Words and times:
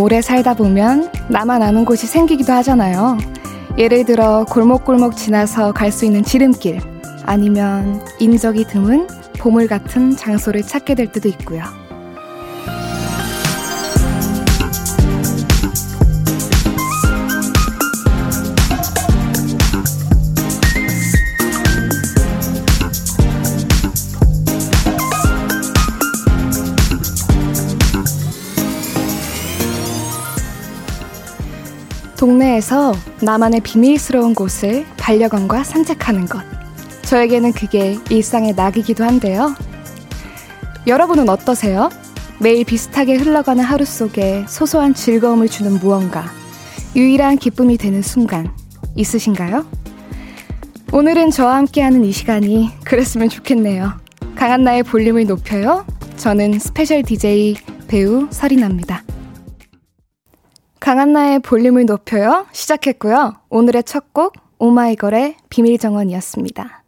오래 0.00 0.22
살다 0.22 0.54
보면 0.54 1.10
나만 1.28 1.62
아는 1.62 1.84
곳이 1.84 2.06
생기기도 2.06 2.52
하잖아요. 2.54 3.18
예를 3.78 4.04
들어 4.04 4.44
골목골목 4.48 5.16
지나서 5.16 5.72
갈 5.72 5.92
수 5.92 6.04
있는 6.06 6.22
지름길 6.22 6.80
아니면 7.26 8.00
인적이 8.18 8.64
드문 8.64 9.06
보물 9.38 9.68
같은 9.68 10.16
장소를 10.16 10.62
찾게 10.62 10.94
될 10.94 11.12
때도 11.12 11.28
있고요. 11.28 11.79
동네에서 32.20 32.92
나만의 33.22 33.62
비밀스러운 33.62 34.34
곳을 34.34 34.84
반려견과 34.98 35.64
산책하는 35.64 36.26
것. 36.26 36.42
저에게는 37.00 37.52
그게 37.52 37.96
일상의 38.10 38.52
낙이기도 38.52 39.04
한데요. 39.04 39.54
여러분은 40.86 41.30
어떠세요? 41.30 41.88
매일 42.38 42.66
비슷하게 42.66 43.16
흘러가는 43.16 43.64
하루 43.64 43.86
속에 43.86 44.44
소소한 44.48 44.92
즐거움을 44.92 45.48
주는 45.48 45.72
무언가, 45.80 46.26
유일한 46.94 47.38
기쁨이 47.38 47.78
되는 47.78 48.02
순간, 48.02 48.54
있으신가요? 48.96 49.64
오늘은 50.92 51.30
저와 51.30 51.56
함께하는 51.56 52.04
이 52.04 52.12
시간이 52.12 52.70
그랬으면 52.84 53.30
좋겠네요. 53.30 53.94
강한나의 54.34 54.82
볼륨을 54.82 55.24
높여요. 55.24 55.86
저는 56.18 56.58
special 56.58 57.02
DJ 57.02 57.56
배우 57.88 58.28
설인아입니다. 58.30 58.99
강한나의 60.80 61.40
볼륨을 61.40 61.84
높여요. 61.84 62.46
시작했고요. 62.52 63.34
오늘의 63.50 63.84
첫 63.84 64.12
곡, 64.14 64.32
오마이걸의 64.58 65.36
비밀 65.50 65.78
정원이었습니다. 65.78 66.80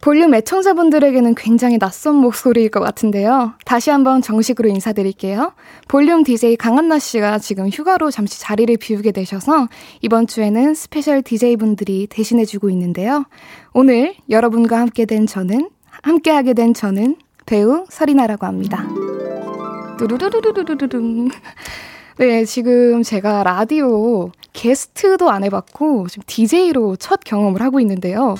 볼륨 0.00 0.34
애청자분들에게는 0.34 1.36
굉장히 1.36 1.78
낯선 1.78 2.16
목소리일 2.16 2.70
것 2.70 2.80
같은데요. 2.80 3.52
다시 3.64 3.90
한번 3.90 4.20
정식으로 4.20 4.68
인사드릴게요. 4.68 5.52
볼륨 5.86 6.24
DJ 6.24 6.56
강한나 6.56 6.98
씨가 6.98 7.38
지금 7.38 7.68
휴가로 7.68 8.10
잠시 8.10 8.40
자리를 8.40 8.76
비우게 8.78 9.12
되셔서 9.12 9.68
이번 10.00 10.26
주에는 10.26 10.74
special 10.74 11.22
DJ분들이 11.22 12.08
대신해주고 12.08 12.70
있는데요. 12.70 13.26
오늘 13.72 14.14
여러분과 14.28 14.80
함께 14.80 15.04
된 15.06 15.26
저는, 15.26 15.70
함께하게 16.02 16.54
된 16.54 16.74
저는 16.74 17.16
배우 17.46 17.84
설인아라고 17.88 18.46
합니다. 18.46 18.88
뚜루루루루루루루. 19.98 21.28
네, 22.18 22.44
지금 22.44 23.02
제가 23.02 23.42
라디오 23.42 24.30
게스트도 24.52 25.30
안 25.30 25.44
해봤고, 25.44 26.08
지금 26.08 26.22
DJ로 26.26 26.96
첫 26.96 27.20
경험을 27.24 27.62
하고 27.62 27.80
있는데요. 27.80 28.34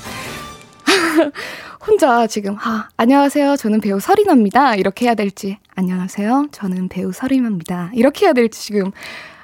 혼자 1.86 2.26
지금, 2.26 2.56
아, 2.60 2.90
안녕하세요. 2.98 3.56
저는 3.56 3.80
배우 3.80 3.98
설인아입니다. 3.98 4.76
이렇게 4.76 5.06
해야 5.06 5.14
될지, 5.14 5.58
안녕하세요. 5.74 6.48
저는 6.52 6.88
배우 6.88 7.12
설인아입니다. 7.12 7.92
이렇게 7.94 8.26
해야 8.26 8.34
될지 8.34 8.62
지금 8.62 8.92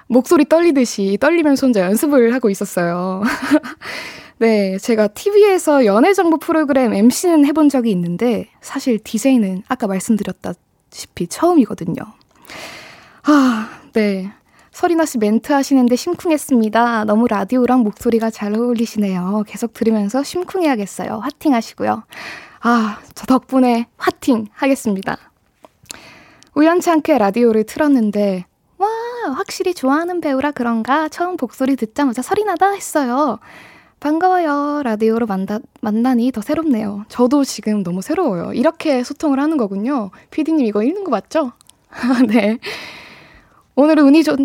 목소리 0.09 0.45
떨리듯이 0.45 1.17
떨리면서 1.19 1.67
혼자 1.67 1.81
연습을 1.81 2.35
하고 2.35 2.51
있었어요. 2.51 3.23
네, 4.37 4.77
제가 4.77 5.09
TV에서 5.09 5.87
연예정보 5.87 6.37
프로그램 6.37 6.93
MC는 6.93 7.47
해본 7.47 7.71
적이 7.71 7.93
있는데, 7.93 8.49
사실 8.61 8.99
DJ는 9.03 9.63
아까 9.69 9.87
말씀드렸다시피 9.87 11.29
처음이거든요. 11.29 12.03
아, 13.25 13.69
네. 13.99 14.31
서리나 14.71 15.07
씨 15.07 15.19
멘트 15.19 15.53
하시는데 15.53 15.97
심쿵했습니다. 15.97 17.05
너무 17.07 17.27
라디오랑 17.27 17.81
목소리가 17.81 18.31
잘 18.31 18.55
어울리시네요. 18.55 19.43
계속 19.49 19.73
들으면서 19.73 20.23
심쿵해야겠어요. 20.23 21.19
화팅 21.19 21.53
하시고요. 21.53 22.05
아, 22.61 23.01
저 23.17 23.27
덕분에 23.27 23.89
화팅 23.97 24.47
하겠습니다. 24.53 25.17
우연치 26.55 26.91
않게 26.91 27.19
라디오를 27.19 27.65
틀었는데, 27.65 28.47
와, 28.77 28.89
확실히 29.35 29.75
좋아하는 29.75 30.21
배우라 30.21 30.53
그런가? 30.53 31.09
처음 31.09 31.37
목소리 31.41 31.75
듣자마자 31.75 32.23
서리나다 32.23 32.71
했어요. 32.71 33.41
반가워요. 33.99 34.83
라디오로 34.85 35.27
만나, 35.27 35.59
만나니 35.81 36.31
더 36.31 36.41
새롭네요. 36.41 37.05
저도 37.09 37.43
지금 37.43 37.83
너무 37.83 38.01
새로워요. 38.01 38.53
이렇게 38.53 39.03
소통을 39.03 39.41
하는 39.41 39.57
거군요. 39.57 40.13
피디님 40.31 40.67
이거 40.67 40.85
읽는 40.85 41.03
거 41.03 41.11
맞죠? 41.11 41.51
네. 42.29 42.61
오늘은 43.79 44.07
운이 44.07 44.25
좋, 44.25 44.37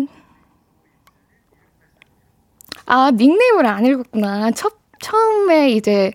아, 2.86 3.10
닉네임을 3.10 3.66
안 3.66 3.84
읽었구나. 3.84 4.52
첫, 4.52 4.74
처음에 5.00 5.72
이제 5.72 6.12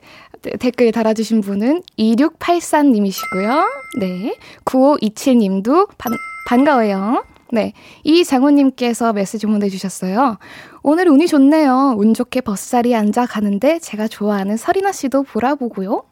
댓글 0.62 0.94
달아주신 0.94 1.42
분은 1.42 1.82
2684님이시고요. 1.98 3.68
네. 4.00 4.38
9527님도 4.64 5.90
반, 5.98 6.14
반가워요. 6.48 7.26
네. 7.52 7.74
이장호님께서 8.06 9.12
메시지 9.12 9.48
보내주셨어요. 9.48 10.38
오늘 10.82 11.10
운이 11.10 11.28
좋네요. 11.28 11.96
운 11.98 12.14
좋게 12.14 12.40
버스자리에 12.40 12.96
앉아 12.96 13.26
가는데 13.26 13.80
제가 13.80 14.08
좋아하는 14.08 14.56
서리나 14.56 14.94
씨도 14.94 15.24
보라 15.24 15.56
보고요. 15.56 16.04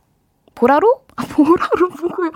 보라로? 0.57 1.01
아, 1.15 1.23
보라로 1.25 1.89
보고요. 1.99 2.31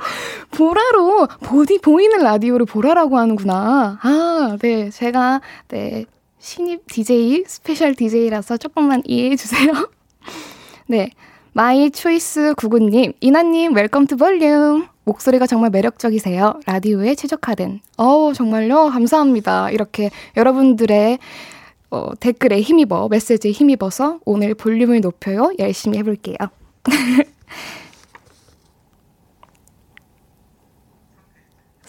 보라로, 0.51 1.27
보디, 1.41 1.79
보이는 1.79 2.19
라디오를 2.19 2.65
보라라고 2.65 3.17
하는구나. 3.17 3.99
아, 4.01 4.57
네. 4.61 4.89
제가, 4.91 5.41
네. 5.69 6.05
신입 6.39 6.87
DJ, 6.87 7.43
special 7.47 7.95
DJ라서 7.95 8.57
조금만 8.57 9.01
이해해 9.05 9.35
주세요. 9.35 9.71
네. 10.87 11.09
my 11.53 11.91
choice 11.91 12.53
구구님, 12.55 13.13
인아님, 13.19 13.73
welcome 13.73 14.07
to 14.07 14.17
볼륨. 14.17 14.87
목소리가 15.03 15.47
정말 15.47 15.71
매력적이세요. 15.71 16.59
라디오에 16.65 17.15
최적화된. 17.15 17.81
어우, 17.97 18.33
정말요? 18.33 18.89
감사합니다. 18.89 19.71
이렇게 19.71 20.11
여러분들의 20.37 21.19
어, 21.89 22.15
댓글에 22.19 22.61
힘입어, 22.61 23.09
메시지에 23.09 23.51
힘입어서 23.51 24.19
오늘 24.25 24.53
볼륨을 24.53 25.01
높여요. 25.01 25.51
열심히 25.59 25.97
해볼게요. 25.97 26.37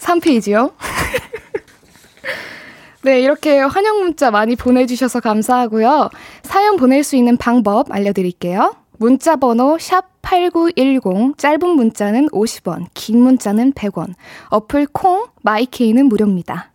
3페이지요? 0.03 0.73
네, 3.03 3.21
이렇게 3.21 3.59
환영 3.59 3.99
문자 3.99 4.31
많이 4.31 4.55
보내주셔서 4.55 5.19
감사하고요. 5.19 6.09
사연 6.43 6.77
보낼 6.77 7.03
수 7.03 7.15
있는 7.15 7.37
방법 7.37 7.91
알려드릴게요. 7.91 8.75
문자 8.97 9.35
번호 9.35 9.77
샵8910, 9.77 11.37
짧은 11.37 11.67
문자는 11.67 12.29
50원, 12.29 12.85
긴 12.93 13.19
문자는 13.19 13.73
100원, 13.73 14.13
어플 14.49 14.87
콩, 14.93 15.25
마이케이는 15.41 16.05
무료입니다. 16.05 16.71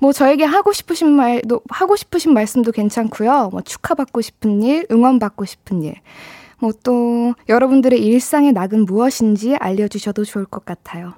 뭐 0.00 0.12
저에게 0.12 0.44
하고 0.44 0.72
싶으신 0.72 1.12
말도, 1.12 1.60
하고 1.68 1.94
싶으신 1.94 2.32
말씀도 2.32 2.72
괜찮고요. 2.72 3.50
뭐 3.52 3.60
축하받고 3.60 4.20
싶은 4.20 4.62
일, 4.62 4.86
응원받고 4.90 5.44
싶은 5.44 5.82
일. 5.82 5.94
뭐 6.58 6.72
또 6.82 7.34
여러분들의 7.48 8.04
일상의 8.04 8.52
낙은 8.52 8.84
무엇인지 8.84 9.56
알려주셔도 9.56 10.24
좋을 10.24 10.44
것 10.44 10.64
같아요. 10.64 11.14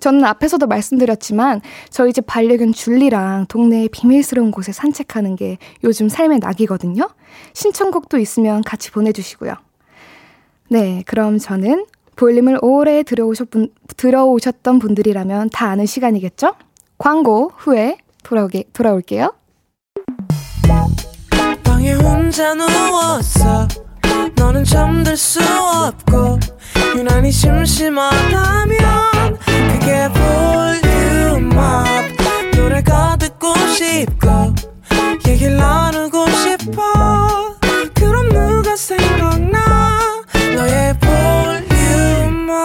저는 0.00 0.24
앞에서도 0.24 0.66
말씀드렸지만 0.66 1.60
저희 1.90 2.12
집 2.12 2.26
반려견 2.26 2.72
줄리랑 2.72 3.46
동네의 3.48 3.88
비밀스러운 3.90 4.50
곳에 4.50 4.72
산책하는 4.72 5.36
게 5.36 5.58
요즘 5.84 6.08
삶의 6.08 6.38
낙이거든요. 6.40 7.08
신청곡도 7.52 8.18
있으면 8.18 8.62
같이 8.62 8.90
보내주시고요. 8.90 9.54
네, 10.68 11.02
그럼 11.06 11.38
저는 11.38 11.86
볼륨을 12.16 12.58
오래 12.62 13.02
들어오셨 13.02 13.50
분, 13.50 13.70
들어오셨던 13.96 14.78
분들이라면 14.78 15.50
다 15.50 15.68
아는 15.68 15.86
시간이겠죠? 15.86 16.54
광고 16.98 17.50
후에 17.56 17.98
돌아오게, 18.22 18.64
돌아올게요. 18.72 19.32
방에 21.64 21.94
혼자 21.94 22.54
누웠어 22.54 23.66
너는 24.36 24.64
잠들 24.64 25.16
수 25.16 25.40
없고 25.40 26.38
유난히 26.96 27.30
심심하다면 27.32 28.78
그게 29.38 30.08
볼륨업 31.40 31.86
노래가 32.56 33.16
듣고 33.16 33.54
싶고 33.68 34.54
얘기를 35.26 35.56
나누고 35.56 36.26
싶어. 36.30 37.54
그럼 37.94 38.28
누가 38.28 38.76
생각나? 38.76 40.00
너의 40.56 40.94
볼륨업 40.98 42.56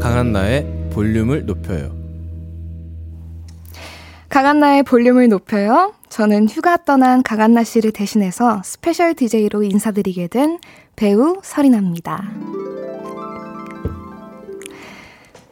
강한나의 0.00 0.88
볼륨을 0.92 1.46
높여요. 1.46 1.94
강한나의 4.28 4.82
볼륨을 4.82 5.28
높여요. 5.28 5.94
저는 6.08 6.48
휴가 6.48 6.76
떠난 6.76 7.22
강한나 7.22 7.62
씨를 7.62 7.92
대신해서 7.92 8.62
special 8.64 9.14
DJ로 9.14 9.62
인사드리게 9.62 10.28
된 10.28 10.58
배우 10.96 11.38
설인아입니다. 11.42 12.22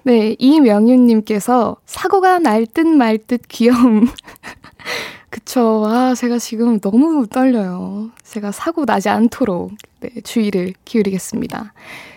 네, 0.04 0.34
이명윤님께서 0.38 1.76
사고가 1.86 2.38
날 2.40 2.66
듯 2.66 2.86
말 2.86 3.18
듯 3.18 3.42
귀여움. 3.48 4.08
그쵸. 5.30 5.84
아, 5.86 6.14
제가 6.14 6.38
지금 6.38 6.80
너무 6.80 7.26
떨려요. 7.26 8.10
제가 8.24 8.52
사고 8.52 8.84
나지 8.84 9.08
않도록 9.08 9.72
네, 10.00 10.10
주의를 10.22 10.74
기울이겠습니다. 10.84 11.72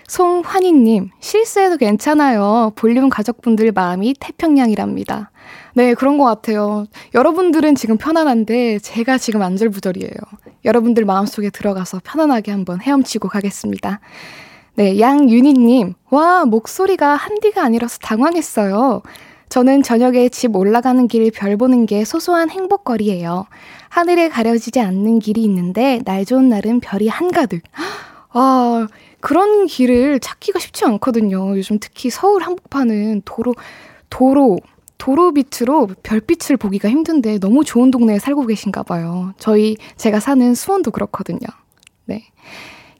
송환희님, 0.07 1.09
실수해도 1.19 1.77
괜찮아요. 1.77 2.71
볼륨 2.75 3.09
가족분들 3.09 3.71
마음이 3.71 4.13
태평양이랍니다. 4.19 5.31
네, 5.73 5.93
그런 5.93 6.17
것 6.17 6.25
같아요. 6.25 6.85
여러분들은 7.13 7.75
지금 7.75 7.97
편안한데 7.97 8.79
제가 8.79 9.17
지금 9.17 9.41
안절부절이에요. 9.41 10.11
여러분들 10.63 11.05
마음속에 11.05 11.49
들어가서 11.49 12.01
편안하게 12.03 12.51
한번 12.51 12.81
헤엄치고 12.81 13.29
가겠습니다. 13.29 13.99
네, 14.75 14.99
양윤희님, 14.99 15.93
와, 16.11 16.45
목소리가 16.45 17.15
한디가 17.15 17.63
아니라서 17.63 17.97
당황했어요. 17.99 19.01
저는 19.49 19.83
저녁에 19.83 20.29
집 20.29 20.55
올라가는 20.55 21.07
길 21.07 21.31
별 21.31 21.55
보는 21.57 21.85
게 21.85 22.03
소소한 22.05 22.49
행복거리예요. 22.49 23.45
하늘에 23.89 24.27
가려지지 24.29 24.81
않는 24.81 25.19
길이 25.19 25.43
있는데 25.43 26.01
날 26.05 26.25
좋은 26.25 26.49
날은 26.49 26.79
별이 26.81 27.07
한가득. 27.07 27.61
아, 28.33 28.87
그런 29.25 29.65
길을 29.65 30.19
찾기가 30.19 30.59
쉽지 30.59 30.85
않거든요. 30.85 31.57
요즘 31.57 31.79
특히 31.79 32.11
서울 32.11 32.43
한복판은 32.43 33.23
도로, 33.25 33.55
도로, 34.11 34.59
도로 34.99 35.33
빛으로 35.33 35.87
별빛을 36.03 36.57
보기가 36.57 36.89
힘든데 36.89 37.39
너무 37.39 37.65
좋은 37.65 37.89
동네에 37.89 38.19
살고 38.19 38.45
계신가 38.45 38.83
봐요. 38.83 39.33
저희, 39.39 39.77
제가 39.97 40.19
사는 40.19 40.53
수원도 40.53 40.91
그렇거든요. 40.91 41.39
네. 42.05 42.25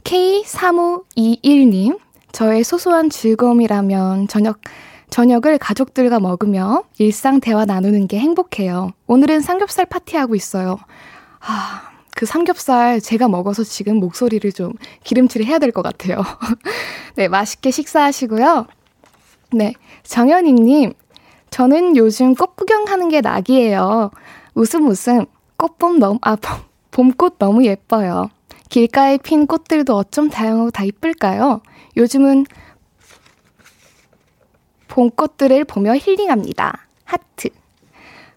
K3521님, 0.04 2.00
저의 2.32 2.64
소소한 2.64 3.12
즐거움이라면 3.12 4.28
저녁, 4.28 4.62
저녁을 5.12 5.60
가족들과 5.60 6.20
먹으며 6.20 6.86
일상 6.98 7.40
대화 7.40 7.66
나누는 7.66 8.08
게 8.08 8.18
행복해요. 8.18 8.94
오늘은 9.06 9.42
삼겹살 9.42 9.86
파티하고 9.86 10.34
있어요. 10.34 10.80
아, 11.40 11.95
그 12.16 12.26
삼겹살 12.26 13.02
제가 13.02 13.28
먹어서 13.28 13.64
지금 13.66 13.98
목소리를 13.98 14.52
좀 14.54 14.72
기름칠을 15.04 15.46
해야 15.46 15.60
될 15.60 15.72
것 15.72 15.82
같아요. 15.84 16.24
네, 17.16 17.28
맛있게 17.28 17.72
식사하시고요. 17.72 18.68
네, 19.52 19.74
정현이님, 20.04 20.94
저는 21.52 21.98
요즘 21.98 22.34
꽃 22.34 22.56
구경하는 22.56 23.10
게 23.10 23.20
낙이에요. 23.22 24.12
웃음 24.56 24.88
웃음, 24.88 25.26
꽃봄 25.58 26.00
너무, 26.00 26.18
아, 26.22 26.38
봄꽃 26.92 27.36
너무 27.38 27.66
예뻐요. 27.66 28.30
길가에 28.70 29.18
핀 29.18 29.46
꽃들도 29.46 29.94
어쩜 29.96 30.30
다양하고 30.30 30.72
다 30.72 30.86
이쁠까요? 30.86 31.62
요즘은 31.98 32.46
봄꽃들을 34.88 35.66
보며 35.66 35.96
힐링합니다. 35.96 36.88
하트. 37.04 37.50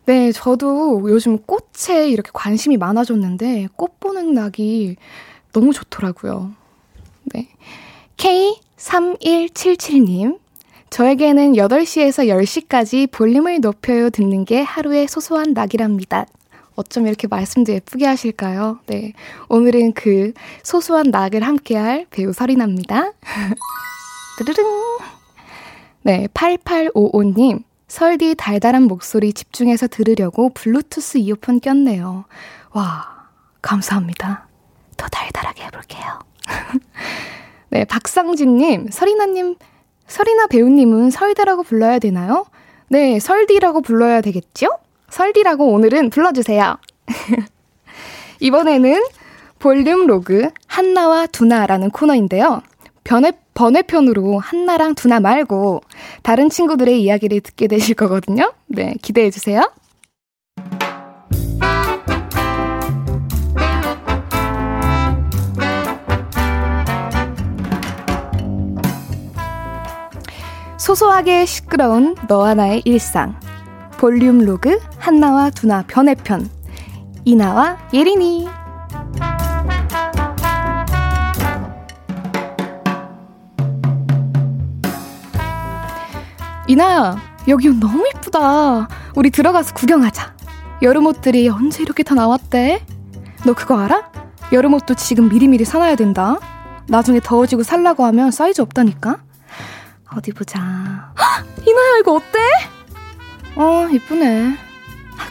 네, 0.08 0.32
저도 0.32 1.04
요즘 1.10 1.36
꽃에 1.36 2.08
이렇게 2.08 2.30
관심이 2.32 2.78
많아졌는데 2.78 3.68
꽃 3.76 4.00
보는 4.00 4.32
낙이 4.32 4.96
너무 5.52 5.74
좋더라고요. 5.74 6.52
네. 7.34 7.50
K3177님. 8.16 10.38
저에게는 10.88 11.52
8시에서 11.52 12.26
10시까지 12.26 13.12
볼륨을 13.12 13.60
높여요 13.60 14.08
듣는 14.08 14.46
게 14.46 14.62
하루의 14.62 15.08
소소한 15.08 15.52
낙이랍니다. 15.52 16.24
어쩜 16.74 17.06
이렇게 17.06 17.28
말씀도 17.28 17.74
예쁘게 17.74 18.06
하실까요? 18.06 18.78
네. 18.86 19.12
오늘은 19.50 19.92
그 19.92 20.32
소소한 20.62 21.10
낙을 21.10 21.42
함께할 21.42 22.06
배우 22.08 22.32
설이납니다. 22.32 23.12
드르릉. 24.38 24.98
네. 26.00 26.28
8855님. 26.32 27.67
설디 27.88 28.34
달달한 28.36 28.82
목소리 28.84 29.32
집중해서 29.32 29.88
들으려고 29.88 30.50
블루투스 30.50 31.18
이어폰 31.18 31.60
꼈네요. 31.60 32.26
와, 32.72 33.26
감사합니다. 33.62 34.46
더 34.96 35.08
달달하게 35.08 35.64
해볼게요. 35.64 36.18
네, 37.70 37.84
박상진님, 37.84 38.88
설이나님, 38.90 39.56
설이나 40.06 40.46
배우님은 40.46 41.10
설대라고 41.10 41.62
불러야 41.62 41.98
되나요? 41.98 42.46
네, 42.88 43.18
설디라고 43.18 43.80
불러야 43.80 44.20
되겠죠? 44.20 44.78
설디라고 45.10 45.66
오늘은 45.72 46.10
불러주세요. 46.10 46.76
이번에는 48.40 49.02
볼륨 49.58 50.06
로그 50.06 50.50
한나와 50.66 51.26
두나라는 51.26 51.90
코너인데요. 51.90 52.62
변해, 53.04 53.32
번외편으로 53.58 54.38
한나랑 54.38 54.94
두나 54.94 55.18
말고 55.18 55.80
다른 56.22 56.48
친구들의 56.48 57.02
이야기를 57.02 57.40
듣게 57.40 57.66
되실 57.66 57.96
거거든요. 57.96 58.52
네, 58.68 58.94
기대해 59.02 59.30
주세요. 59.30 59.68
소소하게 70.76 71.44
시끄러운 71.44 72.14
너와 72.28 72.54
나의 72.54 72.82
일상. 72.84 73.34
볼륨 73.98 74.38
로그 74.38 74.78
한나와 74.98 75.50
두나 75.50 75.82
변해편 75.88 76.48
이나와 77.24 77.76
예린이 77.92 78.48
이나야 86.78 87.16
여기 87.48 87.68
너무 87.70 88.06
이쁘다 88.14 88.86
우리 89.16 89.30
들어가서 89.30 89.74
구경하자 89.74 90.36
여름 90.82 91.06
옷들이 91.06 91.48
언제 91.48 91.82
이렇게 91.82 92.04
다 92.04 92.14
나왔대? 92.14 92.86
너 93.44 93.52
그거 93.52 93.80
알아? 93.80 94.12
여름 94.52 94.74
옷도 94.74 94.94
지금 94.94 95.28
미리미리 95.28 95.64
사놔야 95.64 95.96
된다 95.96 96.38
나중에 96.86 97.18
더워지고 97.18 97.64
살라고 97.64 98.04
하면 98.04 98.30
사이즈 98.30 98.60
없다니까 98.60 99.16
어디 100.16 100.30
보자 100.30 100.60
헉, 101.18 101.46
이나야 101.66 101.98
이거 101.98 102.14
어때? 102.14 102.38
어, 103.56 103.88
이쁘네. 103.90 104.56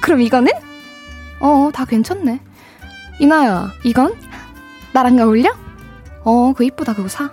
그럼 0.01 0.19
이거는? 0.19 0.51
어, 1.39 1.69
다 1.73 1.85
괜찮네. 1.85 2.41
이나야, 3.21 3.71
이건? 3.85 4.15
나랑 4.91 5.17
어울려? 5.19 5.55
어, 6.25 6.51
그거 6.51 6.65
이쁘다, 6.65 6.93
그거 6.93 7.07
사. 7.07 7.31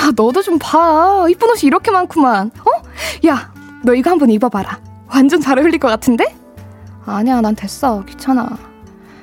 아, 0.00 0.12
너도 0.16 0.42
좀 0.42 0.58
봐. 0.58 1.26
이쁜 1.28 1.50
옷이 1.50 1.60
이렇게 1.64 1.90
많구만. 1.90 2.50
어? 2.60 3.26
야, 3.28 3.52
너 3.84 3.94
이거 3.94 4.10
한번 4.10 4.30
입어봐라. 4.30 4.78
완전 5.08 5.40
잘 5.40 5.58
어울릴 5.58 5.78
것 5.78 5.88
같은데? 5.88 6.34
아니야, 7.04 7.40
난 7.40 7.54
됐어. 7.54 8.04
귀찮아. 8.06 8.48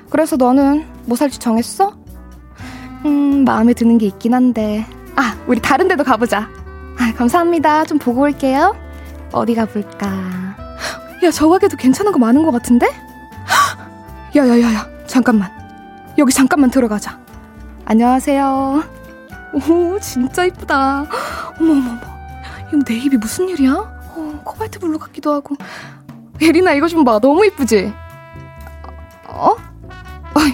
그래서 0.09 0.35
너는 0.35 0.85
뭐 1.05 1.15
살지 1.17 1.39
정했어? 1.39 1.93
음, 3.05 3.43
마음에 3.45 3.73
드는 3.73 3.97
게 3.97 4.05
있긴 4.07 4.33
한데. 4.33 4.85
아, 5.15 5.35
우리 5.47 5.59
다른 5.61 5.87
데도 5.87 6.03
가보자. 6.03 6.47
아, 6.99 7.13
감사합니다. 7.15 7.85
좀 7.85 7.97
보고 7.97 8.21
올게요. 8.21 8.75
어디 9.31 9.55
가볼까? 9.55 10.07
야, 11.23 11.31
저 11.31 11.49
가게도 11.49 11.77
괜찮은 11.77 12.11
거 12.11 12.19
많은 12.19 12.43
것 12.43 12.51
같은데? 12.51 12.87
야 14.35 14.45
야 14.47 14.59
야 14.59 14.73
야, 14.73 14.87
잠깐만. 15.07 15.49
여기 16.17 16.31
잠깐만 16.33 16.69
들어가자. 16.69 17.19
안녕하세요. 17.85 18.83
오, 19.69 19.99
진짜 19.99 20.45
이쁘다. 20.45 21.05
어머어머머. 21.59 21.97
이거 22.69 22.79
내 22.85 22.95
입이 22.95 23.17
무슨 23.17 23.49
일이야? 23.49 23.73
어, 23.73 24.41
코발트 24.43 24.79
블루 24.79 24.99
같기도 24.99 25.33
하고. 25.33 25.55
예린아, 26.41 26.73
이거 26.73 26.87
좀 26.87 27.03
봐. 27.03 27.19
너무 27.19 27.45
이쁘지? 27.45 27.91
어? 29.27 29.55
어이, 30.35 30.53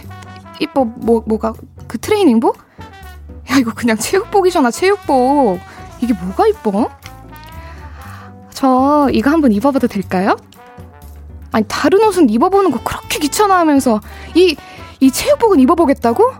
이뻐, 0.60 0.86
뭐, 0.86 1.24
뭐가, 1.26 1.54
그 1.88 1.98
트레이닝복? 1.98 2.58
야, 3.52 3.58
이거 3.58 3.74
그냥 3.74 3.98
체육복이잖아, 3.98 4.72
체육복. 4.72 5.60
이게 6.02 6.14
뭐가 6.14 6.48
이뻐? 6.48 6.90
저 8.52 9.10
이거 9.12 9.30
한번 9.32 9.52
입어봐도 9.52 9.88
될까요? 9.88 10.38
아니 11.52 11.66
다른 11.68 12.04
옷은 12.04 12.30
입어보는 12.30 12.72
거 12.72 12.82
그렇게 12.84 13.20
귀찮아 13.20 13.58
하면서 13.60 14.00
이 14.36 14.56
이 15.04 15.12
체육복은 15.12 15.60
입어보겠다고? 15.60 16.32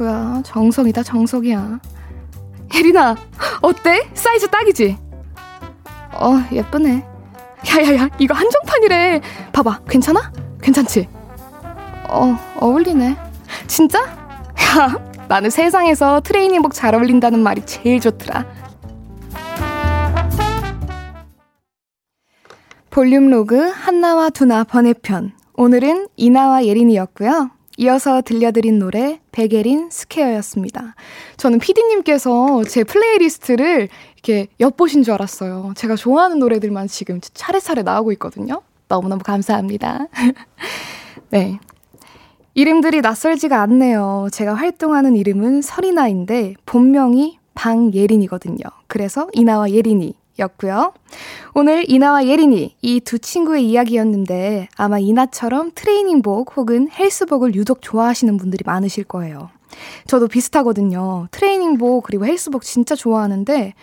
아이고야 0.00 0.42
정성이다 0.44 1.02
정석이야. 1.02 1.80
혜린아 2.72 3.16
어때? 3.62 4.08
사이즈 4.14 4.48
딱이지? 4.48 4.98
어 6.12 6.34
예쁘네. 6.52 7.04
야야야 7.68 8.08
이거 8.18 8.34
한정판이래. 8.34 9.20
봐봐 9.52 9.80
괜찮아? 9.88 10.32
괜찮지? 10.62 11.08
어 12.08 12.38
어울리네. 12.60 13.16
진짜? 13.66 14.00
야 14.00 15.26
나는 15.28 15.50
세상에서 15.50 16.20
트레이닝복 16.20 16.74
잘 16.74 16.94
어울린다는 16.94 17.38
말이 17.40 17.64
제일 17.64 18.00
좋더라. 18.00 18.44
볼륨 22.90 23.28
로그 23.30 23.68
한나와 23.70 24.30
두나 24.30 24.64
번외편. 24.64 25.32
오늘은 25.54 26.08
인아와 26.16 26.64
예린이였고요. 26.64 27.50
이어서 27.76 28.22
들려드린 28.22 28.78
노래 28.78 29.20
백예린 29.32 29.90
Square였습니다. 29.90 30.94
저는 31.36 31.58
피디님께서 31.58 32.64
제 32.64 32.84
playlist를 32.84 33.88
이렇게 34.14 34.48
엿보신 34.60 35.02
줄 35.02 35.14
알았어요. 35.14 35.74
제가 35.76 35.94
좋아하는 35.96 36.38
노래들만 36.38 36.88
지금 36.88 37.20
차례차례 37.20 37.82
나오고 37.82 38.12
있거든요. 38.12 38.62
너무너무 38.88 39.22
감사합니다. 39.22 40.06
네. 41.30 41.58
이름들이 42.54 43.02
낯설지가 43.02 43.60
않네요. 43.62 44.28
제가 44.32 44.54
활동하는 44.54 45.14
이름은 45.14 45.60
설인아인데 45.60 46.54
본명이 46.64 47.38
방예린이거든요. 47.54 48.64
그래서 48.86 49.28
인아와 49.34 49.70
예린이였고요. 49.70 50.92
오늘 51.54 51.88
인아와 51.90 52.26
예린이 52.26 52.76
이 52.82 53.00
두 53.00 53.18
친구의 53.18 53.68
이야기였는데 53.68 54.68
아마 54.76 54.98
인아처럼 54.98 55.72
트레이닝복 55.74 56.56
혹은 56.56 56.88
헬스복을 56.90 57.54
유독 57.54 57.80
좋아하시는 57.82 58.36
분들이 58.36 58.62
많으실 58.66 59.04
거예요. 59.04 59.50
저도 60.06 60.28
비슷하거든요. 60.28 61.28
트레이닝복 61.30 62.04
그리고 62.04 62.26
헬스복 62.26 62.62
진짜 62.62 62.94
좋아하는데 62.94 63.74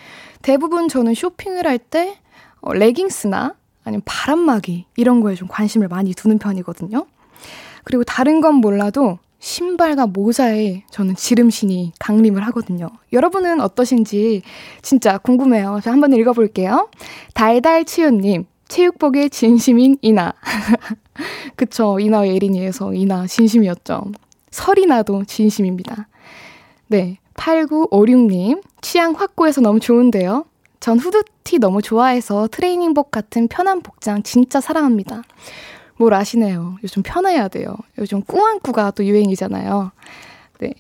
대부분 0.42 0.88
저는 0.88 1.14
쇼핑을 1.14 1.66
할때 1.68 2.18
어, 2.62 2.74
레깅스나 2.74 3.56
아니면 3.84 4.02
바람막이 4.06 4.86
이런 4.96 5.22
거에 5.22 5.36
좀 5.36 5.48
관심을 5.48 5.88
많이 5.88 6.14
두는 6.14 6.40
편이거든요. 6.40 7.06
그리고 7.84 8.04
다른 8.04 8.40
건 8.42 8.56
몰라도 8.56 9.20
신발과 9.44 10.08
모자에 10.08 10.84
저는 10.90 11.18
지름신이 11.18 11.92
강림을 12.00 12.42
하거든요. 12.48 12.88
여러분은 13.12 13.60
어떠신지 13.60 14.42
진짜 14.82 15.18
궁금해요. 15.18 15.82
저 15.84 15.92
한번 15.92 16.14
읽어볼게요. 16.14 16.90
달달치유님, 17.34 18.46
체육복의 18.70 19.30
진심인 19.32 19.98
이나. 20.02 20.34
그쵸, 21.58 22.00
이나와 22.00 22.26
예린이에서 22.30 22.94
이나 22.94 23.28
진심이었죠. 23.28 24.14
설이나도 24.52 25.26
진심입니다. 25.26 26.08
네, 26.88 27.18
8956님, 27.34 28.64
취향 28.80 29.12
확고해서 29.12 29.60
너무 29.60 29.82
좋은데요. 29.82 30.46
전 30.80 30.98
후드티 30.98 31.60
너무 31.60 31.82
좋아해서 31.82 32.48
트레이닝복 32.50 33.12
같은 33.12 33.50
편한 33.50 33.82
복장 33.82 34.24
진짜 34.24 34.62
사랑합니다. 34.62 35.24
뭘 36.04 36.14
아시네요. 36.14 36.76
요즘 36.84 37.02
편해야 37.02 37.48
돼요. 37.48 37.78
요즘 37.98 38.22
꾸안꾸가 38.24 38.92
또 38.92 39.06
유행이잖아요. 39.06 39.92
네. 40.60 40.74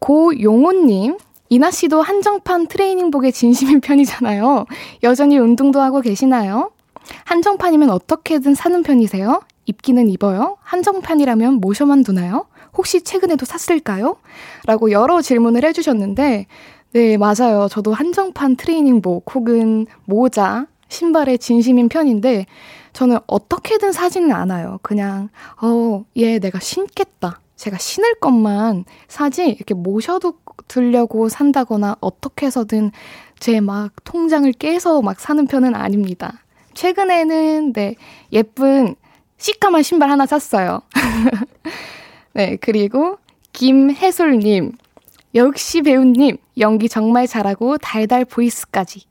고용호님, 0.00 1.16
이나 1.48 1.70
씨도 1.70 2.02
한정판 2.02 2.66
트레이닝복에 2.66 3.30
진심인 3.30 3.80
편이잖아요. 3.80 4.66
여전히 5.02 5.38
운동도 5.38 5.80
하고 5.80 6.02
계시나요? 6.02 6.72
한정판이면 7.24 7.88
어떻게든 7.88 8.54
사는 8.54 8.82
편이세요? 8.82 9.40
입기는 9.64 10.10
입어요? 10.10 10.58
한정판이라면 10.60 11.54
모셔만 11.54 12.02
두나요? 12.02 12.44
혹시 12.76 13.02
최근에도 13.02 13.46
샀을까요? 13.46 14.16
라고 14.66 14.90
여러 14.90 15.22
질문을 15.22 15.64
해주셨는데, 15.64 16.46
네, 16.92 17.16
맞아요. 17.16 17.68
저도 17.70 17.94
한정판 17.94 18.56
트레이닝복 18.56 19.34
혹은 19.34 19.86
모자, 20.04 20.66
신발에 20.88 21.38
진심인 21.38 21.88
편인데, 21.88 22.44
저는 22.92 23.18
어떻게든 23.26 23.92
사지는 23.92 24.32
않아요. 24.32 24.78
그냥, 24.82 25.28
어, 25.62 26.04
얘 26.16 26.38
내가 26.38 26.58
신겠다. 26.60 27.40
제가 27.56 27.76
신을 27.78 28.14
것만 28.20 28.84
사지, 29.08 29.46
이렇게 29.48 29.74
모셔두려고 29.74 31.28
산다거나 31.28 31.96
어떻게 32.00 32.46
해서든 32.46 32.90
제 33.38 33.60
막 33.60 33.92
통장을 34.04 34.50
깨서 34.52 35.02
막 35.02 35.20
사는 35.20 35.46
편은 35.46 35.74
아닙니다. 35.74 36.42
최근에는, 36.74 37.72
네, 37.72 37.94
예쁜 38.32 38.94
시카만 39.38 39.82
신발 39.82 40.10
하나 40.10 40.26
샀어요. 40.26 40.80
네, 42.34 42.56
그리고 42.60 43.18
김혜솔님, 43.52 44.72
역시 45.34 45.82
배우님, 45.82 46.36
연기 46.58 46.88
정말 46.88 47.26
잘하고 47.26 47.78
달달 47.78 48.24
보이스까지. 48.24 49.02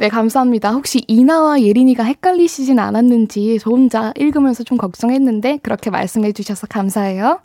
네, 0.00 0.08
감사합니다. 0.08 0.70
혹시 0.70 1.04
이나와 1.08 1.60
예린이가 1.60 2.04
헷갈리시진 2.04 2.78
않았는지 2.78 3.58
저 3.60 3.68
혼자 3.68 4.14
읽으면서 4.16 4.64
좀 4.64 4.78
걱정했는데 4.78 5.58
그렇게 5.58 5.90
말씀해 5.90 6.32
주셔서 6.32 6.66
감사해요. 6.66 7.42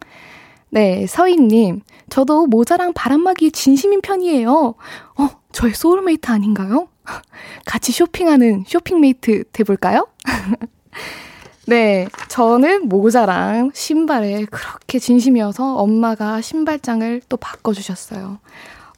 네, 0.69 1.05
서희님. 1.05 1.81
저도 2.07 2.47
모자랑 2.47 2.93
바람막이 2.93 3.51
진심인 3.51 3.99
편이에요. 3.99 4.75
어, 5.17 5.29
저의 5.51 5.73
소울메이트 5.73 6.31
아닌가요? 6.31 6.87
같이 7.67 7.91
쇼핑하는 7.91 8.63
쇼핑 8.65 9.20
mate 9.20 9.51
돼볼까요? 9.51 10.07
네, 11.67 12.07
저는 12.29 12.87
모자랑 12.87 13.71
신발에 13.73 14.45
그렇게 14.45 14.99
진심이어서 14.99 15.75
엄마가 15.75 16.39
신발장을 16.39 17.21
또 17.27 17.35
바꿔주셨어요. 17.35 18.39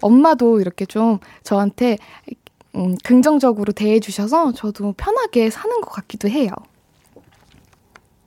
엄마도 0.01 0.59
이렇게 0.61 0.85
좀 0.85 1.17
저한테 1.41 1.97
음, 2.77 2.95
긍정적으로 3.03 3.73
대해주셔서 3.73 4.53
저도 4.53 4.93
편하게 4.93 5.49
사는 5.49 5.81
것 5.81 5.89
같기도 5.89 6.29
해요. 6.29 6.51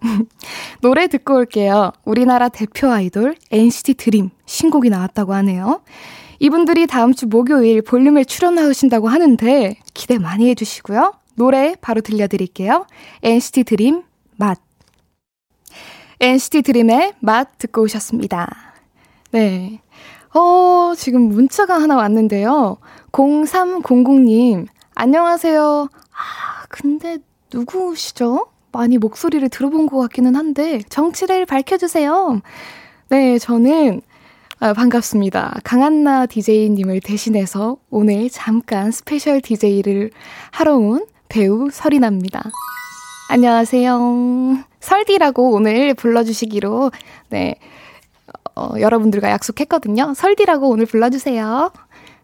노래 0.80 1.06
듣고 1.06 1.36
올게요. 1.36 1.92
우리나라 2.04 2.48
대표 2.48 2.90
아이돌 2.90 3.36
NCT 3.50 3.94
Dream 3.94 4.30
신곡이 4.46 4.90
나왔다고 4.90 5.34
하네요. 5.34 5.82
이분들이 6.38 6.86
다음 6.86 7.14
주 7.14 7.26
목요일 7.26 7.82
볼륨에 7.82 8.24
출연하신다고 8.24 9.08
하는데 9.08 9.76
기대 9.94 10.18
많이 10.18 10.48
해주시고요. 10.48 11.14
노래 11.34 11.74
바로 11.80 12.00
들려드릴게요. 12.00 12.86
NCT 13.22 13.64
드림 13.64 14.02
맛. 14.36 14.58
NCT 16.18 16.62
드림의 16.62 17.14
맛 17.20 17.58
듣고 17.58 17.82
오셨습니다. 17.82 18.74
네. 19.32 19.80
어, 20.32 20.92
지금 20.96 21.22
문자가 21.22 21.74
하나 21.80 21.96
왔는데요. 21.96 22.76
0300님, 23.12 24.66
안녕하세요. 24.94 25.88
아, 25.92 26.66
근데 26.68 27.18
누구시죠? 27.52 28.46
많이 28.72 28.98
목소리를 28.98 29.48
들어본 29.48 29.86
것 29.86 29.98
같기는 29.98 30.36
한데, 30.36 30.82
정치를 30.88 31.46
밝혀주세요. 31.46 32.40
네, 33.08 33.38
저는, 33.38 34.02
아, 34.60 34.72
반갑습니다. 34.72 35.58
강한나 35.64 36.26
DJ님을 36.26 37.00
대신해서 37.00 37.78
오늘 37.90 38.30
잠깐 38.30 38.92
special 38.92 39.40
DJ를 39.40 40.10
하러 40.52 40.76
온 40.76 41.06
배우 41.28 41.70
설인아입니다. 41.72 42.50
안녕하세요. 43.30 44.58
설디라고 44.78 45.50
오늘 45.50 45.94
불러주시기로, 45.94 46.92
네, 47.30 47.56
어, 48.60 48.78
여러분들과 48.78 49.30
약속했거든요. 49.30 50.12
설디라고 50.14 50.68
오늘 50.68 50.84
불러주세요. 50.84 51.72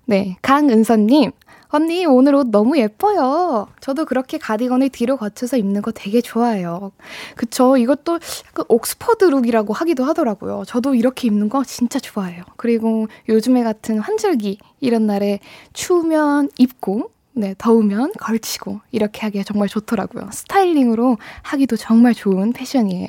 네, 0.05 0.37
강은선님. 0.43 1.33
언니, 1.69 2.05
오늘 2.05 2.35
옷 2.35 2.49
너무 2.49 2.78
예뻐요. 2.78 3.69
저도 3.81 4.05
그렇게 4.05 4.38
가디건을 4.38 4.90
뒤로 4.90 5.16
걸쳐서 5.16 5.57
입는 5.57 5.83
거 5.83 5.93
되게 5.93 6.21
좋아해요. 6.21 6.93
그쵸. 7.35 7.76
이것도 7.76 8.21
약간 8.49 8.64
옥스퍼드 8.69 9.25
룩이라고 9.25 9.73
하기도 9.73 10.05
하더라고요. 10.05 10.62
저도 10.66 10.95
이렇게 10.95 11.26
입는 11.26 11.49
거 11.49 11.64
진짜 11.64 11.99
좋아해요. 11.99 12.45
그리고 12.57 13.09
요즘에 13.28 13.64
같은 13.64 13.99
환절기, 13.99 14.59
이런 14.81 15.07
날에 15.07 15.40
추우면 15.73 16.50
입고, 16.59 17.11
네, 17.33 17.55
더우면 17.59 18.12
걸치고, 18.21 18.81
이렇게 18.93 19.23
하기가 19.23 19.43
정말 19.45 19.69
좋더라고요. 19.69 20.28
스타일링으로 20.33 21.16
하기도 21.43 21.76
정말 21.76 22.14
좋은 22.14 22.52
패션이에요. 22.52 23.09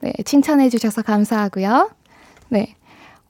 네, 0.00 0.12
칭찬해주셔서 0.24 1.02
감사하고요. 1.02 1.90
네. 2.48 2.74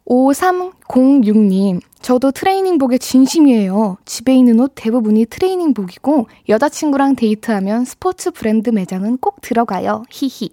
5306님, 0.06 1.80
저도 2.02 2.30
트레이닝복에 2.30 2.98
진심이에요. 2.98 3.96
집에 4.04 4.34
있는 4.34 4.60
옷 4.60 4.72
대부분이 4.74 5.26
트레이닝복이고, 5.26 6.28
여자친구랑 6.48 7.16
데이트하면 7.16 7.86
스포츠 7.86 8.30
브랜드 8.30 8.68
매장은 8.68 9.16
꼭 9.18 9.40
들어가요. 9.40 10.02
히히. 10.10 10.50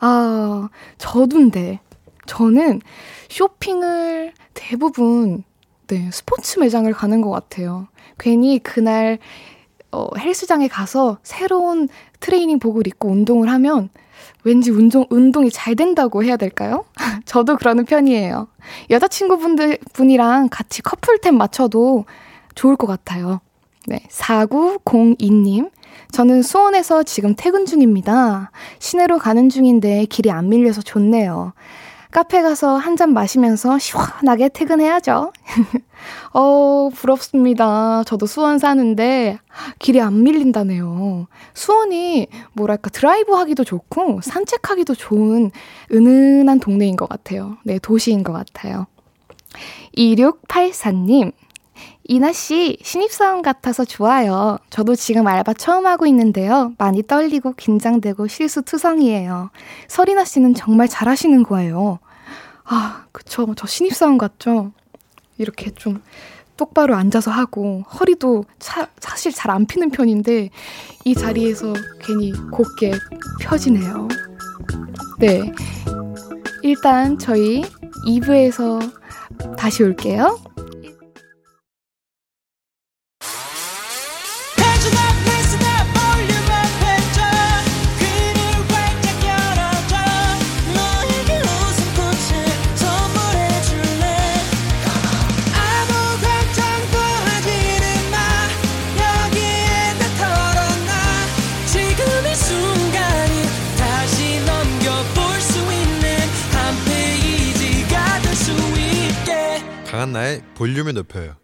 아, 0.00 0.68
저도인데. 0.98 1.80
저는 2.26 2.80
쇼핑을 3.28 4.32
대부분, 4.54 5.44
네, 5.86 6.10
스포츠 6.12 6.58
매장을 6.58 6.92
가는 6.92 7.20
것 7.20 7.30
같아요. 7.30 7.88
괜히 8.18 8.58
그날, 8.58 9.18
어, 9.90 10.08
헬스장에 10.16 10.68
가서 10.68 11.18
새로운 11.22 11.88
트레이닝복을 12.20 12.86
입고 12.86 13.08
운동을 13.10 13.48
하면 13.50 13.90
왠지 14.44 14.70
운동, 14.70 15.06
운동이 15.10 15.50
잘 15.50 15.74
된다고 15.76 16.22
해야 16.24 16.36
될까요? 16.36 16.84
저도 17.24 17.56
그러는 17.56 17.84
편이에요. 17.84 18.48
여자친구분들, 18.90 19.78
분이랑 19.92 20.48
같이 20.50 20.82
커플템 20.82 21.36
맞춰도 21.36 22.04
좋을 22.54 22.76
것 22.76 22.86
같아요. 22.86 23.40
네. 23.86 24.00
4902님. 24.10 25.70
저는 26.10 26.42
수원에서 26.42 27.02
지금 27.02 27.34
퇴근 27.36 27.64
중입니다. 27.66 28.50
시내로 28.78 29.18
가는 29.18 29.48
중인데 29.48 30.04
길이 30.06 30.30
안 30.30 30.48
밀려서 30.48 30.82
좋네요. 30.82 31.52
카페 32.10 32.42
가서 32.42 32.76
한 32.76 32.96
잔 32.96 33.14
마시면서 33.14 33.78
시원하게 33.78 34.50
퇴근해야죠. 34.50 35.32
어, 36.32 36.90
부럽습니다. 36.94 38.02
저도 38.04 38.26
수원 38.26 38.58
사는데 38.58 39.38
길이 39.78 40.00
안 40.00 40.22
밀린다네요. 40.22 41.26
수원이 41.54 42.28
뭐랄까 42.52 42.90
드라이브 42.90 43.32
하기도 43.32 43.64
좋고 43.64 44.20
산책하기도 44.22 44.94
좋은 44.94 45.50
은은한 45.92 46.60
동네인 46.60 46.96
것 46.96 47.08
같아요. 47.08 47.56
네, 47.64 47.78
도시인 47.78 48.22
것 48.22 48.32
같아요. 48.32 48.86
2684님, 49.96 51.32
이나씨, 52.04 52.78
신입사원 52.82 53.42
같아서 53.42 53.84
좋아요. 53.84 54.58
저도 54.70 54.94
지금 54.94 55.26
알바 55.26 55.54
처음 55.54 55.86
하고 55.86 56.06
있는데요. 56.06 56.72
많이 56.78 57.02
떨리고 57.02 57.52
긴장되고 57.52 58.26
실수투성이에요. 58.26 59.50
서리나씨는 59.88 60.54
정말 60.54 60.88
잘하시는 60.88 61.42
거예요. 61.44 62.00
아, 62.64 63.04
그쵸. 63.12 63.54
저 63.56 63.66
신입사원 63.66 64.18
같죠? 64.18 64.72
이렇게 65.42 65.70
좀 65.72 66.00
똑바로 66.56 66.94
앉아서 66.94 67.30
하고, 67.30 67.82
허리도 67.82 68.44
차, 68.58 68.88
사실 69.00 69.32
잘 69.32 69.50
안 69.50 69.66
피는 69.66 69.90
편인데, 69.90 70.50
이 71.04 71.14
자리에서 71.14 71.74
괜히 72.00 72.32
곱게 72.50 72.92
펴지네요. 73.40 74.08
네. 75.18 75.52
일단 76.62 77.18
저희 77.18 77.62
2부에서 78.06 78.80
다시 79.56 79.82
올게요. 79.82 80.38
강한나의 110.02 110.42
볼륨을 110.56 110.94
높여요. 110.94 111.36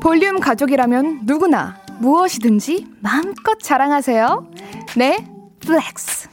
볼륨 0.00 0.40
가족이라면 0.40 1.20
누구나 1.26 1.76
무엇이든지 2.00 2.86
마음껏 3.00 3.56
자랑하세요. 3.60 4.50
네, 4.96 5.24
flex. 5.60 6.28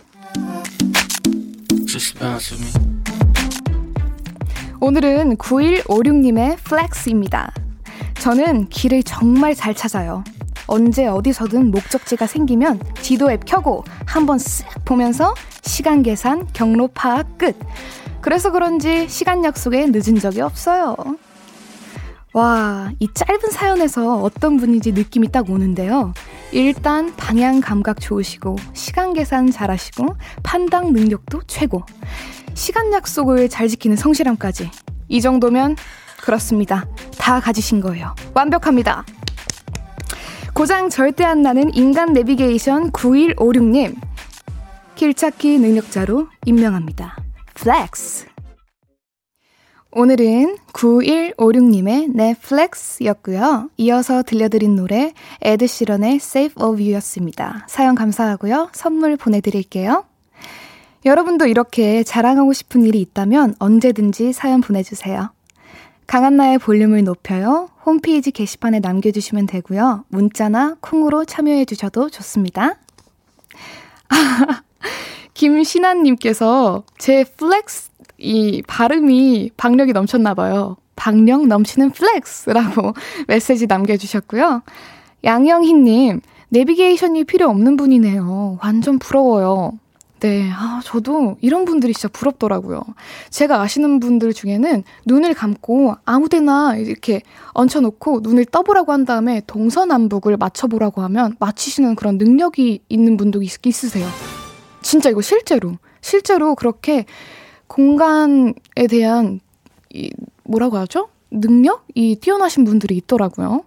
오늘은 4.79 5.37
9156님의 5.37 6.57
flex입니다. 6.63 7.53
저는 8.19 8.69
길을 8.69 9.03
정말 9.03 9.53
잘 9.53 9.75
찾아요. 9.75 10.23
언제 10.67 11.07
어디서든 11.07 11.71
목적지가 11.71 12.27
생기면 12.27 12.79
지도 13.01 13.31
앱 13.31 13.45
켜고 13.45 13.83
한번 14.05 14.37
쓱 14.37 14.85
보면서 14.85 15.33
시간 15.63 16.03
계산, 16.03 16.47
경로 16.53 16.87
파악 16.87 17.37
끝. 17.37 17.57
그래서 18.21 18.51
그런지 18.51 19.07
시간 19.09 19.43
약속에 19.43 19.87
늦은 19.87 20.19
적이 20.19 20.41
없어요. 20.41 20.95
와, 22.33 22.91
이 22.99 23.07
짧은 23.13 23.51
사연에서 23.51 24.17
어떤 24.21 24.57
분인지 24.57 24.93
느낌이 24.93 25.31
딱 25.31 25.49
오는데요. 25.49 26.13
일단 26.51 27.15
방향 27.15 27.59
감각 27.59 27.99
좋으시고, 27.99 28.55
시간 28.73 29.13
계산 29.13 29.51
잘하시고, 29.51 30.15
판단 30.41 30.93
능력도 30.93 31.41
최고. 31.45 31.83
시간 32.55 32.91
약속을 32.91 33.49
잘 33.49 33.67
지키는 33.67 33.97
성실함까지. 33.97 34.71
이 35.09 35.21
정도면 35.21 35.75
그렇습니다. 36.21 36.87
다 37.19 37.39
가지신 37.39 37.81
거예요. 37.81 38.15
완벽합니다. 38.33 39.05
고장 40.53 40.89
절대 40.89 41.23
안 41.23 41.41
나는 41.41 41.73
인간 41.73 42.13
내비게이션 42.13 42.91
9156님. 42.91 43.95
길찾기 44.93 45.57
능력자로 45.57 46.27
임명합니다. 46.45 47.17
flex. 47.55 48.27
오늘은 49.91 50.57
9156님의 50.71 52.11
flex였고요. 52.15 53.71
이어서 53.77 54.21
들려드린 54.21 54.75
노래 54.75 55.13
에드시런의 55.41 56.15
Shape 56.17 56.63
of 56.63 56.79
You였습니다. 56.79 57.65
사연 57.67 57.95
감사하고요. 57.95 58.69
선물 58.73 59.17
보내드릴게요. 59.17 60.05
여러분도 61.03 61.47
이렇게 61.47 62.03
자랑하고 62.03 62.53
싶은 62.53 62.83
일이 62.83 63.01
있다면 63.01 63.55
언제든지 63.57 64.33
사연 64.33 64.61
보내주세요. 64.61 65.31
강한나의 66.07 66.59
볼륨을 66.59 67.03
높여요. 67.03 67.69
홈페이지 67.85 68.31
게시판에 68.31 68.79
남겨주시면 68.79 69.47
되고요. 69.47 70.05
문자나 70.09 70.77
콩으로 70.79 71.25
참여해 71.25 71.65
주셔도 71.65 72.09
좋습니다. 72.09 72.75
김신아님께서 75.33 76.83
제 76.97 77.23
flex 77.23 77.89
이 78.17 78.61
발음이 78.67 79.51
박력이 79.57 79.93
넘쳤나 79.93 80.33
봐요. 80.33 80.77
박력 80.95 81.47
넘치는 81.47 81.91
flex라고 81.91 82.93
메시지 83.27 83.67
남겨주셨고요. 83.67 84.61
양영희님, 85.23 86.21
내비게이션이 86.49 87.23
필요 87.23 87.49
없는 87.49 87.77
분이네요. 87.77 88.59
완전 88.61 88.99
부러워요. 88.99 89.79
네, 90.23 90.49
아, 90.53 90.79
저도 90.85 91.35
이런 91.41 91.65
분들이 91.65 91.91
진짜 91.91 92.07
부럽더라고요. 92.07 92.81
제가 93.29 93.59
아시는 93.59 93.99
분들 93.99 94.31
중에는 94.31 94.85
눈을 95.05 95.33
감고 95.33 95.95
아무 96.05 96.29
데나 96.29 96.77
이렇게 96.77 97.23
얹혀놓고 97.53 98.21
눈을 98.21 98.45
떠보라고 98.45 98.93
한 98.93 99.03
다음에 99.03 99.41
동서남북을 99.47 100.37
맞춰보라고 100.37 101.01
하면 101.01 101.35
맞히시는 101.39 101.95
그런 101.95 102.17
능력이 102.17 102.83
있는 102.87 103.17
분도 103.17 103.41
있, 103.41 103.51
있으세요. 103.65 104.07
진짜 104.81 105.09
이거 105.09 105.19
실제로. 105.19 105.77
실제로 105.99 106.55
그렇게 106.55 107.03
공간에 107.67 108.53
대한 108.89 109.41
이 109.89 110.09
뭐라고 110.45 110.77
하죠? 110.77 111.09
능력이 111.31 112.19
뛰어나신 112.21 112.63
분들이 112.63 112.95
있더라고요. 112.95 113.65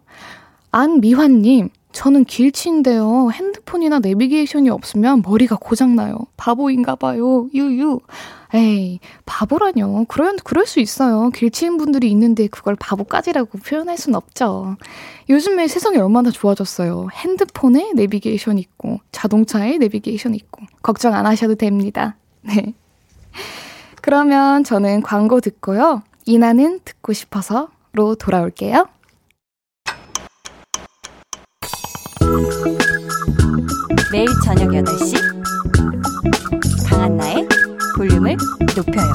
안미환님, 0.71 1.69
저는 1.97 2.27
길치인데요. 2.27 3.31
핸드폰이나 3.33 4.01
내비게이션이 4.01 4.69
없으면 4.69 5.23
머리가 5.25 5.57
고장나요. 5.57 6.19
바보인가 6.37 6.95
봐요. 6.95 7.49
유유. 7.55 8.01
에이, 8.53 9.01
바보라뇨. 9.25 10.05
그런, 10.07 10.37
그럴 10.37 10.67
수 10.67 10.81
있어요. 10.81 11.31
길치인 11.31 11.79
분들이 11.79 12.11
있는데 12.11 12.49
그걸 12.49 12.77
바보까지라고 12.77 13.59
표현할 13.59 13.97
순 13.97 14.15
없죠. 14.15 14.77
요즘에 15.31 15.69
세상이 15.69 15.97
얼마나 15.97 16.31
좋아졌어요. 16.31 17.09
핸드폰에 17.15 17.93
내비게이션 17.95 18.59
있고, 18.59 19.01
자동차에 19.11 19.79
내비게이션 19.79 20.35
있고, 20.35 20.65
걱정 20.83 21.15
안 21.15 21.25
하셔도 21.25 21.55
됩니다. 21.55 22.17
네. 22.45 22.75
그러면 24.03 24.65
저는 24.65 25.01
광고 25.01 25.41
듣고요. 25.41 26.03
이나는 26.27 26.81
듣고 26.85 27.15
싶어서로 27.15 28.17
돌아올게요. 28.19 28.87
매일 34.17 34.29
저녁 34.43 34.71
8시 34.71 35.15
강한나의 36.89 37.47
볼륨을 37.99 38.35
높여요. 38.75 39.13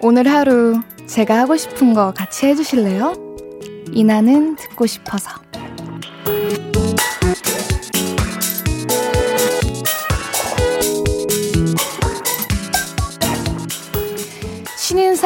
오늘 0.00 0.26
하루 0.28 0.80
제가 1.06 1.40
하고 1.40 1.58
싶은 1.58 1.92
거 1.92 2.14
같이 2.14 2.46
해주실래요? 2.46 3.12
이나는 3.92 4.56
듣고 4.56 4.86
싶어서. 4.86 5.45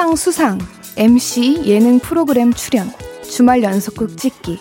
신인상 0.00 0.16
수상, 0.16 0.58
MC 0.96 1.64
예능 1.66 1.98
프로그램 1.98 2.54
출연, 2.54 2.90
주말 3.22 3.62
연속극 3.62 4.16
찍기. 4.16 4.58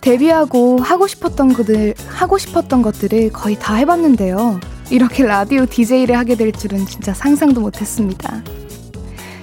데뷔하고 0.00 0.80
하고 0.80 1.06
싶었던 1.06 1.52
것들, 1.52 1.94
하고 2.08 2.38
싶었던 2.38 2.82
것들을 2.82 3.30
거의 3.30 3.56
다 3.56 3.76
해봤는데요. 3.76 4.58
이렇게 4.90 5.24
라디오 5.24 5.64
DJ를 5.64 6.18
하게 6.18 6.34
될 6.34 6.50
줄은 6.50 6.86
진짜 6.86 7.14
상상도 7.14 7.60
못했습니다. 7.60 8.42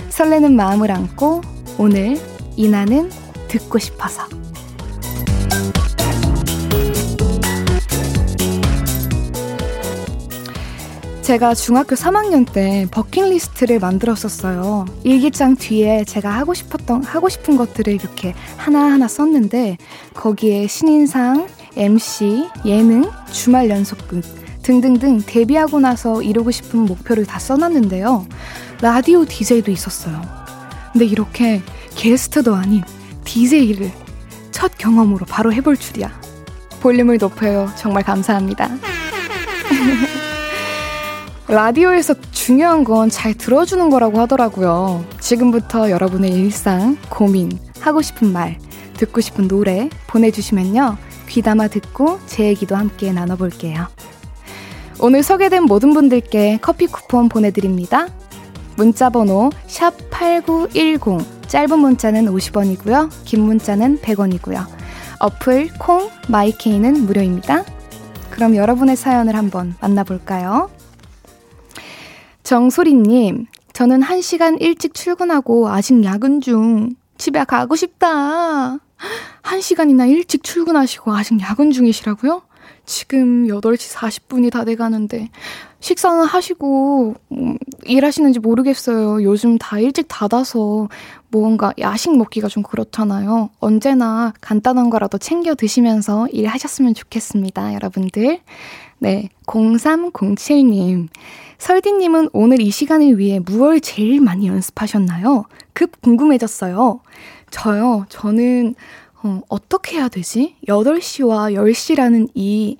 설레는 0.09 0.57
마음을 0.57 0.91
안고 0.91 1.43
오늘 1.77 2.17
이나는 2.57 3.09
듣고 3.47 3.79
싶어서. 3.79 4.27
제가 11.29 11.53
중학교 11.53 11.95
3학년 11.95 12.51
때 12.51 12.87
버킷리스트를 12.89 13.77
만들었었어요. 13.77 14.85
일기장 15.03 15.55
뒤에 15.57 16.03
제가 16.03 16.27
하고 16.27 16.55
싶었던, 16.55 17.03
하고 17.03 17.29
싶은 17.29 17.55
것들을 17.55 17.93
이렇게 17.93 18.33
하나하나 18.57 19.07
썼는데, 19.07 19.77
거기에 20.15 20.65
신인상, 20.65 21.47
MC, 21.75 22.47
예능, 22.65 23.07
주말 23.31 23.69
연속극 23.69 24.23
등등등 24.63 25.21
데뷔하고 25.23 25.79
나서 25.79 26.23
이루고 26.23 26.49
싶은 26.49 26.79
목표를 26.79 27.27
다 27.27 27.37
써놨는데요. 27.37 28.25
라디오 28.81 29.23
DJ도 29.23 29.69
있었어요. 29.69 30.19
근데 30.91 31.05
이렇게 31.05 31.61
게스트도 31.93 32.55
아닌 32.55 32.81
DJ를 33.23 33.91
첫 34.49 34.71
경험으로 34.79 35.27
바로 35.27 35.53
해볼 35.53 35.77
줄이야. 35.77 36.09
볼륨을 36.79 37.19
높여요. 37.19 37.69
정말 37.75 38.01
감사합니다. 38.01 38.67
라디오에서 41.49 42.13
중요한 42.31 42.83
건 42.83 43.09
잘 43.09 43.33
들어주는 43.33 43.89
거라고 43.89 44.19
하더라고요. 44.19 45.03
지금부터 45.19 45.89
여러분의 45.89 46.31
일상, 46.31 46.95
고민, 47.09 47.57
하고 47.79 48.03
싶은 48.03 48.31
말, 48.31 48.59
듣고 48.97 49.19
싶은 49.19 49.47
노래 49.47 49.89
보내주시면요. 50.07 50.97
귀담아 51.27 51.69
듣고 51.69 52.19
제 52.27 52.45
얘기도 52.45 52.75
함께 52.75 53.11
나눠볼게요. 53.11 53.87
오늘 54.99 55.23
소개된 55.23 55.63
모든 55.63 55.93
분들께 55.93 56.59
커피 56.61 56.85
쿠폰 56.85 57.29
보내드립니다. 57.29 58.07
문자 58.75 59.09
번호 59.09 59.49
샵8910 59.67 61.47
짧은 61.47 61.79
문자는 61.79 62.25
50원이고요. 62.27 63.09
긴 63.25 63.41
문자는 63.41 63.99
100원이고요. 64.01 64.67
어플 65.19 65.69
콩 65.79 66.11
마이케이는 66.27 67.07
무료입니다. 67.07 67.63
그럼 68.29 68.55
여러분의 68.55 68.95
사연을 68.95 69.35
한번 69.35 69.73
만나볼까요? 69.81 70.69
정소리님, 72.49 73.45
저는 73.73 74.01
1시간 74.01 74.59
일찍 74.59 74.95
출근하고 74.95 75.69
아직 75.69 76.03
야근 76.03 76.41
중. 76.41 76.95
집에 77.15 77.43
가고 77.43 77.75
싶다. 77.75 78.79
1시간이나 79.43 80.09
일찍 80.09 80.43
출근하시고 80.43 81.13
아직 81.13 81.39
야근 81.39 81.69
중이시라고요? 81.69 82.41
지금 82.87 83.45
8시 83.45 83.93
40분이 83.93 84.51
다 84.51 84.65
돼가는데 84.65 85.29
식사는 85.79 86.25
하시고 86.25 87.13
음, 87.33 87.57
일하시는지 87.83 88.39
모르겠어요. 88.39 89.21
요즘 89.21 89.59
다 89.59 89.77
일찍 89.77 90.07
닫아서 90.07 90.89
뭔가 91.27 91.71
야식 91.77 92.17
먹기가 92.17 92.47
좀 92.47 92.63
그렇잖아요. 92.63 93.51
언제나 93.59 94.33
간단한 94.41 94.89
거라도 94.89 95.19
챙겨 95.19 95.53
드시면서 95.53 96.27
일하셨으면 96.29 96.95
좋겠습니다, 96.95 97.75
여러분들. 97.75 98.39
네, 98.97 99.29
0307님. 99.45 101.09
설디님은 101.59 102.29
오늘 102.31 102.61
이 102.61 102.71
시간을 102.71 103.19
위해 103.19 103.39
무얼 103.39 103.81
제일 103.81 104.21
많이 104.21 104.47
연습하셨나요? 104.47 105.43
급 105.73 106.01
궁금해졌어요. 106.01 107.01
저요, 107.51 108.05
저는 108.07 108.75
어, 109.21 109.41
어떻게 109.49 109.97
해야 109.97 110.07
되지? 110.07 110.55
8시와 110.65 111.53
10시라는 111.53 112.29
이, 112.33 112.77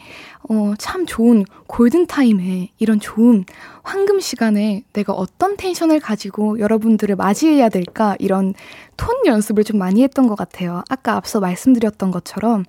어, 0.49 0.73
참 0.77 1.05
좋은 1.05 1.43
골든타임에 1.67 2.69
이런 2.79 3.01
좋은 3.01 3.43
황금 3.83 4.21
시간에 4.21 4.85
내가 4.93 5.11
어떤 5.11 5.57
텐션을 5.57 5.99
가지고 5.99 6.59
여러분들을 6.59 7.17
맞이해야 7.17 7.67
될까? 7.67 8.15
이런 8.19 8.53
톤 8.95 9.25
연습을 9.25 9.65
좀 9.65 9.77
많이 9.77 10.01
했던 10.01 10.27
것 10.27 10.35
같아요. 10.35 10.83
아까 10.87 11.17
앞서 11.17 11.41
말씀드렸던 11.41 12.11
것처럼 12.11 12.63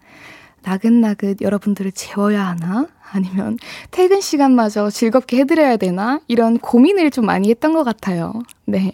나긋나긋 0.62 1.40
여러분들을 1.40 1.92
재워야 1.92 2.46
하나? 2.46 2.87
아니면 3.12 3.59
퇴근 3.90 4.20
시간마저 4.20 4.90
즐겁게 4.90 5.38
해드려야 5.38 5.77
되나? 5.77 6.20
이런 6.29 6.59
고민을 6.59 7.11
좀 7.11 7.27
많이 7.27 7.51
했던 7.51 7.73
것 7.73 7.85
같아요. 7.85 8.33
네. 8.66 8.92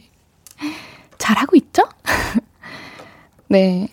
잘하고 1.19 1.57
있죠? 1.57 1.83
네. 3.49 3.89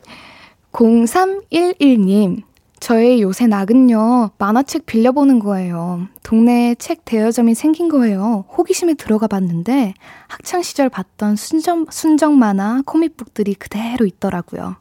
0311님, 0.72 2.42
저의 2.80 3.22
요새 3.22 3.48
낙은요, 3.48 4.32
만화책 4.38 4.86
빌려보는 4.86 5.40
거예요. 5.40 6.08
동네에 6.24 6.76
책 6.76 7.06
대여점이 7.06 7.54
생긴 7.54 7.88
거예요. 7.88 8.46
호기심에 8.58 8.96
들어가 8.96 9.28
봤는데, 9.28 9.94
학창시절 10.28 10.90
봤던 10.90 11.36
순정, 11.36 11.86
순정 11.92 12.38
만화, 12.38 12.82
코믹북들이 12.86 13.54
그대로 13.54 14.06
있더라고요. 14.06 14.76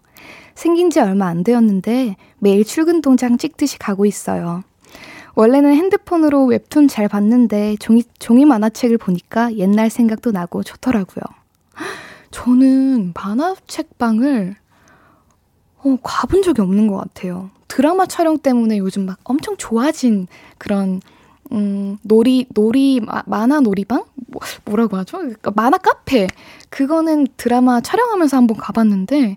생긴 0.54 0.90
지 0.90 1.00
얼마 1.00 1.26
안 1.26 1.44
되었는데, 1.44 2.16
매일 2.38 2.64
출근 2.64 3.00
동장 3.00 3.38
찍듯이 3.38 3.78
가고 3.78 4.06
있어요. 4.06 4.62
원래는 5.34 5.74
핸드폰으로 5.74 6.44
웹툰 6.44 6.88
잘 6.88 7.08
봤는데, 7.08 7.76
종이, 7.80 8.02
종이 8.18 8.44
만화책을 8.44 8.98
보니까 8.98 9.54
옛날 9.56 9.90
생각도 9.90 10.30
나고 10.30 10.62
좋더라고요. 10.62 11.22
저는 12.30 13.12
만화책방을 13.14 14.56
어, 15.84 15.96
가본 16.02 16.42
적이 16.42 16.62
없는 16.62 16.86
것 16.86 16.96
같아요. 16.96 17.50
드라마 17.68 18.06
촬영 18.06 18.38
때문에 18.38 18.78
요즘 18.78 19.06
막 19.06 19.18
엄청 19.24 19.56
좋아진 19.56 20.26
그런 20.58 21.00
음, 21.52 21.98
놀이, 22.02 22.46
놀이, 22.54 23.00
마, 23.00 23.22
만화 23.26 23.60
놀이방? 23.60 24.04
뭐, 24.28 24.40
뭐라고 24.64 24.96
하죠? 24.98 25.18
그러니까 25.18 25.52
만화 25.54 25.76
카페. 25.76 26.26
그거는 26.70 27.26
드라마 27.36 27.80
촬영하면서 27.80 28.36
한번 28.36 28.56
가봤는데, 28.56 29.36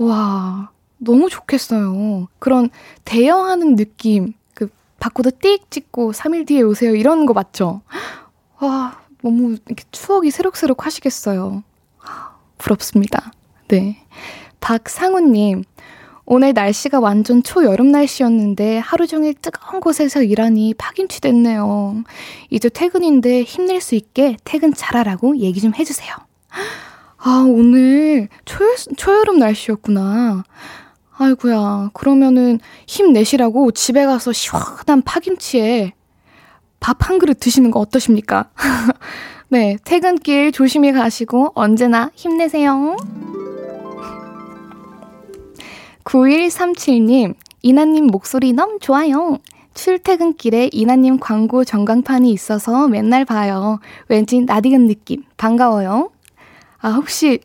와, 0.00 0.70
너무 0.96 1.28
좋겠어요. 1.28 2.28
그런 2.38 2.70
대여하는 3.04 3.76
느낌. 3.76 4.32
그, 4.54 4.70
바코드 4.98 5.30
띡 5.30 5.70
찍고 5.70 6.12
3일 6.12 6.46
뒤에 6.46 6.62
오세요. 6.62 6.94
이런 6.94 7.26
거 7.26 7.34
맞죠? 7.34 7.82
와, 8.60 8.98
너무 9.22 9.58
이렇게 9.66 9.84
추억이 9.92 10.30
새록새록 10.30 10.86
하시겠어요. 10.86 11.62
부럽습니다. 12.56 13.30
네. 13.68 14.02
박상우님, 14.60 15.64
오늘 16.24 16.54
날씨가 16.54 16.98
완전 16.98 17.42
초여름 17.42 17.92
날씨였는데 17.92 18.78
하루 18.78 19.06
종일 19.06 19.34
뜨거운 19.34 19.82
곳에서 19.82 20.22
일하니 20.22 20.74
파김치 20.74 21.20
됐네요. 21.20 22.04
이제 22.48 22.70
퇴근인데 22.70 23.42
힘낼 23.42 23.82
수 23.82 23.94
있게 23.94 24.38
퇴근 24.44 24.72
잘하라고 24.72 25.36
얘기 25.38 25.60
좀 25.60 25.74
해주세요. 25.74 26.14
아, 27.22 27.44
오늘 27.46 28.28
초, 28.44 28.64
초여름 28.96 29.38
날씨였구나. 29.38 30.44
아이구야. 31.18 31.90
그러면은 31.92 32.60
힘내시라고 32.86 33.72
집에 33.72 34.06
가서 34.06 34.32
시원한 34.32 35.02
파김치에 35.04 35.92
밥 36.80 36.96
한 37.02 37.18
그릇 37.18 37.38
드시는 37.40 37.70
거 37.70 37.80
어떠십니까? 37.80 38.50
네, 39.50 39.76
퇴근길 39.84 40.52
조심히 40.52 40.92
가시고 40.92 41.52
언제나 41.54 42.10
힘내세요. 42.14 42.96
9137님, 46.04 47.34
이나님 47.62 48.06
목소리 48.06 48.52
너무 48.52 48.78
좋아요. 48.80 49.38
출퇴근길에 49.74 50.70
이나님 50.72 51.18
광고 51.18 51.64
전광판이 51.64 52.30
있어서 52.32 52.88
맨날 52.88 53.24
봐요. 53.24 53.78
왠지 54.08 54.40
나디은 54.40 54.86
느낌. 54.86 55.24
반가워요. 55.36 56.10
아, 56.80 56.92
혹시, 56.92 57.40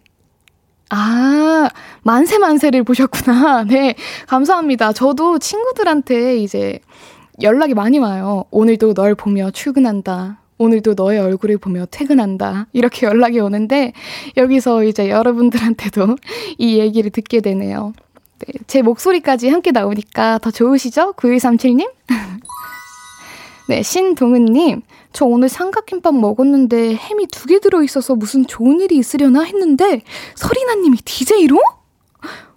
아, 0.90 1.70
만세 2.04 2.38
만세를 2.38 2.84
보셨구나. 2.84 3.66
네, 3.70 3.96
감사합니다. 4.28 4.94
저도 4.94 5.40
친구들한테 5.40 6.38
이제 6.38 6.80
연락이 7.42 7.74
많이 7.74 8.00
와요. 8.00 8.46
오늘도 8.52 8.94
널 8.94 9.14
보며 9.16 9.52
출근한다. 9.52 10.40
오늘도 10.58 10.94
너의 10.94 11.20
얼굴을 11.20 11.58
보며 11.58 11.86
퇴근한다. 11.92 12.68
이렇게 12.72 13.06
연락이 13.08 13.40
오는데, 13.40 13.92
여기서 14.38 14.84
이제 14.86 15.10
여러분들한테도 15.10 16.16
이 16.58 16.80
얘기를 16.80 17.12
듣게 17.12 17.42
되네요. 17.42 17.94
네, 18.40 18.54
제 18.68 18.82
목소리까지 18.82 19.50
함께 19.50 19.72
나오니까 19.72 20.38
더 20.38 20.52
좋으시죠? 20.52 21.14
9137님? 21.14 21.90
네, 23.68 23.82
신동은님. 23.82 24.82
저 25.12 25.26
오늘 25.26 25.50
삼각김밥 25.50 26.14
먹었는데 26.16 26.96
햄이 26.96 27.28
두 27.28 27.48
개 27.48 27.60
들어있어서 27.60 28.16
무슨 28.16 28.46
좋은 28.46 28.80
일이 28.82 28.98
있으려나 28.98 29.42
했는데 29.44 30.02
서리나님이 30.36 30.98
DJ로? 31.06 31.60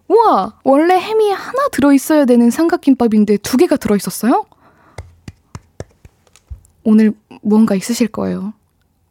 우와, 0.09 0.59
원래 0.65 0.95
햄이 0.99 1.31
하나 1.31 1.69
들어있어야 1.71 2.25
되는 2.25 2.51
삼각김밥인데 2.51 3.39
두 3.39 3.57
개가 3.59 3.77
들어있었어요? 3.77 4.47
오늘 6.85 7.13
무언가 7.43 7.75
있으실 7.75 8.09
거예요. 8.09 8.55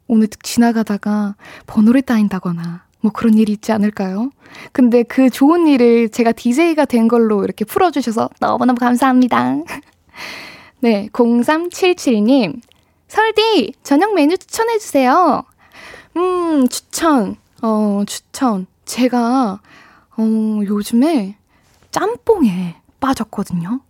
오늘 0.08 0.26
지나가다가 0.42 1.36
번호를 1.66 2.02
따인다거나 2.02 2.84
뭐 3.00 3.12
그런 3.12 3.34
일이 3.38 3.52
있지 3.52 3.70
않을까요? 3.70 4.30
근데 4.72 5.04
그 5.04 5.30
좋은 5.30 5.68
일을 5.68 6.08
제가 6.08 6.32
DJ가 6.32 6.84
된 6.84 7.06
걸로 7.06 7.44
이렇게 7.44 7.64
풀어주셔서 7.64 8.30
너무너무 8.40 8.80
감사합니다. 8.80 9.58
네, 10.80 11.08
0377님. 11.12 12.60
설디, 13.08 13.72
저녁 13.82 14.14
메뉴 14.14 14.36
추천해주세요. 14.36 15.42
음, 16.16 16.68
추천. 16.68 17.36
어, 17.62 18.02
추천. 18.06 18.66
제가, 18.84 19.60
어, 20.16 20.22
요즘에 20.64 21.36
짬뽕에 21.90 22.76
빠졌거든요. 23.00 23.80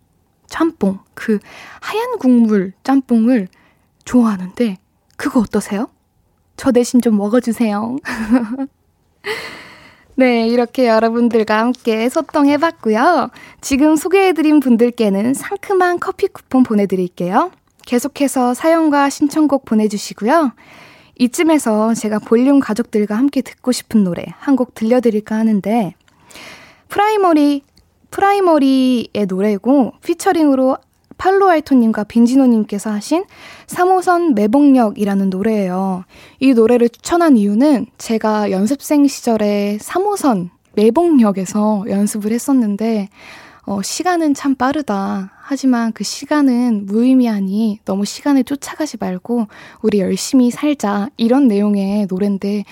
짬뽕. 0.47 0.99
그 1.13 1.37
하얀 1.79 2.17
국물 2.17 2.73
짬뽕을 2.83 3.49
좋아하는데, 4.05 4.77
그거 5.15 5.41
어떠세요? 5.41 5.89
저 6.57 6.71
대신 6.71 7.01
좀 7.01 7.17
먹어주세요. 7.17 7.97
네, 10.19 10.49
이렇게 10.49 10.89
여러분들과 10.89 11.59
함께 11.59 12.09
소통해봤고요. 12.09 13.29
지금 13.61 13.95
소개해드린 13.95 14.59
분들께는 14.59 15.33
상큼한 15.33 16.01
커피 16.01 16.27
쿠폰 16.27 16.63
보내드릴게요. 16.63 17.51
계속해서 17.85 18.53
사연과 18.53 19.09
신청곡 19.09 19.63
보내주시고요. 19.63 20.51
이쯤에서 21.19 21.93
제가 21.93 22.19
볼륨 22.19 22.59
가족들과 22.59 23.15
함께 23.15 23.41
듣고 23.41 23.71
싶은 23.71 24.03
노래 24.03 24.25
한 24.39 24.57
곡 24.57 24.75
들려드릴까 24.75 25.35
하는데, 25.37 25.95
프라이머리, 26.89 27.63
프라이머리의 28.11 29.25
노래고, 29.25 29.93
featuring으로 30.03 30.75
팔로알토님과 31.19 32.05
빈지노님께서 32.05 32.89
하신 32.89 33.25
3호선 33.67 34.33
매봉역이라는 34.33 35.29
노래예요. 35.29 36.05
이 36.39 36.53
노래를 36.53 36.89
추천한 36.89 37.37
이유는 37.37 37.85
제가 37.99 38.49
연습생 38.49 39.05
시절에 39.05 39.77
3호선 39.79 40.49
매봉역에서 40.73 41.85
연습을 41.87 42.31
했었는데, 42.31 43.09
어, 43.65 43.81
시간은 43.83 44.33
참 44.33 44.55
빠르다. 44.55 45.31
하지만 45.41 45.91
그 45.91 46.03
시간은 46.03 46.85
무의미하니 46.85 47.81
너무 47.85 48.05
시간을 48.05 48.45
쫓아가지 48.45 48.97
말고 48.99 49.47
우리 49.81 49.99
열심히 49.99 50.49
살자. 50.49 51.09
이런 51.17 51.47
내용의 51.47 52.07
노래인데, 52.09 52.63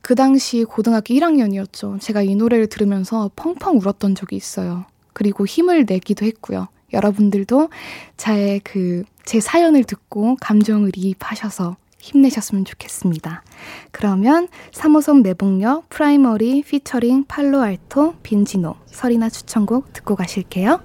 그 0.00 0.14
당시 0.14 0.64
고등학교 0.64 1.14
1학년이었죠. 1.14 2.00
제가 2.00 2.22
이 2.22 2.34
노래를 2.34 2.66
들으면서 2.66 3.30
펑펑 3.36 3.78
울었던 3.78 4.14
적이 4.14 4.36
있어요. 4.36 4.84
그리고 5.12 5.46
힘을 5.46 5.86
내기도 5.88 6.26
했고요. 6.26 6.68
여러분들도 6.94 7.68
제 8.16 8.60
그, 8.64 9.04
제 9.24 9.40
사연을 9.40 9.84
듣고 9.84 10.36
감정을 10.40 10.92
이입하셔서 10.96 11.76
힘내셨으면 11.98 12.64
좋겠습니다. 12.64 13.42
그러면 13.90 14.48
3호선 14.72 15.22
매봉역 15.22 15.88
프라이머리 15.88 16.62
피처링 16.62 17.24
팔로알토 17.26 18.16
빈지노 18.22 18.74
설인아 18.86 19.30
추천곡 19.30 19.92
듣고 19.92 20.14
가실게요. 20.16 20.80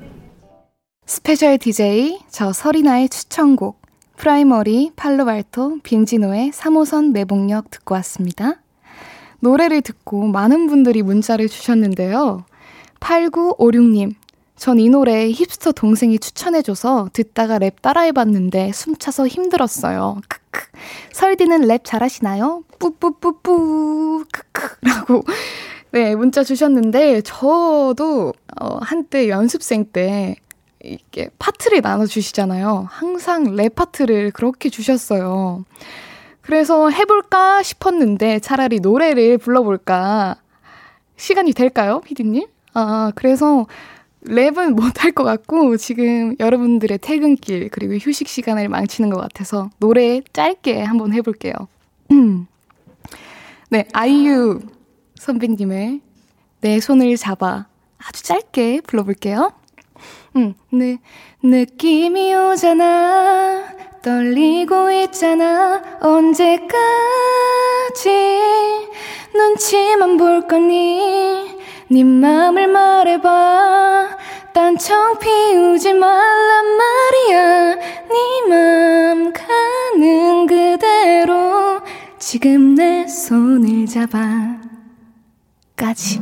스페셜 1.05 1.57
DJ 1.57 2.19
저 2.29 2.53
설인아의 2.53 3.09
추천곡 3.09 3.81
프라이머리 4.15 4.91
팔로알토 4.95 5.79
빈지노의 5.83 6.51
3호선 6.51 7.11
매봉역 7.11 7.71
듣고 7.71 7.95
왔습니다. 7.95 8.61
노래를 9.41 9.81
듣고 9.81 10.27
많은 10.27 10.67
분들이 10.67 11.01
문자를 11.01 11.47
주셨는데요. 11.47 12.43
8956님, 12.99 14.13
전 14.59 14.77
이 14.79 14.89
노래 14.89 15.31
힙스터 15.31 15.71
동생이 15.71 16.19
추천해줘서 16.19 17.09
듣다가 17.13 17.57
랩 17.59 17.81
따라해봤는데 17.81 18.71
숨차서 18.73 19.27
힘들었어요. 19.27 20.19
크크. 20.27 20.67
설디는 21.13 21.61
랩 21.61 21.81
잘하시나요? 21.85 22.63
뿌뿌뿌뿌. 22.77 24.25
크크. 24.31 24.75
라고. 24.81 25.23
네, 25.91 26.13
문자 26.13 26.43
주셨는데, 26.43 27.21
저도, 27.21 28.33
어, 28.61 28.77
한때 28.81 29.27
연습생 29.27 29.85
때, 29.91 30.35
이렇게 30.81 31.29
파트를 31.39 31.81
나눠주시잖아요. 31.81 32.85
항상 32.89 33.55
랩 33.55 33.73
파트를 33.73 34.31
그렇게 34.31 34.69
주셨어요. 34.69 35.65
그래서 36.41 36.89
해볼까 36.89 37.63
싶었는데, 37.63 38.39
차라리 38.39 38.81
노래를 38.81 39.39
불러볼까. 39.39 40.35
시간이 41.17 41.53
될까요, 41.53 42.01
피디님? 42.05 42.45
아, 42.75 43.11
그래서 43.15 43.65
랩은 44.25 44.73
못할 44.79 45.12
것 45.12 45.23
같고 45.23 45.77
지금 45.77 46.36
여러분들의 46.39 46.97
퇴근길 46.99 47.69
그리고 47.69 47.95
휴식 47.95 48.27
시간을 48.27 48.69
망치는 48.69 49.10
것 49.10 49.19
같아서 49.19 49.69
노래 49.79 50.21
짧게 50.34 50.82
한번 50.82 51.13
해볼게요. 51.13 51.53
네, 53.69 53.86
아이유 53.93 54.62
선배님의 55.15 56.01
내 56.62 56.79
손을 56.79 57.15
잡아 57.17 57.67
아주 57.97 58.23
짧게 58.23 58.82
불러볼게요. 58.88 59.51
음, 60.36 60.53
네, 60.71 60.99
느낌이 61.43 62.34
오잖아 62.36 63.65
떨리고 64.01 64.91
있잖아 64.91 65.82
언제까지 66.01 66.69
눈치만 69.34 70.17
볼 70.17 70.47
거니 70.47 71.58
네 71.91 72.04
맘을 72.04 72.67
말해봐. 72.67 74.17
딴청 74.54 75.17
피우지 75.17 75.93
말란 75.93 76.65
말이야. 76.78 77.75
네맘 78.47 79.34
가는 79.34 80.45
그대로 80.45 81.82
지금 82.19 82.75
내 82.75 83.08
손을 83.08 83.88
잡아. 83.88 84.60
까지. 85.75 86.21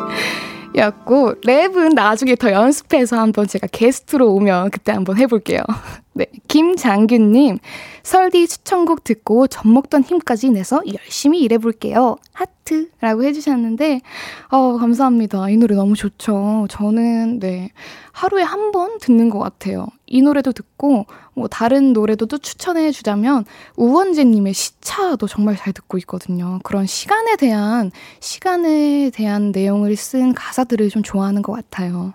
였고 0.74 1.34
랩은 1.42 1.92
나중에 1.94 2.34
더 2.34 2.50
연습해서 2.50 3.18
한번 3.18 3.46
제가 3.46 3.66
게스트로 3.70 4.32
오면 4.32 4.70
그때 4.70 4.92
한번 4.92 5.18
해볼게요. 5.18 5.60
네, 6.20 6.26
김장균님 6.48 7.60
설디 8.02 8.46
추천곡 8.46 9.04
듣고 9.04 9.46
젖 9.46 9.66
먹던 9.66 10.02
힘까지 10.02 10.50
내서 10.50 10.82
열심히 10.86 11.40
일해볼게요. 11.40 12.16
하트 12.34 12.90
라고 13.00 13.24
해주셨는데 13.24 14.02
어 14.50 14.76
감사합니다. 14.76 15.48
이 15.48 15.56
노래 15.56 15.74
너무 15.74 15.94
좋죠. 15.96 16.66
저는 16.68 17.38
네 17.38 17.70
하루에 18.12 18.42
한 18.42 18.70
번 18.70 18.98
듣는 18.98 19.30
것 19.30 19.38
같아요. 19.38 19.86
이 20.06 20.20
노래도 20.20 20.52
듣고 20.52 21.06
뭐 21.32 21.48
다른 21.48 21.94
노래도 21.94 22.26
또 22.26 22.36
추천해 22.36 22.92
주자면 22.92 23.46
우원재님의 23.76 24.52
시차도 24.52 25.26
정말 25.26 25.56
잘 25.56 25.72
듣고 25.72 25.96
있거든요. 25.98 26.60
그런 26.62 26.84
시간에 26.84 27.36
대한 27.36 27.90
시간에 28.20 29.10
대한 29.10 29.52
내용을 29.52 29.96
쓴 29.96 30.34
가사들을 30.34 30.90
좀 30.90 31.02
좋아하는 31.02 31.40
것 31.40 31.52
같아요. 31.52 32.12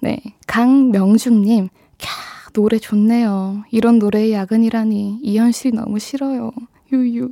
네, 0.00 0.20
강명중님, 0.46 1.70
캬 1.98 2.08
노래 2.52 2.78
좋네요. 2.78 3.64
이런 3.70 3.98
노래의 3.98 4.32
야근이라니 4.32 5.20
이 5.22 5.38
현실이 5.38 5.76
너무 5.76 5.98
싫어요. 5.98 6.52
유유. 6.92 7.30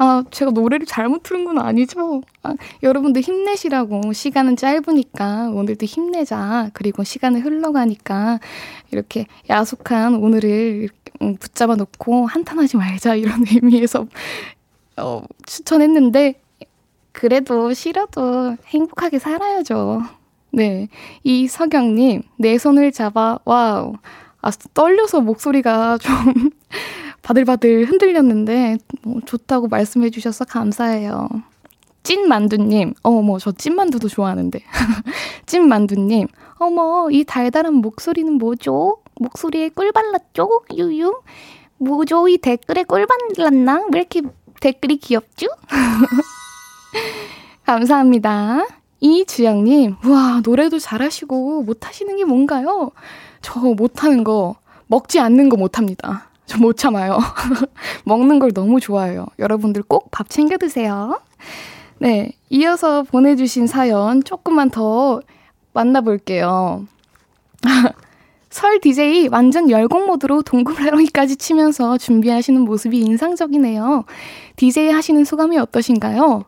아, 0.00 0.22
제가 0.30 0.52
노래를 0.52 0.86
잘못 0.86 1.24
들은 1.24 1.44
건 1.44 1.58
아니죠. 1.58 2.22
아, 2.44 2.54
여러분들 2.84 3.20
힘내시라고. 3.20 4.12
시간은 4.12 4.56
짧으니까 4.56 5.50
오늘도 5.50 5.86
힘내자. 5.86 6.70
그리고 6.72 7.02
시간이 7.02 7.40
흘러가니까 7.40 8.38
이렇게 8.92 9.26
야속한 9.50 10.14
오늘을 10.14 10.88
음, 11.20 11.36
붙잡아 11.36 11.74
놓고 11.74 12.26
한탄하지 12.26 12.76
말자. 12.76 13.16
이런 13.16 13.44
의미에서 13.50 14.06
어, 14.96 15.22
추천했는데, 15.46 16.40
그래도 17.12 17.72
싫어도 17.72 18.56
행복하게 18.66 19.18
살아야죠. 19.18 20.02
네. 20.50 20.88
이석영님, 21.24 22.22
내 22.36 22.58
손을 22.58 22.92
잡아, 22.92 23.38
와우. 23.44 23.94
아, 24.40 24.50
떨려서 24.74 25.20
목소리가 25.20 25.98
좀 25.98 26.12
바들바들 27.22 27.86
흔들렸는데 27.86 28.78
뭐 29.02 29.20
좋다고 29.24 29.68
말씀해 29.68 30.10
주셔서 30.10 30.44
감사해요. 30.44 31.28
찐만두님, 32.04 32.94
어머, 33.02 33.38
저 33.38 33.52
찐만두도 33.52 34.08
좋아하는데. 34.08 34.60
찐만두님, 35.46 36.28
어머, 36.54 37.08
이 37.10 37.24
달달한 37.24 37.74
목소리는 37.74 38.32
뭐죠? 38.34 38.98
목소리에 39.16 39.68
꿀 39.70 39.92
발랐죠? 39.92 40.48
유유? 40.74 41.20
뭐죠? 41.76 42.28
이 42.28 42.38
댓글에 42.38 42.84
꿀 42.84 43.06
발랐나? 43.06 43.84
왜 43.92 43.98
이렇게 43.98 44.22
댓글이 44.60 44.96
귀엽죠? 44.96 45.48
감사합니다. 47.66 48.66
이주영님, 49.00 49.96
우와, 50.04 50.40
노래도 50.44 50.78
잘하시고 50.78 51.64
못하시는 51.64 52.16
게 52.16 52.24
뭔가요? 52.24 52.92
저 53.48 53.60
못하는 53.60 54.24
거, 54.24 54.56
먹지 54.88 55.20
않는 55.20 55.48
거 55.48 55.56
못합니다. 55.56 56.28
저 56.46 56.58
못 56.58 56.76
참아요. 56.76 57.18
먹는 58.04 58.38
걸 58.38 58.52
너무 58.52 58.78
좋아해요. 58.80 59.26
여러분들 59.38 59.82
꼭 59.82 60.10
밥 60.10 60.28
챙겨 60.28 60.56
드세요. 60.58 61.20
네. 61.98 62.32
이어서 62.50 63.02
보내주신 63.04 63.66
사연 63.66 64.22
조금만 64.22 64.68
더 64.70 65.20
만나볼게요. 65.72 66.86
설 68.50 68.80
DJ 68.80 69.28
완전 69.30 69.70
열공 69.70 70.06
모드로 70.06 70.42
동그라미까지 70.42 71.36
치면서 71.36 71.96
준비하시는 71.98 72.60
모습이 72.62 72.98
인상적이네요. 73.00 74.04
DJ 74.56 74.90
하시는 74.90 75.24
소감이 75.24 75.58
어떠신가요? 75.58 76.44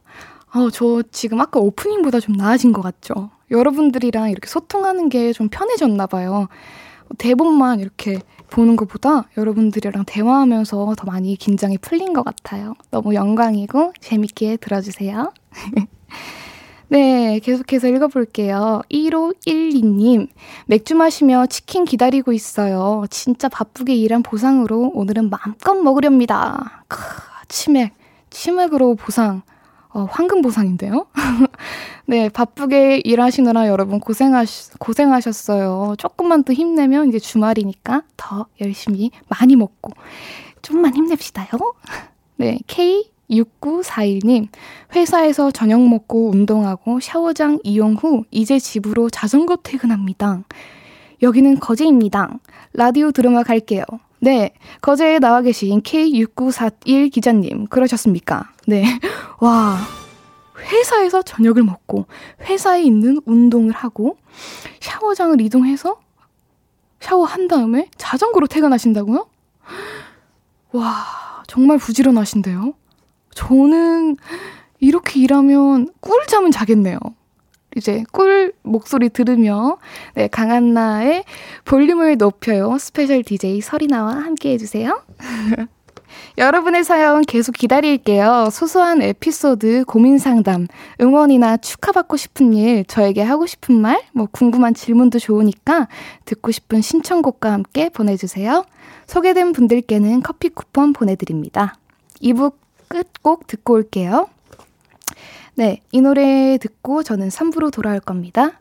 어, 0.55 0.71
저 0.71 1.03
지금 1.13 1.41
아까 1.41 1.61
오프닝보다 1.61 2.21
좀 2.21 2.35
나아진 2.37 2.73
것 2.73 2.83
같죠? 2.83 3.31
여러분들이랑 3.51 4.31
이렇게 4.31 4.49
소통하는 4.49 5.09
게 5.09 5.33
좀 5.33 5.49
편해졌나 5.49 6.07
봐요. 6.07 6.49
대본만 7.19 7.81
이렇게 7.81 8.21
보는 8.51 8.77
것보다 8.77 9.29
여러분들이랑 9.37 10.05
대화하면서 10.07 10.95
더 10.97 11.05
많이 11.05 11.37
긴장이 11.37 11.79
풀린 11.79 12.13
것 12.13 12.25
같아요. 12.25 12.75
너무 12.91 13.15
영광이고 13.15 13.93
재밌게 14.01 14.57
들어주세요. 14.57 15.33
네, 16.89 17.39
계속해서 17.39 17.87
읽어볼게요. 17.87 18.83
1512님, 18.91 20.27
맥주 20.67 20.97
마시며 20.97 21.47
치킨 21.47 21.85
기다리고 21.85 22.33
있어요. 22.33 23.05
진짜 23.11 23.49
바쁘게 23.49 23.95
일한 23.95 24.25
보상으로 24.25 24.91
오늘은 24.95 25.31
마음껏 25.31 25.75
먹으렵니다. 25.75 26.85
크, 26.89 26.99
치맥, 27.47 27.93
치맥으로 28.31 28.97
보상. 28.97 29.43
어, 29.93 30.07
황금 30.11 30.41
보상인데요? 30.43 31.07
네, 32.07 32.29
바쁘게 32.29 33.03
일하시느라 33.05 33.69
여러분 33.69 33.99
고생하시, 33.99 34.73
고생하셨어요. 34.79 35.97
조금만 35.99 36.45
더 36.45 36.53
힘내면 36.53 37.09
이제 37.09 37.19
주말이니까 37.19 38.03
더 38.17 38.47
열심히 38.61 39.11
많이 39.29 39.57
먹고 39.57 39.93
좀만 40.63 40.95
힘냅시다요. 40.95 41.49
네, 42.37 42.59
K 42.67 43.11
6941님, 43.31 44.49
회사에서 44.95 45.51
저녁 45.51 45.81
먹고 45.87 46.31
운동하고 46.31 47.01
샤워장 47.01 47.61
이용 47.63 47.95
후 47.95 48.25
이제 48.31 48.59
집으로 48.59 49.09
자전거 49.09 49.57
퇴근합니다. 49.57 50.43
여기는 51.23 51.61
거제입니다. 51.61 52.31
라디오 52.73 53.13
들으며 53.13 53.43
갈게요. 53.43 53.85
네, 54.21 54.53
거제에 54.83 55.19
나와 55.19 55.41
계신 55.41 55.81
K6941 55.83 57.11
기자님, 57.11 57.67
그러셨습니까? 57.69 58.51
네. 58.67 58.85
와, 59.41 59.79
회사에서 60.59 61.23
저녁을 61.23 61.63
먹고, 61.63 62.07
회사에 62.43 62.83
있는 62.83 63.21
운동을 63.25 63.73
하고, 63.73 64.19
샤워장을 64.81 65.41
이동해서 65.41 65.99
샤워한 67.01 67.49
다음에 67.49 67.89
자전거로 67.97 68.47
퇴근하신다고요? 68.47 69.27
와, 70.73 71.43
정말 71.47 71.79
부지런하신데요? 71.79 72.75
저는 73.35 74.17
이렇게 74.81 75.19
일하면 75.21 75.89
꿀잠은 76.01 76.51
자겠네요. 76.51 76.99
이제 77.77 78.05
꿀 78.13 78.53
목소리 78.63 79.09
들으며 79.09 79.79
네, 80.15 80.29
강한나의 80.29 81.25
볼륨을 81.65 82.17
높여요. 82.17 82.79
스페셜 82.79 83.23
DJ 83.23 83.61
설인아와 83.61 84.13
함께 84.15 84.53
해주세요. 84.53 85.03
여러분의 86.39 86.85
사연 86.85 87.23
계속 87.23 87.53
기다릴게요. 87.53 88.49
소소한 88.51 89.03
에피소드, 89.03 89.85
고민 89.87 90.19
상담, 90.19 90.67
응원이나 91.01 91.57
축하받고 91.59 92.17
싶은 92.17 92.53
일, 92.55 92.85
저에게 92.85 93.23
하고 93.23 93.47
싶은 93.47 93.75
말, 93.75 94.03
뭐 94.13 94.27
궁금한 94.31 94.75
질문도 94.75 95.19
좋으니까 95.19 95.89
듣고 96.25 96.51
싶은 96.51 96.81
신청곡과 96.81 97.53
함께 97.53 97.89
보내주세요. 97.89 98.65
소개된 99.07 99.53
분들께는 99.53 100.23
커피 100.23 100.49
쿠폰 100.49 100.93
보내드립니다. 100.93 101.75
이북 102.21 102.59
끝곡 102.89 103.47
듣고 103.47 103.75
올게요. 103.75 104.29
네, 105.61 105.83
이 105.93 106.01
노래 106.01 106.57
듣고 106.57 107.03
저는 107.03 107.29
3부로 107.29 107.71
돌아올 107.71 108.01
겁니다. 108.01 108.53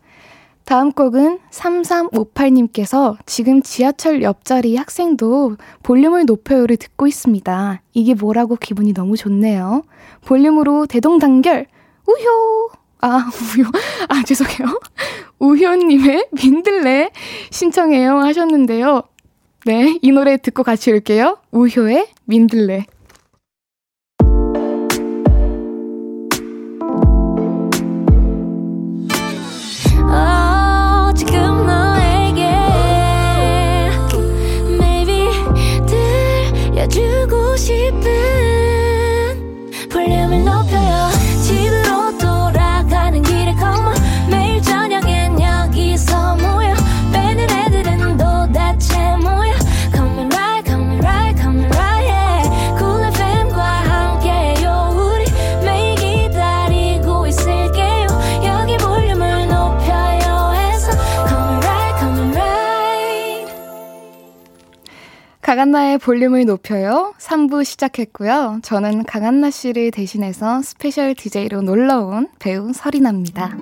다음 0.66 0.92
곡은 0.92 1.40
3358님께서 1.50 3.16
지금 3.26 3.62
지하철 3.62 4.22
옆자리 4.22 4.76
학생도 4.76 5.56
볼륨을 5.82 6.26
높여요를 6.26 6.76
듣고 6.76 7.08
있습니다. 7.08 7.82
이게 7.94 8.14
뭐라고 8.16 8.58
기분이 8.58 8.94
너무 8.94 9.16
좋네요. 9.16 9.84
볼륨으로 10.26 10.88
대동단결, 10.88 11.68
우효! 12.06 12.70
아, 13.00 13.30
우효. 13.58 13.70
아, 14.10 14.22
죄송해요. 14.26 14.78
우효님의 15.40 16.28
민들레 16.34 17.12
신청해요 17.50 18.18
하셨는데요. 18.18 19.04
네, 19.64 19.98
이 20.02 20.12
노래 20.12 20.36
듣고 20.36 20.64
같이 20.64 20.92
올게요. 20.92 21.38
우효의 21.52 22.10
민들레. 22.26 22.88
강한나의 65.70 65.98
볼륨을 66.00 66.46
높여요. 66.46 67.14
3부 67.20 67.64
시작했고요. 67.64 68.60
저는 68.64 69.04
강한나 69.04 69.52
씨를 69.52 69.92
대신해서 69.92 70.64
스페셜 70.64 71.14
DJ로 71.14 71.62
놀러온 71.62 72.28
배우 72.40 72.74
설인아입니다. 72.74 73.56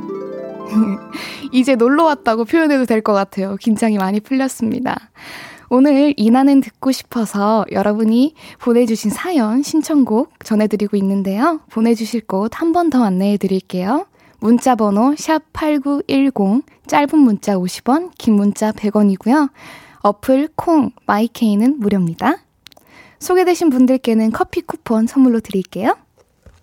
이제 1.52 1.76
놀러 1.76 2.06
왔다고 2.06 2.46
표현해도 2.46 2.86
될 2.86 3.02
것 3.02 3.12
같아요. 3.13 3.58
긴장이 3.58 3.98
많이 3.98 4.22
풀렸습니다. 4.22 5.10
오늘 5.70 6.13
인아는 6.16 6.62
듣고 6.62 6.93
싶어서 6.93 7.65
여러분이 7.72 8.36
보내주신 8.60 9.12
사연, 9.12 9.62
신청곡 9.62 10.46
전해드리고 10.46 10.96
있는데요. 10.98 11.60
보내주실 11.72 12.22
곳 12.22 12.52
한 12.62 12.72
번 12.72 12.89
더 12.89 13.04
안내해 13.04 13.36
드릴게요. 13.38 14.06
문자 14.39 14.76
번호 14.76 15.13
샵 15.17 15.41
8910, 15.52 16.63
짧은 16.88 17.20
문자 17.20 17.56
50원, 17.56 18.12
긴 18.17 18.36
문자 18.36 18.72
100원이고요. 18.72 19.50
어플 20.08 20.50
콩 20.56 20.91
마이케이는 21.06 21.80
무료입니다. 21.80 22.38
소개되신 23.20 23.70
분들께는 23.70 24.32
커피 24.32 24.62
쿠폰 24.62 25.06
선물로 25.06 25.41
드릴게요. 25.41 25.98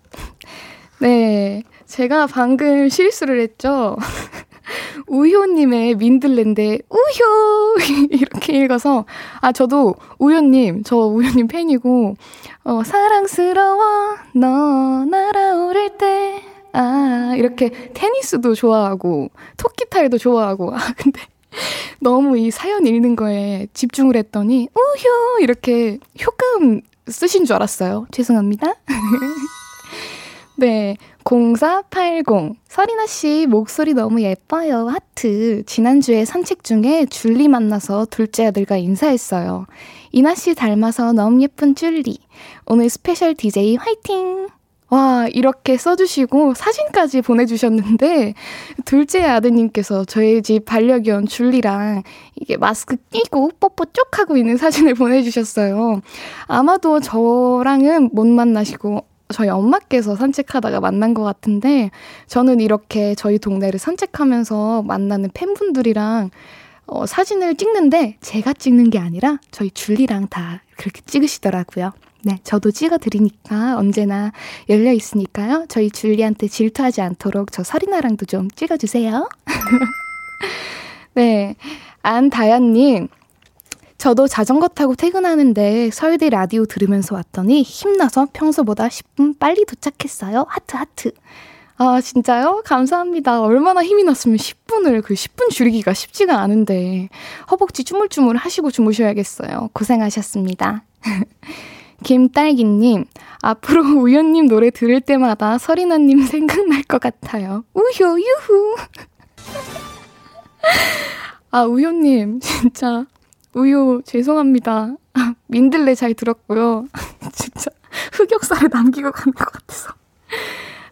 네, 0.99 1.61
제가 1.85 2.25
방금 2.25 2.89
실수를 2.89 3.39
했죠. 3.41 3.97
우효님의 5.07 5.95
민들레인데 5.95 6.79
우효 6.89 8.07
이렇게 8.09 8.63
읽어서 8.63 9.05
아 9.41 9.51
저도 9.51 9.93
우효님 10.17 10.81
저 10.83 10.95
우효님 10.97 11.47
팬이고 11.47 12.15
어 12.63 12.83
사랑스러워 12.83 14.17
너 14.33 15.05
날아오를 15.05 15.97
때 15.99 16.55
아 16.75 17.33
이렇게 17.37 17.69
테니스도 17.93 18.53
좋아하고 18.53 19.29
토끼 19.55 19.85
타이도 19.89 20.17
좋아하고 20.17 20.75
아 20.75 20.79
근데 20.97 21.21
너무 21.99 22.37
이 22.37 22.51
사연 22.51 22.85
읽는 22.85 23.15
거에 23.15 23.67
집중을 23.73 24.15
했더니 24.15 24.67
우효 24.73 25.39
이렇게 25.39 25.99
효과음 26.23 26.81
쓰신 27.07 27.45
줄 27.45 27.55
알았어요. 27.55 28.07
죄송합니다. 28.11 28.75
네. 30.57 30.95
0480. 31.25 32.55
설인아 32.67 33.07
씨, 33.07 33.47
목소리 33.47 33.93
너무 33.93 34.21
예뻐요. 34.21 34.87
하트. 34.87 35.63
지난주에 35.65 36.23
산책 36.23 36.63
중에 36.63 37.07
줄리 37.07 37.47
만나서 37.47 38.05
둘째 38.11 38.45
아들과 38.47 38.77
인사했어요. 38.77 39.65
인아 40.11 40.35
씨 40.35 40.53
닮아서 40.53 41.13
너무 41.13 41.41
예쁜 41.41 41.73
줄리. 41.73 42.19
오늘 42.67 42.89
스페셜 42.89 43.33
DJ 43.33 43.75
화이팅! 43.77 44.47
와, 44.95 45.27
이렇게 45.27 45.75
써주시고 45.75 46.53
사진까지 46.53 47.21
보내주셨는데, 47.21 48.33
둘째 48.85 49.23
아드님께서 49.25 50.05
저희 50.05 50.41
집 50.41 50.63
반려견 50.63 51.27
줄리랑 51.27 52.03
이게 52.35 52.55
마스크 52.55 52.95
끼고 53.11 53.51
뽀뽀 53.59 53.87
쭉 53.91 54.17
하고 54.17 54.37
있는 54.37 54.55
사진을 54.55 54.93
보내주셨어요. 54.93 55.99
아마도 56.47 57.01
저랑은 57.01 58.11
못 58.13 58.25
만나시고, 58.25 59.05
저희 59.33 59.49
엄마께서 59.49 60.15
산책하다가 60.15 60.79
만난 60.79 61.13
것 61.13 61.23
같은데, 61.23 61.91
저는 62.27 62.61
이렇게 62.61 63.15
저희 63.15 63.37
동네를 63.37 63.77
산책하면서 63.77 64.83
만나는 64.83 65.29
팬분들이랑 65.33 66.29
어, 66.87 67.05
사진을 67.05 67.55
찍는데, 67.55 68.15
제가 68.21 68.53
찍는 68.53 68.91
게 68.91 68.99
아니라 68.99 69.39
저희 69.51 69.71
줄리랑 69.71 70.27
다 70.29 70.61
그렇게 70.77 71.01
찍으시더라고요. 71.01 71.91
네, 72.25 72.39
저도 72.43 72.71
찍어드리니까 72.71 73.77
언제나 73.77 74.31
열려 74.67 74.91
있으니까요. 74.91 75.67
저희 75.69 75.91
줄리한테 75.91 76.47
질투하지 76.47 77.01
않도록 77.01 77.51
저 77.51 77.63
서리나랑도 77.63 78.25
좀 78.25 78.49
찍어주세요. 78.49 79.29
네, 81.13 81.55
안다연님. 82.01 83.09
저도 83.99 84.27
자전거 84.27 84.67
타고 84.67 84.95
퇴근하는데 84.95 85.91
서울대 85.91 86.31
라디오 86.31 86.65
들으면서 86.65 87.13
왔더니 87.13 87.61
힘나서 87.61 88.29
평소보다 88.33 88.87
10분 88.87 89.37
빨리 89.37 89.63
도착했어요. 89.63 90.47
하트, 90.49 90.77
하트. 90.77 91.11
아, 91.77 92.01
진짜요? 92.01 92.63
감사합니다. 92.65 93.41
얼마나 93.41 93.83
힘이 93.83 94.03
났으면 94.03 94.37
10분을, 94.37 95.03
그 95.03 95.13
10분 95.13 95.51
줄이기가 95.51 95.93
쉽지가 95.93 96.39
않은데, 96.39 97.09
허벅지 97.51 97.83
쭈물쭈물 97.83 98.35
하시고 98.37 98.71
주무셔야겠어요. 98.71 99.69
고생하셨습니다. 99.73 100.83
김딸기님, 102.03 103.05
앞으로 103.41 103.81
우연님 104.01 104.47
노래 104.47 104.69
들을 104.69 105.01
때마다 105.01 105.57
서리나님 105.57 106.25
생각날 106.25 106.83
것 106.83 106.99
같아요. 106.99 107.63
우효, 107.73 108.19
유후. 108.19 108.75
아, 111.51 111.63
우효님, 111.63 112.39
진짜. 112.43 113.05
우효, 113.53 114.01
죄송합니다. 114.03 114.95
민들레 115.47 115.95
잘 115.95 116.13
들었고요. 116.13 116.87
진짜 117.31 117.71
흑역사를 118.11 118.69
남기고 118.71 119.11
가는 119.11 119.33
것 119.33 119.45
같아서. 119.45 119.93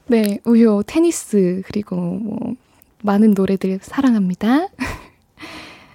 네, 0.08 0.39
우효, 0.45 0.84
테니스, 0.84 1.64
그리고 1.66 1.95
뭐, 1.95 2.56
많은 3.01 3.34
노래들 3.34 3.80
사랑합니다. 3.82 4.68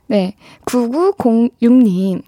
네, 0.09 0.37
9906님. 0.67 2.23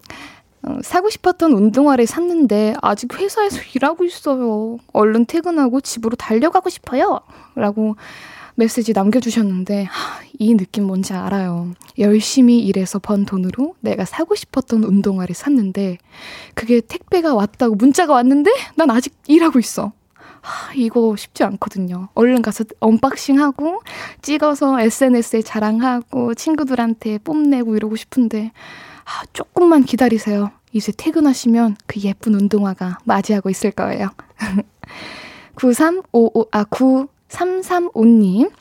어, 0.63 0.77
사고 0.83 1.09
싶었던 1.09 1.51
운동화를 1.53 2.05
샀는데 2.05 2.75
아직 2.81 3.13
회사에서 3.17 3.57
일하고 3.75 4.03
있어요. 4.05 4.77
얼른 4.93 5.25
퇴근하고 5.25 5.81
집으로 5.81 6.15
달려가고 6.15 6.69
싶어요. 6.69 7.21
라고 7.55 7.95
메시지 8.55 8.93
남겨주셨는데 8.93 9.85
하, 9.85 10.21
이 10.37 10.53
느낌 10.55 10.85
뭔지 10.85 11.13
알아요. 11.13 11.71
열심히 11.97 12.59
일해서 12.59 12.99
번 12.99 13.25
돈으로 13.25 13.75
내가 13.79 14.05
사고 14.05 14.35
싶었던 14.35 14.83
운동화를 14.83 15.33
샀는데 15.33 15.97
그게 16.53 16.81
택배가 16.81 17.33
왔다고 17.33 17.75
문자가 17.75 18.13
왔는데 18.13 18.51
난 18.75 18.91
아직 18.91 19.13
일하고 19.27 19.59
있어. 19.59 19.93
하, 20.41 20.73
이거 20.73 21.15
쉽지 21.15 21.43
않거든요. 21.43 22.09
얼른 22.13 22.41
가서 22.41 22.65
언박싱하고 22.79 23.81
찍어서 24.21 24.79
SNS에 24.81 25.41
자랑하고 25.41 26.33
친구들한테 26.35 27.19
뽐내고 27.19 27.75
이러고 27.75 27.95
싶은데 27.95 28.51
하, 29.03 29.25
조금만 29.33 29.83
기다리세요. 29.83 30.51
이제 30.73 30.91
퇴근하시면 30.95 31.77
그 31.85 31.99
예쁜 32.01 32.35
운동화가 32.35 32.99
맞이하고 33.03 33.49
있을 33.49 33.71
거예요. 33.71 34.09
9355, 35.55 36.47
아, 36.51 36.63
9335님. 36.65 38.51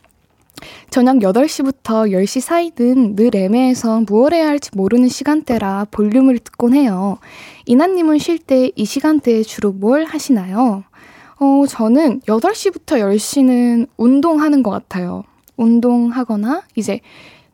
저녁 0.91 1.17
8시부터 1.19 2.11
10시 2.13 2.41
사이는 2.41 3.17
늘 3.17 3.35
애매해서 3.35 4.03
무얼 4.07 4.35
해야 4.35 4.49
할지 4.49 4.71
모르는 4.75 5.09
시간대라 5.09 5.87
볼륨을 5.91 6.39
듣곤 6.39 6.75
해요. 6.75 7.19
이나님은 7.65 8.19
쉴 8.19 8.39
때 8.39 8.71
이 8.77 8.85
시간대에 8.85 9.43
주로 9.43 9.73
뭘 9.73 10.05
하시나요? 10.05 10.85
어, 11.39 11.65
저는 11.67 12.21
8시부터 12.23 12.99
10시는 13.01 13.87
운동하는 13.97 14.63
것 14.63 14.71
같아요. 14.71 15.23
운동하거나, 15.57 16.63
이제, 16.75 17.01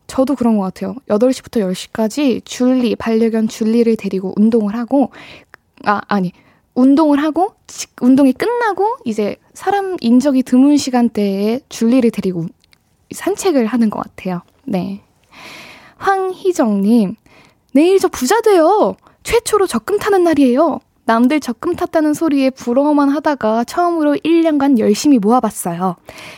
저도 0.07 0.35
그런 0.35 0.57
것 0.57 0.63
같아요. 0.63 0.95
8시부터 1.09 1.61
10시까지 1.61 2.43
줄리, 2.45 2.95
반려견 2.95 3.47
줄리를 3.47 3.95
데리고 3.97 4.33
운동을 4.37 4.75
하고, 4.75 5.11
아, 5.85 6.01
아니, 6.07 6.31
운동을 6.73 7.21
하고, 7.21 7.53
운동이 8.01 8.33
끝나고, 8.33 8.97
이제 9.05 9.35
사람 9.53 9.97
인적이 9.99 10.43
드문 10.43 10.77
시간대에 10.77 11.59
줄리를 11.69 12.09
데리고 12.11 12.45
산책을 13.13 13.65
하는 13.65 13.89
것 13.89 14.03
같아요. 14.03 14.41
네. 14.63 15.01
황희정님, 15.97 17.15
내일 17.73 17.99
저 17.99 18.07
부자 18.07 18.41
돼요! 18.41 18.95
최초로 19.23 19.67
적금 19.67 19.97
타는 19.97 20.23
날이에요. 20.23 20.79
남들 21.07 21.39
적금 21.39 21.75
탔다는 21.75 22.13
소리에 22.13 22.49
부러워만 22.49 23.07
하다가 23.09 23.63
처음으로 23.63 24.15
1년간 24.17 24.77
열심히 24.77 25.17
모아봤어요. 25.19 25.95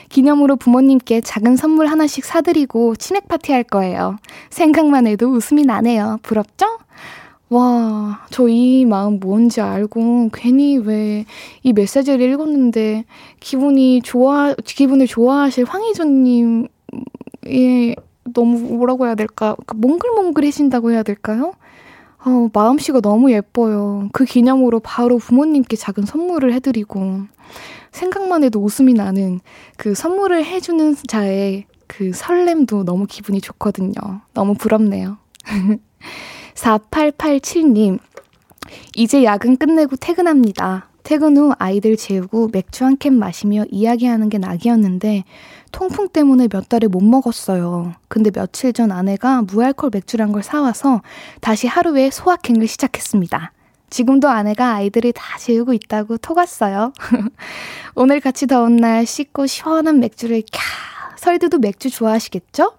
기념으로 0.10 0.56
부모님께 0.58 1.22
작은 1.22 1.56
선물 1.56 1.88
하나씩 1.88 2.24
사드리고 2.24 2.96
치맥 2.96 3.28
파티 3.28 3.52
할 3.52 3.64
거예요. 3.64 4.18
생각만 4.52 5.08
해도 5.08 5.28
웃음이 5.32 5.64
나네요. 5.66 6.20
부럽죠? 6.22 6.68
와, 7.50 8.26
저 8.30 8.48
이 8.48 8.86
마음 8.86 9.20
뭔지 9.20 9.60
알고 9.60 10.30
괜히 10.32 10.78
왜 10.78 11.26
이 11.64 11.74
메시지를 11.74 12.22
읽었는데 12.32 13.06
기분이 13.40 14.02
좋아, 14.04 14.54
기분을 14.54 15.08
좋아하실 15.08 15.66
황희조님이 15.66 16.68
너무 18.34 18.60
뭐라고 18.78 19.08
해야 19.08 19.16
될까? 19.16 19.56
몽글몽글해진다고 19.76 20.92
해야 20.92 21.02
될까요? 21.02 21.54
어, 22.26 22.50
마음씨가 22.54 23.02
너무 23.02 23.32
예뻐요. 23.32 24.10
그 24.12 24.26
기념으로 24.26 24.80
바로 24.82 25.18
부모님께 25.18 25.76
작은 25.78 26.06
선물을 26.06 26.54
해드리고, 26.54 27.22
생각만 27.92 28.44
해도 28.44 28.60
웃음이 28.62 28.94
나는 28.94 29.40
그 29.78 29.96
선물을 29.96 30.46
해주는 30.46 30.96
자의 31.08 31.66
그 31.88 32.12
설렘도 32.14 32.84
너무 32.84 33.06
기분이 33.08 33.42
좋거든요. 33.42 33.94
너무 34.34 34.54
부럽네요. 34.54 35.18
4887님, 36.56 38.00
이제 38.96 39.24
야근 39.24 39.58
끝내고 39.58 39.96
퇴근합니다. 39.96 40.90
퇴근 41.04 41.38
후 41.38 41.54
아이들 41.58 41.96
재우고 41.98 42.50
맥주 42.52 42.86
한 42.86 42.98
캔 42.98 43.14
마시며 43.18 43.64
이야기하는 43.72 44.30
게 44.30 44.38
낙이었는데 44.38 45.24
통풍 45.72 46.10
때문에 46.10 46.48
몇 46.48 46.68
달을 46.70 46.90
못 46.90 47.02
먹었어요. 47.04 47.94
근데 48.08 48.32
며칠 48.32 48.74
전 48.74 48.92
아내가 48.92 49.42
무알콜 49.44 49.90
맥주란 49.94 50.32
걸 50.32 50.44
사와서 50.44 51.02
다시 51.42 51.68
하루에 51.68 52.10
소확행을 52.12 52.68
시작했습니다. 52.68 53.52
지금도 53.90 54.30
아내가 54.30 54.74
아이들을 54.76 55.14
다 55.14 55.38
재우고 55.40 55.74
있다고 55.74 56.18
톡왔어요. 56.18 56.94
오늘 57.96 58.20
같이 58.20 58.46
더운 58.48 58.76
날 58.78 59.06
씻고 59.06 59.48
시원한 59.48 60.00
맥주를 60.00 60.42
캬. 60.42 60.60
설드도 61.18 61.58
맥주 61.60 61.90
좋아하시겠죠? 61.90 62.74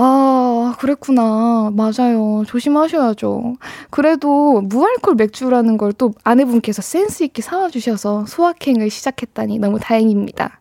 아, 0.00 0.74
그랬구나. 0.78 1.70
맞아요. 1.74 2.44
조심하셔야죠. 2.46 3.56
그래도 3.90 4.60
무알콜 4.60 5.14
맥주라는 5.16 5.76
걸 5.76 5.92
또 5.98 6.12
아내분께서 6.24 6.82
센스 6.82 7.24
있게 7.24 7.42
사와 7.42 7.70
주셔서 7.70 8.24
소확행을 8.26 8.90
시작했다니 8.90 9.58
너무 9.58 9.78
다행입니다. 9.80 10.60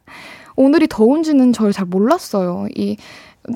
오늘이 0.58 0.88
더운지는 0.90 1.54
저를 1.54 1.72
잘 1.72 1.86
몰랐어요. 1.86 2.68
이 2.76 2.98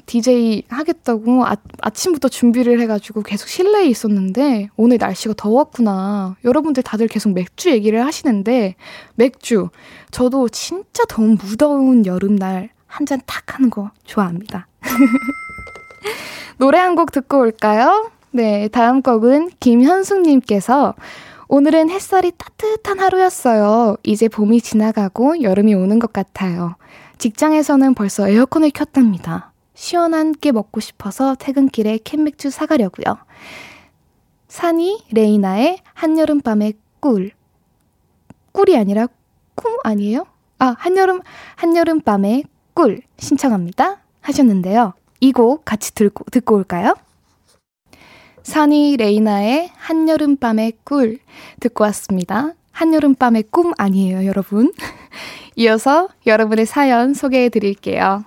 DJ 0.05 0.63
하겠다고 0.69 1.45
아, 1.45 1.57
아침부터 1.81 2.29
준비를 2.29 2.79
해가지고 2.79 3.23
계속 3.23 3.49
실내에 3.49 3.87
있었는데 3.87 4.69
오늘 4.77 4.97
날씨가 4.97 5.33
더웠구나. 5.35 6.37
여러분들 6.45 6.81
다들 6.83 7.07
계속 7.09 7.33
맥주 7.33 7.69
얘기를 7.71 8.05
하시는데 8.05 8.75
맥주 9.15 9.67
저도 10.11 10.47
진짜 10.47 11.03
더운 11.09 11.37
무더운 11.41 12.05
여름날 12.05 12.69
한 12.87 13.05
잔 13.05 13.19
탁 13.25 13.55
하는 13.55 13.69
거 13.69 13.91
좋아합니다. 14.05 14.67
노래 16.57 16.77
한 16.77 16.95
곡 16.95 17.11
듣고 17.11 17.39
올까요? 17.39 18.11
네, 18.31 18.67
다음 18.69 19.01
곡은 19.01 19.51
김현숙님께서 19.59 20.93
오늘은 21.53 21.89
햇살이 21.89 22.31
따뜻한 22.31 23.01
하루였어요. 23.01 23.97
이제 24.03 24.29
봄이 24.29 24.61
지나가고 24.61 25.41
여름이 25.41 25.73
오는 25.73 25.99
것 25.99 26.13
같아요. 26.13 26.75
직장에서는 27.17 27.93
벌써 27.93 28.29
에어컨을 28.29 28.69
켰답니다. 28.69 29.51
시원한 29.73 30.31
게 30.31 30.53
먹고 30.53 30.79
싶어서 30.79 31.35
퇴근길에 31.35 31.99
캔맥주 32.05 32.51
사가려고요. 32.51 33.17
산이 34.47 35.03
레이나의 35.11 35.79
한여름밤의 35.93 36.75
꿀. 37.01 37.31
꿀이 38.53 38.77
아니라 38.77 39.07
꿈 39.53 39.75
아니에요? 39.83 40.25
아, 40.59 40.73
한여름, 40.79 41.19
한여름밤의 41.57 42.45
꿀 42.73 43.01
신청합니다. 43.17 43.97
하셨는데요. 44.21 44.93
이 45.19 45.33
곡 45.33 45.65
같이 45.65 45.93
듣고, 45.95 46.23
듣고 46.31 46.55
올까요? 46.55 46.95
산이 48.43 48.97
레이나의 48.97 49.71
한여름밤의 49.75 50.73
꿀 50.83 51.19
듣고 51.59 51.83
왔습니다. 51.85 52.53
한여름밤의 52.71 53.45
꿈 53.51 53.73
아니에요, 53.77 54.25
여러분. 54.25 54.73
이어서 55.55 56.07
여러분의 56.25 56.65
사연 56.65 57.13
소개해 57.13 57.49
드릴게요. 57.49 58.23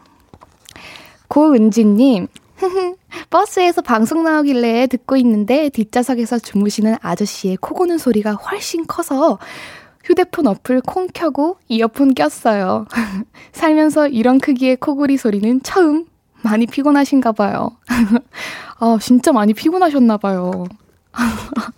고은지님, 1.28 2.28
버스에서 3.30 3.82
방송 3.82 4.22
나오길래 4.22 4.86
듣고 4.86 5.16
있는데 5.16 5.68
뒷좌석에서 5.70 6.38
주무시는 6.38 6.96
아저씨의 7.00 7.56
코 7.56 7.74
고는 7.74 7.98
소리가 7.98 8.34
훨씬 8.34 8.86
커서 8.86 9.38
휴대폰 10.04 10.46
어플 10.46 10.82
콩 10.82 11.08
켜고 11.12 11.56
이어폰 11.68 12.14
꼈어요. 12.14 12.86
살면서 13.52 14.08
이런 14.08 14.38
크기의 14.38 14.76
코골이 14.76 15.16
소리는 15.16 15.62
처음. 15.62 16.06
많이 16.42 16.66
피곤하신가 16.66 17.32
봐요. 17.32 17.70
아, 18.78 18.98
진짜 19.00 19.32
많이 19.32 19.54
피곤하셨나 19.54 20.16
봐요. 20.18 20.66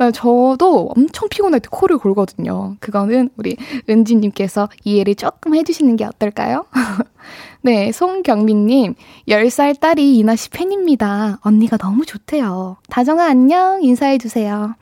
네, 0.00 0.10
저도 0.12 0.92
엄청 0.96 1.28
피곤할 1.28 1.60
때 1.60 1.68
코를 1.70 1.98
골거든요. 1.98 2.76
그거는 2.80 3.28
우리 3.36 3.58
은지님께서 3.88 4.70
이해를 4.84 5.14
조금 5.14 5.54
해주시는 5.54 5.96
게 5.96 6.06
어떨까요? 6.06 6.64
네, 7.60 7.92
송경민님, 7.92 8.94
10살 9.28 9.78
딸이 9.78 10.16
이나 10.16 10.36
씨 10.36 10.48
팬입니다. 10.48 11.38
언니가 11.42 11.76
너무 11.76 12.06
좋대요. 12.06 12.78
다정아 12.88 13.26
안녕, 13.26 13.82
인사해주세요. 13.82 14.74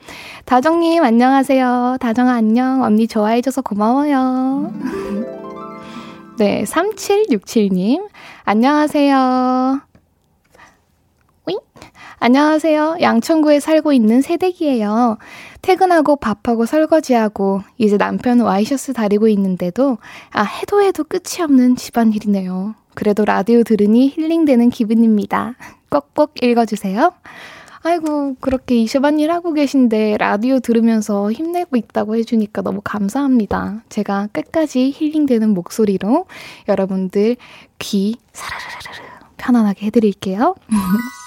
다정님 0.45 1.03
안녕하세요. 1.03 1.97
다정아 1.99 2.35
안녕, 2.35 2.85
언니 2.85 3.09
좋아해줘서 3.09 3.63
고마워요. 3.63 4.73
네, 6.39 6.63
3767님, 6.63 8.09
안녕하세요. 8.45 9.88
안녕하세요. 12.21 12.97
양천구에 13.01 13.61
살고 13.61 13.93
있는 13.93 14.23
새댁이에요. 14.23 15.19
퇴근하고 15.63 16.17
밥하고 16.17 16.67
설거지하고 16.67 17.63
이제 17.79 17.97
남편 17.97 18.41
와이셔츠 18.41 18.93
다리고 18.93 19.29
있는데도 19.29 19.99
아 20.33 20.43
해도 20.43 20.83
해도 20.83 21.05
끝이 21.05 21.43
없는 21.43 21.77
집안일이네요. 21.77 22.75
그래도 22.95 23.25
라디오 23.25 23.63
들으니 23.63 24.09
힐링되는 24.09 24.71
기분입니다. 24.71 25.55
꼭꼭 25.91 26.43
읽어주세요. 26.43 27.13
아이고, 27.83 28.35
그렇게 28.41 28.75
이 28.75 28.87
집안일 28.89 29.31
하고 29.31 29.53
계신데 29.53 30.17
라디오 30.19 30.59
들으면서 30.59 31.31
힘내고 31.31 31.77
있다고 31.77 32.17
해주니까 32.17 32.63
너무 32.63 32.81
감사합니다. 32.83 33.83
제가 33.89 34.27
끝까지 34.33 34.93
힐링되는 34.95 35.51
목소리로 35.51 36.27
여러분들 36.67 37.37
귀 37.79 38.17
사르르르르 38.33 39.09
편안하게 39.37 39.87
해드릴게요. 39.87 40.57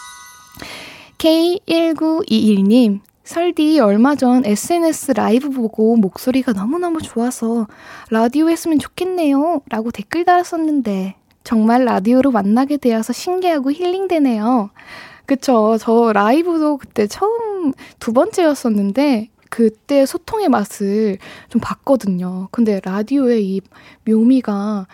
K1921님, 1.21 3.01
설디 3.23 3.79
얼마 3.79 4.15
전 4.15 4.43
SNS 4.43 5.11
라이브 5.11 5.51
보고 5.51 5.95
목소리가 5.95 6.53
너무너무 6.53 6.99
좋아서 6.99 7.67
라디오 8.09 8.49
했으면 8.49 8.79
좋겠네요. 8.79 9.61
라고 9.69 9.91
댓글 9.91 10.25
달았었는데 10.25 11.13
정말 11.43 11.85
라디오로 11.85 12.31
만나게 12.31 12.77
되어서 12.77 13.13
신기하고 13.13 13.71
힐링되네요. 13.71 14.71
그쵸. 15.27 15.77
저 15.79 16.11
라이브도 16.11 16.77
그때 16.77 17.05
처음 17.05 17.73
두 17.99 18.13
번째였었는데 18.13 19.29
그때 19.51 20.07
소통의 20.07 20.49
맛을 20.49 21.19
좀 21.49 21.61
봤거든요. 21.61 22.47
근데 22.49 22.81
라디오의 22.83 23.45
이 23.45 23.61
묘미가 24.05 24.87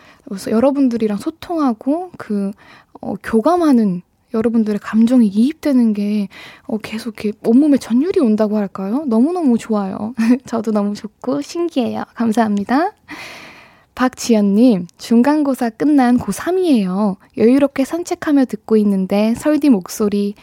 여러분들이랑 0.50 1.20
소통하고 1.20 2.12
그 2.18 2.52
어, 3.00 3.14
교감하는 3.24 4.02
여러분들의 4.34 4.80
감정이 4.80 5.28
이입되는 5.28 5.94
게 5.94 6.28
어, 6.64 6.78
계속 6.78 7.24
이렇게 7.24 7.38
온몸에 7.46 7.78
전율이 7.78 8.20
온다고 8.20 8.58
할까요? 8.58 9.06
너무너무 9.08 9.58
좋아요. 9.58 10.14
저도 10.46 10.72
너무 10.72 10.94
좋고 10.94 11.42
신기해요. 11.42 12.04
감사합니다. 12.14 12.92
박지연님, 13.96 14.86
중간고사 15.00 15.72
끝난 15.72 16.20
고3이에요. 16.20 17.16
여유롭게 17.38 17.84
산책하며 17.84 18.46
듣고 18.46 18.78
있는데 18.78 19.34
설디 19.36 19.70
목소리 19.70 20.36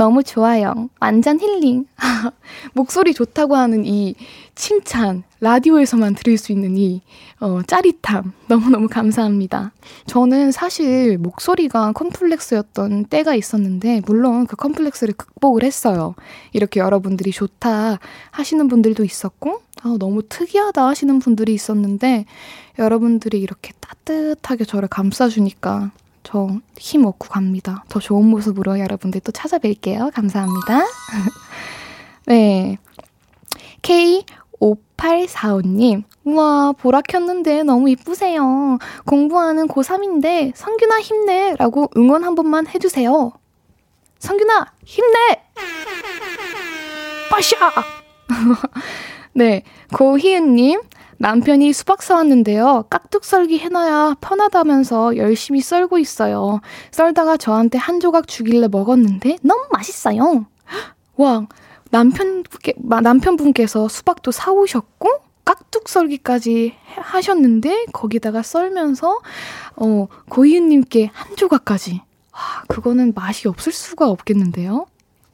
너무 0.00 0.22
좋아요. 0.22 0.88
완전 0.98 1.38
힐링. 1.38 1.84
목소리 2.72 3.12
좋다고 3.12 3.54
하는 3.54 3.84
이 3.84 4.14
칭찬, 4.54 5.24
라디오에서만 5.40 6.14
들을 6.14 6.38
수 6.38 6.52
있는 6.52 6.78
이 6.78 7.02
어, 7.38 7.60
짜릿함. 7.66 8.32
너무너무 8.48 8.88
감사합니다. 8.88 9.72
저는 10.06 10.52
사실 10.52 11.18
목소리가 11.18 11.92
컴플렉스였던 11.92 13.06
때가 13.10 13.34
있었는데, 13.34 14.00
물론 14.06 14.46
그 14.46 14.56
컴플렉스를 14.56 15.12
극복을 15.18 15.64
했어요. 15.64 16.14
이렇게 16.54 16.80
여러분들이 16.80 17.30
좋다 17.30 17.98
하시는 18.30 18.68
분들도 18.68 19.04
있었고, 19.04 19.60
아, 19.82 19.96
너무 19.98 20.22
특이하다 20.26 20.86
하시는 20.86 21.18
분들이 21.18 21.52
있었는데, 21.52 22.24
여러분들이 22.78 23.38
이렇게 23.38 23.74
따뜻하게 23.80 24.64
저를 24.64 24.88
감싸주니까 24.88 25.90
저 26.22 26.48
힘 26.76 27.04
얻고 27.04 27.28
갑니다. 27.28 27.84
더 27.88 28.00
좋은 28.00 28.24
모습으로 28.26 28.78
여러분들 28.78 29.20
또 29.20 29.32
찾아뵐게요. 29.32 30.12
감사합니다. 30.12 30.86
네. 32.26 32.78
K5845님, 33.82 36.04
우와, 36.24 36.72
보라 36.72 37.02
켰는데 37.02 37.62
너무 37.62 37.88
이쁘세요. 37.90 38.78
공부하는 39.06 39.68
고3인데, 39.68 40.52
성균아 40.54 41.00
힘내! 41.00 41.54
라고 41.58 41.90
응원 41.96 42.24
한 42.24 42.34
번만 42.34 42.66
해주세요. 42.66 43.32
성균아, 44.18 44.66
힘내! 44.84 45.18
빠샤! 47.30 47.56
네, 49.32 49.62
고희은님, 49.94 50.80
남편이 51.20 51.74
수박 51.74 52.02
사왔는데요. 52.02 52.86
깍둑 52.88 53.26
썰기 53.26 53.58
해놔야 53.58 54.16
편하다면서 54.22 55.18
열심히 55.18 55.60
썰고 55.60 55.98
있어요. 55.98 56.62
썰다가 56.92 57.36
저한테 57.36 57.76
한 57.76 58.00
조각 58.00 58.26
주길래 58.26 58.68
먹었는데 58.68 59.36
너무 59.42 59.66
맛있어요. 59.70 60.46
와, 61.16 61.46
남편분께, 61.90 62.72
남편분께서 62.78 63.88
수박도 63.88 64.30
사오셨고, 64.30 65.08
깍둑 65.44 65.90
썰기까지 65.90 66.76
하셨는데, 66.96 67.86
거기다가 67.92 68.42
썰면서, 68.42 69.20
어, 69.76 70.06
고이은님께 70.30 71.10
한 71.12 71.36
조각까지. 71.36 72.00
와, 72.32 72.40
그거는 72.68 73.12
맛이 73.14 73.46
없을 73.46 73.72
수가 73.72 74.08
없겠는데요? 74.08 74.86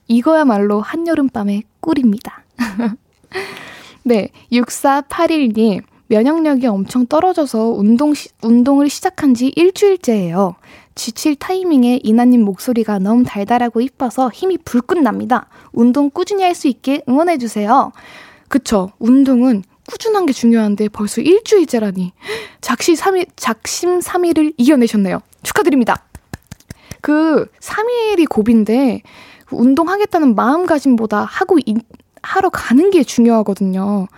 이거야말로 0.09 0.81
한여름밤의 0.81 1.63
꿀입니다. 1.81 2.43
네, 4.07 4.29
6481님. 4.53 5.83
면역력이 6.07 6.65
엄청 6.69 7.07
떨어져서 7.09 7.71
운동 7.71 8.15
시, 8.15 8.29
운동을 8.41 8.89
시작한 8.89 9.35
지 9.35 9.49
일주일째예요. 9.57 10.55
지칠 10.95 11.35
타이밍에 11.35 11.99
이나님 12.05 12.43
목소리가 12.45 13.01
너무 13.01 13.25
달달하고 13.25 13.81
이뻐서 13.81 14.31
힘이 14.31 14.59
불끈 14.59 15.03
납니다. 15.03 15.49
운동 15.73 16.09
꾸준히 16.09 16.45
할 16.45 16.55
수 16.55 16.69
있게 16.69 17.03
응원해주세요. 17.09 17.91
그쵸. 18.47 18.93
운동은 19.01 19.65
꾸준한 19.91 20.27
게 20.27 20.33
중요한데 20.33 20.89
벌써 20.91 21.21
일주일째라니. 21.21 22.13
작심 22.61 22.95
3일, 22.95 23.27
작심 23.35 23.99
3일을 23.99 24.55
이겨내셨네요. 24.57 25.19
축하드립니다. 25.43 26.05
그 27.01 27.47
3일이 27.61 28.29
고비인데 28.29 29.03
운동하겠다는 29.51 30.37
마음가짐보다 30.37 31.25
하고 31.25 31.59
있, 31.67 31.77
하러 32.23 32.49
가는 32.51 32.91
게 32.91 33.03
중요하거든요. 33.03 34.09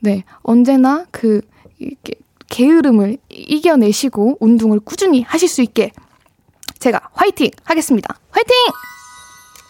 네, 0.00 0.24
언제나 0.42 1.06
그 1.10 1.40
이렇게 1.78 2.14
게으름을 2.48 3.18
이겨내시고 3.28 4.38
운동을 4.40 4.80
꾸준히 4.80 5.22
하실 5.22 5.48
수 5.48 5.62
있게 5.62 5.92
제가 6.78 7.00
화이팅 7.12 7.50
하겠습니다. 7.64 8.16
화이팅! 8.30 8.56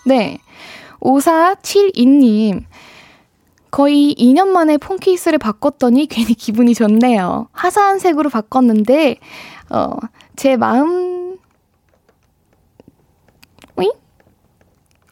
네. 0.06 0.38
5472님. 1.00 2.64
거의 3.70 4.14
2년 4.18 4.48
만에 4.48 4.78
폰 4.78 4.98
케이스를 4.98 5.38
바꿨더니 5.38 6.06
괜히 6.06 6.34
기분이 6.34 6.74
좋네요. 6.74 7.48
화사한 7.52 7.98
색으로 7.98 8.30
바꿨는데, 8.30 9.16
어, 9.70 9.96
제 10.36 10.56
마음, 10.56 11.36
오잉? 13.76 13.90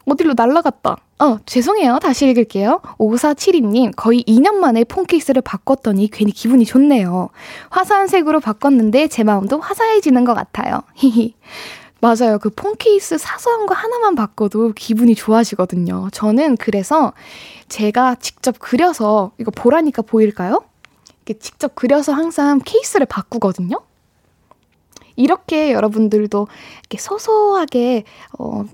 어디로 0.07 0.33
날라갔다. 0.37 0.97
어, 1.19 1.37
죄송해요. 1.45 1.99
다시 1.99 2.27
읽을게요. 2.29 2.81
5472님, 2.99 3.93
거의 3.95 4.23
2년 4.25 4.55
만에 4.55 4.83
폰 4.83 5.05
케이스를 5.05 5.41
바꿨더니 5.41 6.09
괜히 6.11 6.31
기분이 6.31 6.65
좋네요. 6.65 7.29
화사한 7.69 8.07
색으로 8.07 8.39
바꿨는데 8.39 9.07
제 9.07 9.23
마음도 9.23 9.59
화사해지는 9.59 10.25
것 10.25 10.33
같아요. 10.33 10.81
히히. 10.95 11.35
맞아요. 12.01 12.37
그 12.39 12.49
폰 12.51 12.75
케이스 12.77 13.17
사소한 13.17 13.65
거 13.65 13.73
하나만 13.73 14.15
바꿔도 14.15 14.73
기분이 14.73 15.15
좋아지거든요. 15.15 16.09
저는 16.11 16.57
그래서 16.57 17.13
제가 17.67 18.15
직접 18.15 18.59
그려서, 18.59 19.31
이거 19.39 19.49
보라니까 19.49 20.03
보일까요? 20.03 20.61
이렇게 21.25 21.39
직접 21.39 21.73
그려서 21.73 22.11
항상 22.13 22.59
케이스를 22.63 23.07
바꾸거든요. 23.07 23.79
이렇게 25.15 25.71
여러분들도 25.71 26.47
이렇게 26.81 26.97
소소하게, 26.99 28.03
어, 28.37 28.65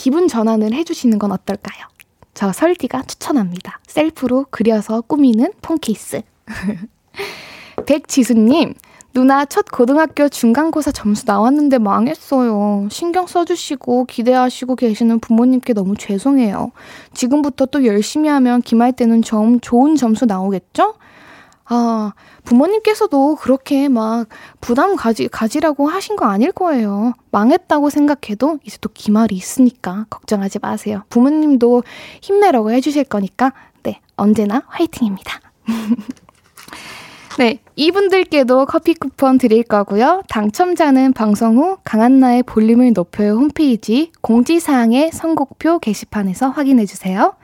기분 0.00 0.28
전환을 0.28 0.72
해주시는 0.72 1.18
건 1.18 1.30
어떨까요? 1.30 1.84
저 2.32 2.52
설디가 2.52 3.02
추천합니다. 3.02 3.80
셀프로 3.86 4.46
그려서 4.50 5.02
꾸미는 5.02 5.52
폰케이스. 5.60 6.22
백지수님, 7.84 8.72
누나 9.12 9.44
첫 9.44 9.66
고등학교 9.70 10.30
중간고사 10.30 10.92
점수 10.92 11.24
나왔는데 11.26 11.76
망했어요. 11.76 12.88
신경 12.90 13.26
써주시고 13.26 14.06
기대하시고 14.06 14.76
계시는 14.76 15.20
부모님께 15.20 15.74
너무 15.74 15.94
죄송해요. 15.98 16.72
지금부터 17.12 17.66
또 17.66 17.84
열심히 17.84 18.30
하면 18.30 18.62
기말 18.62 18.94
때는 18.94 19.20
좀 19.20 19.60
좋은 19.60 19.96
점수 19.96 20.24
나오겠죠? 20.24 20.94
아, 21.72 22.14
부모님께서도 22.44 23.36
그렇게 23.36 23.88
막 23.88 24.26
부담 24.60 24.96
가지, 24.96 25.28
가지라고 25.28 25.86
하신 25.88 26.16
거 26.16 26.26
아닐 26.26 26.50
거예요. 26.50 27.14
망했다고 27.30 27.90
생각해도 27.90 28.58
이제 28.64 28.76
또 28.80 28.88
기말이 28.92 29.36
있으니까 29.36 30.06
걱정하지 30.10 30.58
마세요. 30.60 31.04
부모님도 31.10 31.84
힘내라고 32.22 32.72
해주실 32.72 33.04
거니까, 33.04 33.52
네, 33.84 34.00
언제나 34.16 34.64
화이팅입니다. 34.66 35.40
네, 37.38 37.60
이분들께도 37.76 38.66
커피 38.66 38.94
쿠폰 38.94 39.38
드릴 39.38 39.62
거고요. 39.62 40.22
당첨자는 40.28 41.12
방송 41.12 41.56
후 41.56 41.78
강한나의 41.84 42.42
볼륨을 42.42 42.92
높여요 42.92 43.34
홈페이지 43.34 44.10
공지사항의 44.22 45.12
선곡표 45.12 45.78
게시판에서 45.78 46.48
확인해 46.48 46.84
주세요. 46.84 47.34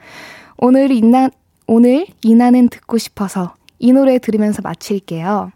오늘 0.57 0.91
이나, 0.91 1.29
오늘 1.65 2.07
이나는 2.21 2.67
듣고 2.67 2.97
싶어서 2.97 3.53
이 3.79 3.91
노래 3.93 4.19
들으면서 4.19 4.61
마칠게요. 4.63 5.51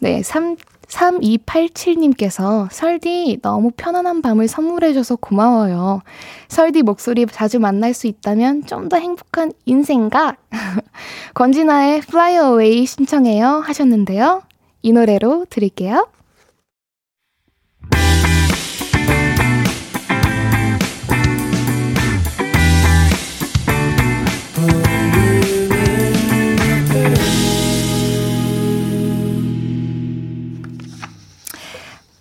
네, 0.00 0.22
3, 0.22 0.56
3287님께서 0.88 2.68
설디 2.70 3.38
너무 3.42 3.70
편안한 3.76 4.22
밤을 4.22 4.48
선물해줘서 4.48 5.16
고마워요. 5.16 6.02
설디 6.48 6.82
목소리 6.82 7.26
자주 7.26 7.58
만날 7.58 7.94
수 7.94 8.06
있다면 8.06 8.66
좀 8.66 8.88
더 8.88 8.96
행복한 8.98 9.52
인생각. 9.64 10.36
권진아의 11.34 11.98
Fly 11.98 12.34
Away 12.34 12.86
신청해요 12.86 13.46
하셨는데요. 13.64 14.42
이 14.82 14.92
노래로 14.92 15.46
드릴게요. 15.48 16.06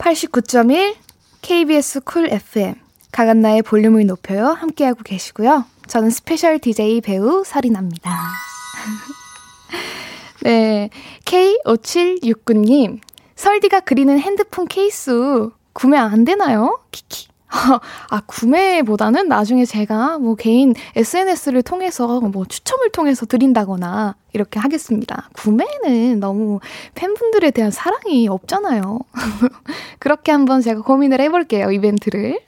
89.1 0.04 0.96
KBS 1.42 2.02
쿨 2.02 2.28
FM 2.30 2.76
강한나의 3.14 3.62
볼륨을 3.62 4.06
높여요 4.06 4.48
함께하고 4.48 5.02
계시고요. 5.02 5.64
저는 5.88 6.10
스페셜 6.10 6.60
DJ 6.60 7.00
배우 7.00 7.46
설인아입니다. 7.46 8.12
네, 10.44 10.90
K5769님 11.24 13.00
설디가 13.38 13.80
그리는 13.82 14.20
핸드폰 14.20 14.68
케이스 14.68 15.48
구매 15.72 15.98
안 15.98 16.26
되나요? 16.26 16.82
키키. 16.92 17.28
아, 18.10 18.22
구매보다는 18.26 19.28
나중에 19.28 19.66
제가 19.66 20.18
뭐 20.18 20.36
개인 20.36 20.74
SNS를 20.96 21.62
통해서 21.62 22.20
뭐 22.20 22.46
추첨을 22.46 22.92
통해서 22.92 23.26
드린다거나 23.26 24.16
이렇게 24.34 24.60
하겠습니다. 24.60 25.30
구매는 25.34 26.20
너무 26.20 26.60
팬분들에 26.96 27.52
대한 27.52 27.70
사랑이 27.70 28.28
없잖아요. 28.28 29.00
그렇게 30.00 30.32
한번 30.32 30.62
제가 30.62 30.82
고민을 30.82 31.22
해볼게요, 31.22 31.72
이벤트를. 31.72 32.40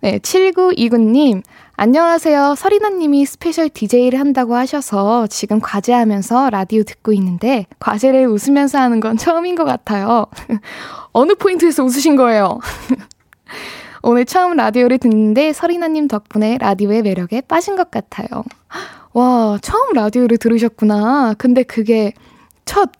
네, 0.00 0.18
7929님. 0.20 1.42
안녕하세요. 1.80 2.54
설인아님이 2.56 3.24
스페셜 3.24 3.68
DJ를 3.68 4.18
한다고 4.18 4.54
하셔서 4.54 5.26
지금 5.28 5.60
과제하면서 5.60 6.50
라디오 6.50 6.82
듣고 6.82 7.12
있는데 7.12 7.66
과제를 7.78 8.26
웃으면서 8.26 8.78
하는 8.78 9.00
건 9.00 9.16
처음인 9.16 9.54
것 9.54 9.64
같아요. 9.64 10.26
어느 11.12 11.34
포인트에서 11.34 11.84
웃으신 11.84 12.16
거예요? 12.16 12.58
오늘 14.08 14.24
처음 14.24 14.56
라디오를 14.56 14.96
듣는데 14.96 15.52
설인아님 15.52 16.08
덕분에 16.08 16.56
라디오의 16.56 17.02
매력에 17.02 17.42
빠진 17.42 17.76
것 17.76 17.90
같아요. 17.90 18.42
와, 19.12 19.58
처음 19.60 19.92
라디오를 19.92 20.38
들으셨구나. 20.38 21.34
근데 21.36 21.62
그게 21.62 22.14
첫, 22.64 22.90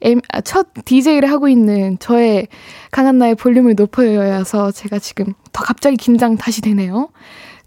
M, 0.00 0.20
아, 0.32 0.40
첫 0.40 0.66
DJ를 0.84 1.30
하고 1.30 1.48
있는 1.48 1.96
저의 2.00 2.48
강한나의 2.90 3.36
볼륨을 3.36 3.76
높여여서 3.76 4.72
제가 4.72 4.98
지금 4.98 5.32
더 5.52 5.62
갑자기 5.62 5.96
긴장 5.96 6.36
다시 6.36 6.60
되네요. 6.60 7.10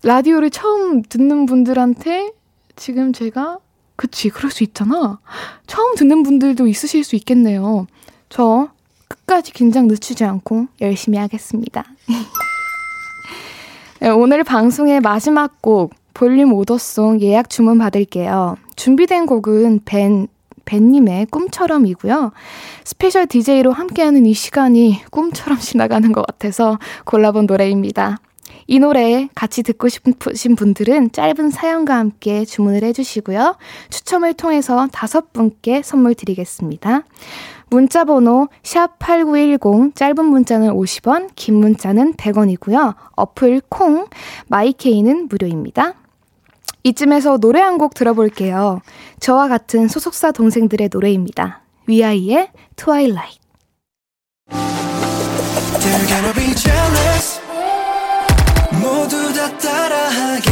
라디오를 0.03 0.49
처음 0.49 1.01
듣는 1.01 1.45
분들한테 1.45 2.33
지금 2.75 3.13
제가 3.13 3.59
그치, 3.95 4.27
그럴 4.27 4.51
수 4.51 4.65
있잖아. 4.65 5.17
처음 5.65 5.95
듣는 5.95 6.23
분들도 6.23 6.67
있으실 6.67 7.05
수 7.05 7.15
있겠네요. 7.15 7.87
저 8.27 8.67
끝까지 9.07 9.53
긴장 9.53 9.87
늦추지 9.87 10.25
않고 10.25 10.67
열심히 10.81 11.17
하겠습니다. 11.17 11.85
네, 14.03 14.09
오늘 14.09 14.43
방송의 14.43 14.99
마지막 14.99 15.61
곡 15.61 15.93
볼륨 16.15 16.53
order 16.53 16.91
song 16.91 17.21
예약 17.21 17.51
주문 17.51 17.77
받을게요. 17.77 18.55
준비된 18.75 19.27
곡은 19.27 19.81
벤 19.85 20.27
벤님의 20.65 21.27
꿈처럼이고요. 21.27 22.31
스페셜 22.83 23.27
DJ로 23.27 23.71
함께하는 23.71 24.25
이 24.25 24.33
시간이 24.33 25.03
꿈처럼 25.11 25.59
지나가는 25.61 26.11
것 26.13 26.25
같아서 26.25 26.79
골라본 27.05 27.45
노래입니다. 27.45 28.17
이 28.65 28.79
노래 28.79 29.29
같이 29.35 29.61
듣고 29.61 29.87
싶으신 29.87 30.55
분들은 30.55 31.11
짧은 31.11 31.51
사연과 31.51 31.95
함께 31.95 32.43
주문을 32.43 32.83
해주시고요. 32.83 33.55
추첨을 33.91 34.33
통해서 34.33 34.87
다섯 34.91 35.31
분께 35.31 35.83
선물 35.83 36.15
드리겠습니다. 36.15 37.03
문자 37.71 38.03
번호 38.03 38.49
샵8910 38.63 39.95
짧은 39.95 40.25
문자는 40.25 40.71
50원, 40.73 41.29
긴 41.35 41.55
문자는 41.55 42.13
100원이고요. 42.15 42.95
어플 43.15 43.61
콩 43.69 44.07
마이케이는 44.49 45.29
무료입니다. 45.29 45.93
이쯤에서 46.83 47.37
노래 47.37 47.61
한 47.61 47.77
곡 47.77 47.93
들어볼게요. 47.93 48.81
저와 49.21 49.47
같은 49.47 49.87
소속사 49.87 50.31
동생들의 50.33 50.89
노래입니다. 50.91 51.61
위아이의 51.87 52.49
트와일라이트. 52.75 53.39
모두 58.81 59.33
다 59.33 59.57
따라하게 59.57 60.50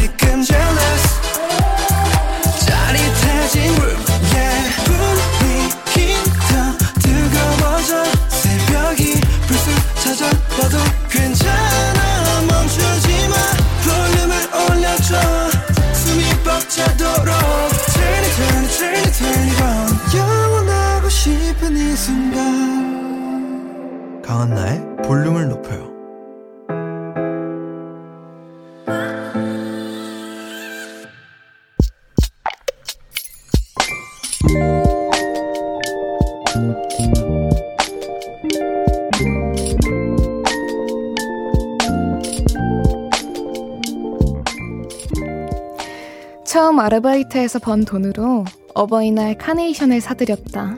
아르바이트에서 46.90 47.60
번 47.60 47.86
돈으로 47.86 48.46
어버이날 48.74 49.38
카네이션을 49.38 50.02
사드렸다. 50.02 50.76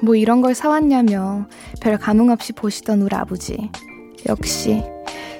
뭐 0.00 0.14
이런 0.14 0.42
걸 0.42 0.54
사왔냐며 0.54 1.48
별 1.80 1.98
감흥 1.98 2.30
없이 2.30 2.52
보시던 2.52 3.02
우리 3.02 3.16
아버지. 3.16 3.68
역시 4.28 4.80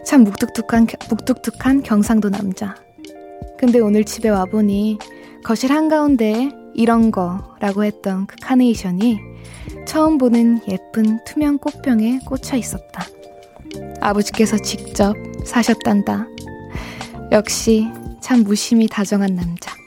참 0.04 0.24
묵뚝뚝한, 0.24 0.88
묵뚝뚝한 1.10 1.84
경상도 1.84 2.28
남자. 2.28 2.74
근데 3.56 3.78
오늘 3.78 4.04
집에 4.04 4.28
와 4.30 4.46
보니 4.46 4.98
거실 5.44 5.70
한가운데 5.70 6.50
이런 6.74 7.12
거라고 7.12 7.84
했던 7.84 8.26
그 8.26 8.34
카네이션이 8.42 9.20
처음 9.86 10.18
보는 10.18 10.62
예쁜 10.68 11.20
투명 11.24 11.58
꽃병에 11.58 12.20
꽂혀 12.26 12.56
있었다. 12.56 13.06
아버지께서 14.00 14.58
직접 14.58 15.14
사셨단다. 15.44 16.26
역시 17.30 17.86
참 18.20 18.42
무심히 18.42 18.88
다정한 18.88 19.36
남자. 19.36 19.79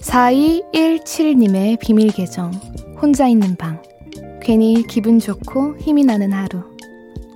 (4217님의) 0.00 1.78
비밀 1.78 2.08
계정 2.08 2.50
혼자 3.00 3.28
있는 3.28 3.54
방. 3.54 3.80
괜히 4.42 4.82
기분 4.88 5.20
좋고 5.20 5.76
힘이 5.78 6.04
나는 6.04 6.32
하루. 6.32 6.64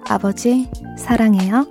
아버지 0.08 0.68
사랑해요. 0.98 1.68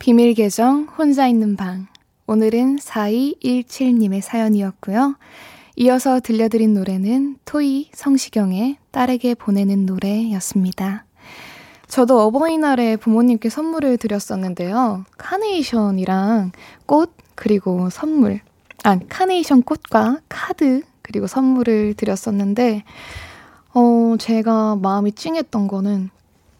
비밀 0.00 0.34
계정 0.34 0.88
혼자 0.98 1.28
있는 1.28 1.54
방. 1.54 1.86
오늘은 2.26 2.78
4217님의 2.78 4.20
사연이었고요. 4.22 5.14
이어서 5.76 6.20
들려드린 6.20 6.74
노래는 6.74 7.36
토이 7.44 7.88
성시경의 7.94 8.76
딸에게 8.90 9.34
보내는 9.34 9.86
노래였습니다. 9.86 11.06
저도 11.88 12.20
어버이날에 12.20 12.96
부모님께 12.96 13.48
선물을 13.48 13.96
드렸었는데요. 13.96 15.04
카네이션이랑 15.16 16.52
꽃, 16.86 17.12
그리고 17.34 17.88
선물. 17.90 18.40
아, 18.84 18.98
카네이션 19.08 19.62
꽃과 19.62 20.20
카드, 20.28 20.82
그리고 21.00 21.26
선물을 21.26 21.94
드렸었는데, 21.94 22.84
어, 23.74 24.16
제가 24.18 24.76
마음이 24.76 25.12
찡했던 25.12 25.68
거는 25.68 26.10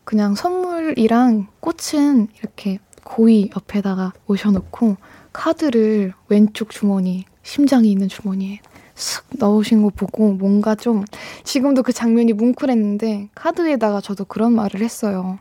그냥 0.05 0.35
선물이랑 0.35 1.49
꽃은 1.61 2.29
이렇게 2.39 2.79
고이 3.05 3.51
옆에다가 3.55 4.13
모셔놓고 4.27 4.97
카드를 5.33 6.15
왼쪽 6.29 6.71
주머니, 6.71 7.25
심장이 7.43 7.91
있는 7.91 8.09
주머니에 8.09 8.61
슥 8.95 9.25
넣으신 9.39 9.83
거 9.83 9.91
보고 9.91 10.33
뭔가 10.33 10.75
좀 10.75 11.05
지금도 11.45 11.83
그 11.83 11.93
장면이 11.93 12.33
뭉클했는데 12.33 13.31
카드에다가 13.35 14.01
저도 14.01 14.25
그런 14.25 14.55
말을 14.55 14.81
했어요. 14.81 15.39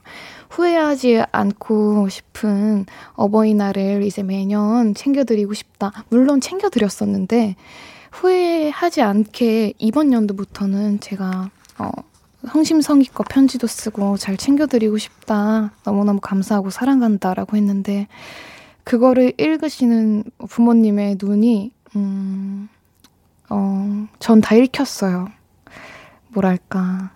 후회하지 0.49 1.23
않고 1.31 2.09
싶은 2.09 2.85
어버이날을 3.13 4.03
이제 4.03 4.21
매년 4.23 4.93
챙겨드리고 4.93 5.53
싶다. 5.53 5.91
물론 6.09 6.41
챙겨드렸었는데 6.41 7.55
후회하지 8.11 9.01
않게 9.01 9.73
이번 9.77 10.11
연도부터는 10.11 10.99
제가 10.99 11.49
어, 11.77 11.89
성심성의껏 12.47 13.27
편지도 13.29 13.67
쓰고 13.67 14.17
잘 14.17 14.35
챙겨드리고 14.35 14.97
싶다. 14.97 15.71
너무너무 15.85 16.19
감사하고 16.19 16.69
사랑한다라고 16.69 17.55
했는데 17.55 18.07
그거를 18.83 19.33
읽으시는 19.37 20.23
부모님의 20.49 21.17
눈이 21.21 21.71
음, 21.95 22.69
어, 23.51 24.07
전 24.19 24.41
다 24.41 24.55
읽혔어요. 24.55 25.27
뭐랄까. 26.29 27.11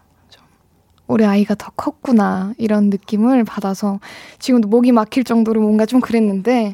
우리 1.07 1.23
아이가 1.23 1.53
더 1.53 1.69
컸구나 1.75 2.53
이런 2.57 2.89
느낌을 2.89 3.43
받아서 3.43 3.99
지금도 4.39 4.67
목이 4.67 4.91
막힐 4.91 5.23
정도로 5.23 5.61
뭔가 5.61 5.85
좀 5.85 6.01
그랬는데 6.01 6.73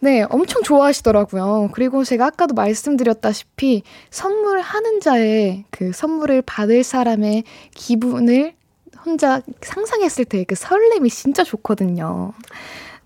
네 0.00 0.22
엄청 0.30 0.64
좋아하시더라고요. 0.64 1.70
그리고 1.72 2.02
제가 2.02 2.26
아까도 2.26 2.54
말씀드렸다시피 2.54 3.84
선물하는 4.10 4.98
자의 5.00 5.64
그 5.70 5.92
선물을 5.92 6.42
받을 6.42 6.82
사람의 6.82 7.44
기분을 7.72 8.54
혼자 9.06 9.42
상상했을 9.62 10.24
때 10.24 10.44
그 10.44 10.56
설렘이 10.56 11.08
진짜 11.08 11.44
좋거든요. 11.44 12.32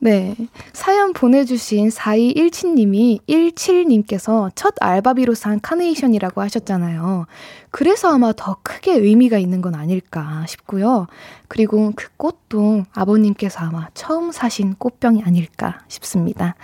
네. 0.05 0.35
사연 0.73 1.13
보내주신 1.13 1.89
4217님이 1.89 3.21
17님께서 3.29 4.51
첫 4.57 4.75
알바비로 4.81 5.35
산 5.35 5.61
카네이션이라고 5.61 6.41
하셨잖아요. 6.41 7.27
그래서 7.71 8.13
아마 8.13 8.33
더 8.33 8.57
크게 8.65 8.95
의미가 8.95 9.39
있는 9.39 9.63
건 9.63 9.77
아닐까 9.77 10.45
싶고요. 10.49 11.07
그리고 11.47 11.93
그 11.95 12.09
꽃도 12.17 12.83
아버님께서 12.93 13.61
아마 13.61 13.87
처음 13.95 14.33
사신 14.33 14.75
꽃병이 14.75 15.23
아닐까 15.23 15.79
싶습니다. 15.87 16.57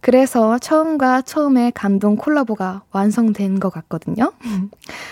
그래서 0.00 0.58
처음과 0.58 1.22
처음의 1.22 1.72
감동 1.72 2.16
콜라보가 2.16 2.84
완성된 2.90 3.60
것 3.60 3.68
같거든요. 3.68 4.32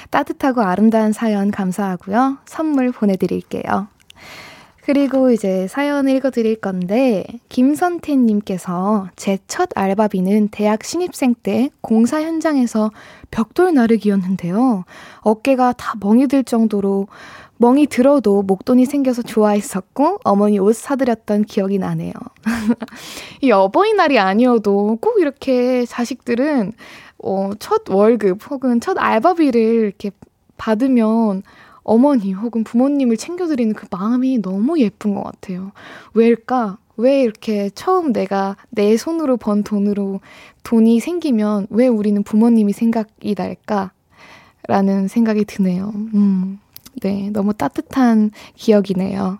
따뜻하고 0.08 0.62
아름다운 0.62 1.12
사연 1.12 1.50
감사하고요. 1.50 2.38
선물 2.46 2.90
보내드릴게요. 2.90 3.88
그리고 4.86 5.32
이제 5.32 5.66
사연 5.66 6.08
읽어드릴 6.08 6.60
건데, 6.60 7.24
김선태님께서 7.48 9.08
제 9.16 9.38
첫 9.48 9.70
알바비는 9.74 10.48
대학 10.52 10.84
신입생 10.84 11.34
때 11.42 11.70
공사 11.80 12.22
현장에서 12.22 12.92
벽돌 13.32 13.74
나르기였는데요. 13.74 14.84
어깨가 15.22 15.72
다 15.72 15.94
멍이 16.00 16.28
들 16.28 16.44
정도로 16.44 17.08
멍이 17.56 17.88
들어도 17.88 18.42
목돈이 18.42 18.86
생겨서 18.86 19.22
좋아했었고, 19.22 20.20
어머니 20.22 20.60
옷 20.60 20.76
사드렸던 20.76 21.46
기억이 21.46 21.78
나네요. 21.78 22.12
이 23.42 23.50
어버이날이 23.50 24.20
아니어도 24.20 24.98
꼭 25.00 25.18
이렇게 25.18 25.84
자식들은 25.84 26.72
어, 27.24 27.50
첫 27.58 27.88
월급 27.88 28.48
혹은 28.50 28.80
첫 28.80 28.96
알바비를 29.00 29.60
이렇게 29.60 30.12
받으면 30.58 31.42
어머니 31.86 32.32
혹은 32.32 32.64
부모님을 32.64 33.16
챙겨드리는 33.16 33.72
그 33.74 33.86
마음이 33.90 34.42
너무 34.42 34.78
예쁜 34.80 35.14
것 35.14 35.22
같아요. 35.22 35.70
왜일까? 36.14 36.78
왜 36.96 37.22
이렇게 37.22 37.70
처음 37.70 38.12
내가 38.12 38.56
내 38.70 38.96
손으로 38.96 39.36
번 39.36 39.62
돈으로 39.62 40.20
돈이 40.64 40.98
생기면 40.98 41.68
왜 41.70 41.86
우리는 41.86 42.20
부모님이 42.24 42.72
생각이 42.72 43.34
날까? 43.38 43.92
라는 44.66 45.06
생각이 45.06 45.44
드네요. 45.44 45.92
음, 45.94 46.58
네, 47.02 47.30
너무 47.30 47.54
따뜻한 47.54 48.32
기억이네요. 48.56 49.38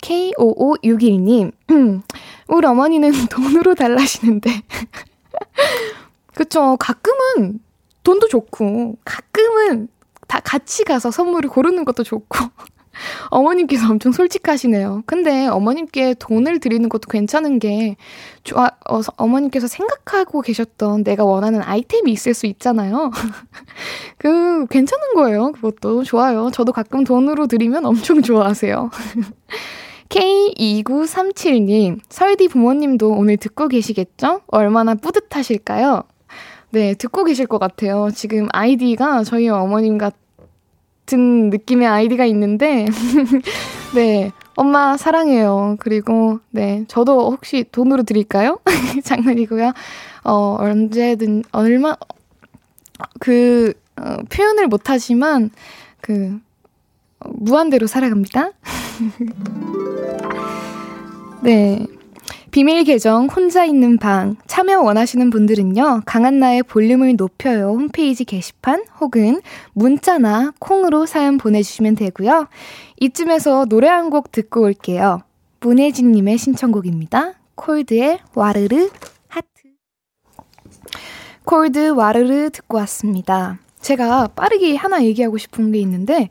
K5561님, 0.00 1.52
우리 2.48 2.66
어머니는 2.66 3.12
돈으로 3.28 3.74
달라시는데. 3.74 4.50
그쵸. 6.34 6.78
가끔은 6.80 7.60
돈도 8.02 8.28
좋고, 8.28 8.96
가끔은 9.04 9.88
다 10.32 10.40
같이 10.40 10.84
가서 10.84 11.10
선물을 11.10 11.50
고르는 11.50 11.84
것도 11.84 12.04
좋고. 12.04 12.38
어머님께서 13.28 13.90
엄청 13.90 14.12
솔직하시네요. 14.12 15.02
근데 15.04 15.46
어머님께 15.46 16.14
돈을 16.14 16.58
드리는 16.58 16.88
것도 16.88 17.10
괜찮은 17.10 17.58
게, 17.58 17.96
좋아, 18.42 18.70
어, 18.88 19.00
어머님께서 19.16 19.66
생각하고 19.66 20.40
계셨던 20.40 21.04
내가 21.04 21.26
원하는 21.26 21.60
아이템이 21.62 22.10
있을 22.12 22.32
수 22.32 22.46
있잖아요. 22.46 23.10
그, 24.16 24.64
괜찮은 24.70 25.14
거예요. 25.16 25.52
그것도. 25.52 26.04
좋아요. 26.04 26.50
저도 26.50 26.72
가끔 26.72 27.04
돈으로 27.04 27.46
드리면 27.46 27.84
엄청 27.84 28.22
좋아하세요. 28.22 28.88
K2937님, 30.08 32.00
설디 32.08 32.48
부모님도 32.48 33.10
오늘 33.10 33.36
듣고 33.36 33.68
계시겠죠? 33.68 34.40
얼마나 34.46 34.94
뿌듯하실까요? 34.94 36.04
네, 36.70 36.94
듣고 36.94 37.24
계실 37.24 37.46
것 37.46 37.58
같아요. 37.58 38.08
지금 38.14 38.48
아이디가 38.50 39.24
저희 39.24 39.50
어머님 39.50 39.98
같 39.98 40.21
같은 41.06 41.50
느낌의 41.50 41.86
아이디가 41.86 42.24
있는데, 42.26 42.86
네. 43.94 44.32
엄마 44.54 44.96
사랑해요. 44.96 45.76
그리고, 45.80 46.40
네. 46.50 46.84
저도 46.88 47.32
혹시 47.32 47.64
돈으로 47.72 48.02
드릴까요? 48.02 48.58
장난이고요. 49.04 49.72
어, 50.24 50.56
언제든, 50.60 51.44
얼마, 51.52 51.96
그, 53.18 53.72
어, 53.96 54.16
표현을 54.30 54.68
못하지만, 54.68 55.50
그, 56.00 56.38
어, 57.20 57.30
무한대로 57.32 57.86
살아갑니다. 57.86 58.50
네. 61.42 61.86
비밀 62.52 62.84
계정 62.84 63.28
혼자 63.28 63.64
있는 63.64 63.96
방 63.96 64.36
참여 64.46 64.82
원하시는 64.82 65.30
분들은요. 65.30 66.02
강한나의 66.04 66.64
볼륨을 66.64 67.16
높여요 67.16 67.68
홈페이지 67.70 68.26
게시판 68.26 68.84
혹은 69.00 69.40
문자나 69.72 70.52
콩으로 70.58 71.06
사연 71.06 71.38
보내주시면 71.38 71.94
되고요. 71.94 72.48
이쯤에서 73.00 73.64
노래 73.64 73.88
한 73.88 74.10
곡 74.10 74.30
듣고 74.32 74.64
올게요. 74.64 75.22
문혜진님의 75.60 76.36
신청곡입니다. 76.36 77.32
콜드의 77.54 78.18
와르르 78.34 78.90
하트 79.28 79.46
콜드 81.44 81.88
와르르 81.90 82.50
듣고 82.50 82.76
왔습니다. 82.78 83.58
제가 83.80 84.28
빠르게 84.28 84.76
하나 84.76 85.02
얘기하고 85.02 85.38
싶은 85.38 85.72
게 85.72 85.78
있는데 85.78 86.28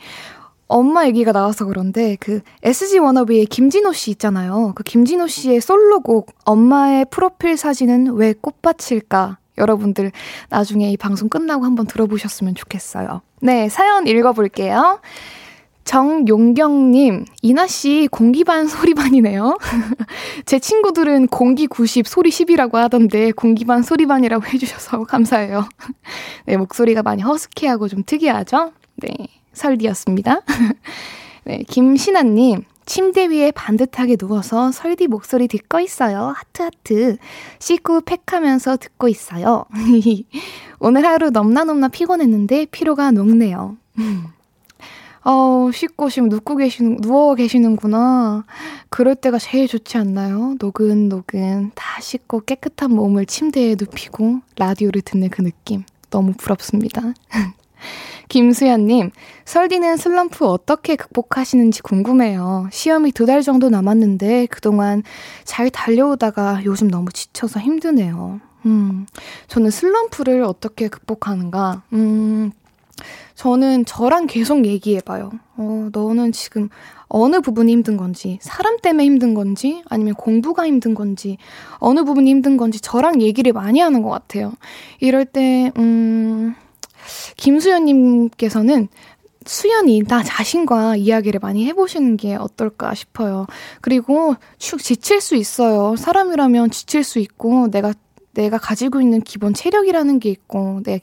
엄마 0.72 1.06
얘기가 1.06 1.32
나와서 1.32 1.66
그런데 1.66 2.18
그 2.20 2.42
SG 2.64 3.00
워너비의 3.00 3.46
김진호 3.48 3.94
씨 3.94 4.12
있잖아요. 4.12 4.72
그 4.76 4.84
김진호 4.84 5.28
씨의 5.28 5.62
솔로곡 5.62 6.32
엄마의 6.46 7.06
프로필 7.10 7.58
사진은 7.58 8.14
왜 8.14 8.34
꽃밭일까? 8.34 9.38
여러분들 9.58 10.12
나중에 10.50 10.90
이 10.90 10.98
방송 10.98 11.28
끝나고 11.30 11.66
한번 11.66 11.86
들어보셨으면 11.88 12.56
좋겠어요. 12.56 13.22
네, 13.42 13.70
사연 13.70 14.08
읽어볼게요. 14.08 15.02
정용경님, 15.84 17.26
이나씨 17.42 18.08
공기반 18.10 18.68
소리반이네요. 18.68 19.58
제 20.46 20.60
친구들은 20.60 21.28
공기 21.28 21.68
90, 21.68 22.08
소리 22.08 22.30
10이라고 22.30 22.76
하던데 22.76 23.32
공기반 23.32 23.82
소리반이라고 23.84 24.46
해주셔서 24.46 25.04
감사해요. 25.10 25.68
네, 26.46 26.56
목소리가 26.56 27.04
많이 27.04 27.24
허스키하고 27.24 27.88
좀 27.88 28.04
특이하죠? 28.06 28.72
네. 28.98 29.10
설디였습니다. 29.54 30.42
네, 31.46 31.64
김신아님, 31.68 32.64
침대 32.86 33.28
위에 33.28 33.52
반듯하게 33.52 34.16
누워서 34.18 34.72
설디 34.72 35.08
목소리 35.08 35.48
듣고 35.48 35.80
있어요. 35.80 36.34
하트 36.36 36.62
하트. 36.62 37.18
씻고 37.60 38.02
팩하면서 38.02 38.78
듣고 38.78 39.08
있어요. 39.08 39.66
오늘 40.80 41.06
하루 41.06 41.30
넘나넘나 41.30 41.88
피곤했는데 41.88 42.66
피로가 42.72 43.12
녹네요. 43.12 43.78
어, 45.24 45.70
씻고 45.72 46.10
지금 46.10 46.30
눕고 46.30 46.58
계시는, 46.58 46.98
누워 47.02 47.36
계시는구나. 47.36 48.44
그럴 48.90 49.14
때가 49.16 49.38
제일 49.38 49.68
좋지 49.68 49.98
않나요? 49.98 50.56
노근노근 50.60 51.72
다 51.76 52.02
씻고 52.02 52.42
깨끗한 52.42 52.92
몸을 52.92 53.28
침대에 53.28 53.76
눕히고 53.80 54.42
라디오를 54.58 55.02
듣는 55.02 55.30
그 55.30 55.44
느낌. 55.44 55.84
너무 56.10 56.34
부럽습니다. 56.34 57.14
김수연님, 58.32 59.12
설디는 59.44 59.98
슬럼프 59.98 60.46
어떻게 60.48 60.96
극복하시는지 60.96 61.82
궁금해요. 61.82 62.70
시험이 62.72 63.12
두 63.12 63.26
달 63.26 63.42
정도 63.42 63.70
남았는데 63.70 64.46
그동안 64.46 65.04
잘 65.44 65.70
달려오다가 65.70 66.62
요즘 66.64 66.90
너무 66.90 67.12
지쳐서 67.12 67.60
힘드네요. 67.60 68.40
음, 68.66 69.06
저는 69.48 69.70
슬럼프를 69.70 70.44
어떻게 70.44 70.88
극복하는가? 70.88 71.84
음, 71.92 72.52
저는 73.36 73.84
저랑 73.84 74.28
계속 74.28 74.66
얘기해봐요. 74.66 75.32
어, 75.58 75.90
너는 75.92 76.32
지금 76.32 76.70
어느 77.10 77.42
부분이 77.42 77.70
힘든 77.70 77.98
건지, 77.98 78.40
사람 78.42 78.78
때문에 78.80 79.04
힘든 79.04 79.34
건지, 79.34 79.84
아니면 79.90 80.14
공부가 80.14 80.66
힘든 80.66 80.94
건지, 80.94 81.38
어느 81.80 82.06
부분이 82.06 82.30
힘든 82.30 82.56
건지 82.56 82.80
저랑 82.80 83.22
얘기를 83.22 83.52
많이 83.52 83.82
하는 83.82 84.02
것 84.02 84.10
같아요. 84.10 84.54
이럴 85.02 85.26
때, 85.26 85.74
음, 85.78 86.56
김수연님께서는 87.38 88.88
수연이 89.46 90.04
나 90.04 90.22
자신과 90.24 90.98
이야기를 90.98 91.40
많이 91.40 91.66
해보시는 91.66 92.18
게 92.18 92.36
어떨까 92.36 92.94
싶어요. 92.94 93.48
그리고 93.82 94.36
축 94.60 94.82
지칠 94.82 95.20
수 95.20 95.36
있어요. 95.36 95.96
사람이라면 95.96 96.70
지칠 96.72 97.04
수 97.04 97.20
있고 97.20 97.68
내가 97.72 97.94
내가 98.34 98.58
가지고 98.58 99.02
있는 99.02 99.22
기본 99.22 99.54
체력이라는 99.54 100.20
게 100.20 100.30
있고 100.30 100.82
내 100.84 101.02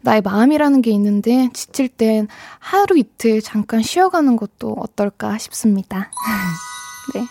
나의 0.00 0.20
마음이라는 0.20 0.82
게 0.82 0.90
있는데 0.92 1.48
지칠 1.52 1.88
땐 1.88 2.28
하루 2.58 2.96
이틀 2.98 3.40
잠깐 3.40 3.82
쉬어가는 3.82 4.36
것도 4.36 4.76
어떨까 4.78 5.38
싶습니다. 5.38 6.10
네. 7.14 7.24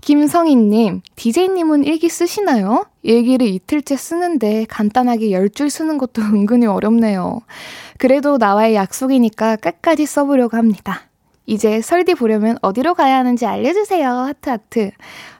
김성희님, 0.00 1.02
DJ님은 1.16 1.84
일기 1.84 2.08
쓰시나요? 2.08 2.86
일기를 3.02 3.46
이틀째 3.46 3.96
쓰는데 3.96 4.66
간단하게 4.68 5.32
열 5.32 5.48
줄 5.50 5.70
쓰는 5.70 5.98
것도 5.98 6.22
은근히 6.34 6.66
어렵네요. 6.66 7.40
그래도 7.98 8.36
나와의 8.38 8.74
약속이니까 8.74 9.56
끝까지 9.56 10.06
써보려고 10.06 10.56
합니다. 10.56 11.02
이제 11.46 11.80
설디 11.80 12.14
보려면 12.14 12.58
어디로 12.60 12.94
가야 12.94 13.16
하는지 13.16 13.46
알려주세요. 13.46 14.08
하트, 14.08 14.50
하트. 14.50 14.90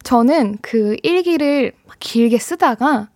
저는 0.02 0.58
그 0.62 0.96
일기를 1.02 1.72
길게 2.00 2.38
쓰다가, 2.38 3.08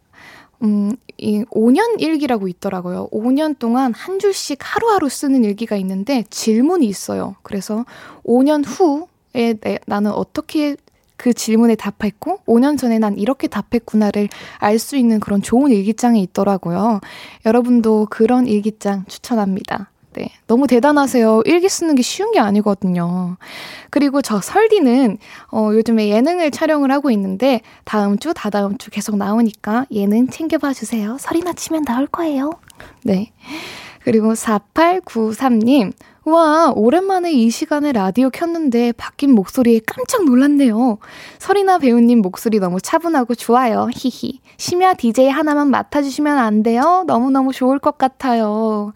음, 0.63 0.95
이 1.17 1.43
5년 1.51 2.01
일기라고 2.01 2.49
있더라고요. 2.49 3.09
5년 3.11 3.59
동안 3.59 3.95
한 3.95 4.19
줄씩 4.19 4.59
하루하루 4.61 5.09
쓰는 5.09 5.43
일기가 5.45 5.77
있는데 5.77 6.25
질문이 6.31 6.87
있어요. 6.87 7.35
그래서 7.43 7.85
5년 8.25 8.63
후에 8.67 9.55
내, 9.61 9.79
나는 9.87 10.13
어떻게 10.13 10.77
그 11.23 11.33
질문에 11.33 11.77
답했고 11.77 12.41
5년 12.47 12.77
전에 12.77 12.99
난 12.99 13.17
이렇게 13.17 13.47
답했구나를 13.47 14.29
알 14.59 14.79
수 14.81 14.97
있는 14.97 15.21
그런 15.21 15.41
좋은 15.41 15.71
일기장이 15.71 16.21
있더라고요. 16.23 17.01
여러분도 17.47 18.09
그런 18.11 18.49
일기장 18.49 19.05
추천합니다. 19.07 19.91
네. 20.15 20.31
너무 20.49 20.67
대단하세요. 20.67 21.43
일기 21.45 21.69
쓰는 21.69 21.95
게 21.95 22.03
쉬운 22.03 22.33
게 22.33 22.41
아니거든요. 22.41 23.37
그리고 23.91 24.21
저 24.21 24.41
설디는, 24.41 25.19
어, 25.53 25.71
요즘에 25.73 26.09
예능을 26.09 26.51
촬영을 26.51 26.91
하고 26.91 27.13
있는데, 27.13 27.61
다음 27.85 28.19
주, 28.19 28.35
다다음 28.35 28.77
주 28.77 28.91
계속 28.91 29.17
나오니까 29.17 29.87
예능 29.93 30.27
챙겨봐 30.27 30.73
주세요. 30.73 31.17
설이나 31.21 31.53
치면 31.53 31.85
나올 31.85 32.09
거예요. 32.09 32.51
네. 33.05 33.33
그리고 34.01 34.33
4893님, 34.33 35.93
와, 36.25 36.73
오랜만에 36.77 37.33
이 37.33 37.51
시간에 37.51 37.91
라디오 37.91 38.31
켰는데 38.31 38.93
바뀐 38.93 39.33
목소리에 39.33 39.81
깜짝 39.85 40.25
놀랐네요. 40.25 40.99
설이나 41.41 41.79
배우님 41.79 42.23
목소리 42.23 42.61
너무 42.61 42.81
차분하고 42.81 43.35
좋아요. 43.35 43.89
히히. 43.93 44.39
심야 44.57 44.95
DJ 44.95 45.31
하나만 45.31 45.69
맡아주시면 45.71 46.39
안 46.39 46.63
돼요? 46.63 47.03
너무너무 47.09 47.53
좋을 47.53 47.81
것 47.81 47.99
같아요. 47.99 48.93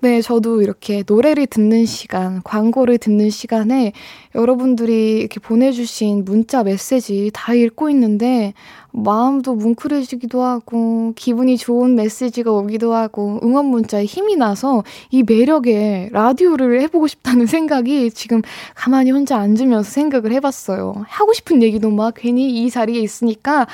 네, 0.00 0.20
저도 0.20 0.60
이렇게 0.60 1.02
노래를 1.06 1.46
듣는 1.46 1.86
시간, 1.86 2.42
광고를 2.44 2.98
듣는 2.98 3.30
시간에 3.30 3.92
여러분들이 4.34 5.20
이렇게 5.20 5.40
보내주신 5.40 6.24
문자 6.26 6.62
메시지 6.62 7.30
다 7.32 7.54
읽고 7.54 7.88
있는데, 7.90 8.52
마음도 8.92 9.54
뭉클해지기도 9.54 10.42
하고 10.42 11.12
기분이 11.14 11.56
좋은 11.56 11.94
메시지가 11.94 12.50
오기도 12.50 12.94
하고 12.94 13.40
응원 13.42 13.66
문자에 13.66 14.04
힘이 14.04 14.36
나서 14.36 14.82
이 15.10 15.22
매력에 15.22 16.10
라디오를 16.12 16.80
해보고 16.82 17.06
싶다는 17.06 17.46
생각이 17.46 18.10
지금 18.10 18.42
가만히 18.74 19.10
혼자 19.10 19.38
앉으면서 19.38 19.88
생각을 19.88 20.32
해봤어요. 20.32 21.04
하고 21.06 21.32
싶은 21.32 21.62
얘기도 21.62 21.90
막 21.90 22.14
괜히 22.16 22.64
이 22.64 22.70
자리에 22.70 23.00
있으니까 23.00 23.66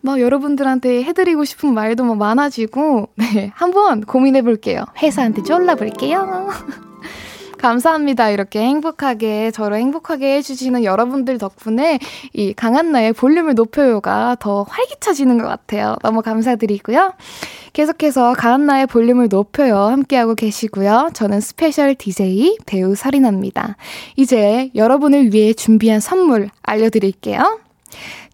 막 0.00 0.20
여러분들한테 0.20 1.02
해드리고 1.04 1.44
싶은 1.44 1.72
말도 1.74 2.04
막 2.04 2.16
많아지고 2.16 3.08
네 3.16 3.52
한번 3.54 4.02
고민해볼게요. 4.02 4.84
회사한테 5.02 5.42
쫄라볼게요. 5.42 6.48
감사합니다. 7.66 8.30
이렇게 8.30 8.60
행복하게, 8.60 9.50
저를 9.50 9.78
행복하게 9.78 10.36
해주시는 10.36 10.84
여러분들 10.84 11.36
덕분에 11.38 11.98
이 12.32 12.52
강한나의 12.52 13.12
볼륨을 13.12 13.54
높여요가 13.54 14.36
더 14.38 14.62
활기차지는 14.62 15.38
것 15.38 15.48
같아요. 15.48 15.96
너무 16.04 16.22
감사드리고요. 16.22 17.14
계속해서 17.72 18.34
강한나의 18.34 18.86
볼륨을 18.86 19.26
높여요. 19.28 19.78
함께하고 19.78 20.36
계시고요. 20.36 21.10
저는 21.12 21.40
스페셜 21.40 21.96
DJ 21.96 22.58
배우 22.66 22.94
설인아입니다. 22.94 23.76
이제 24.14 24.70
여러분을 24.76 25.34
위해 25.34 25.52
준비한 25.52 25.98
선물 25.98 26.50
알려드릴게요. 26.62 27.65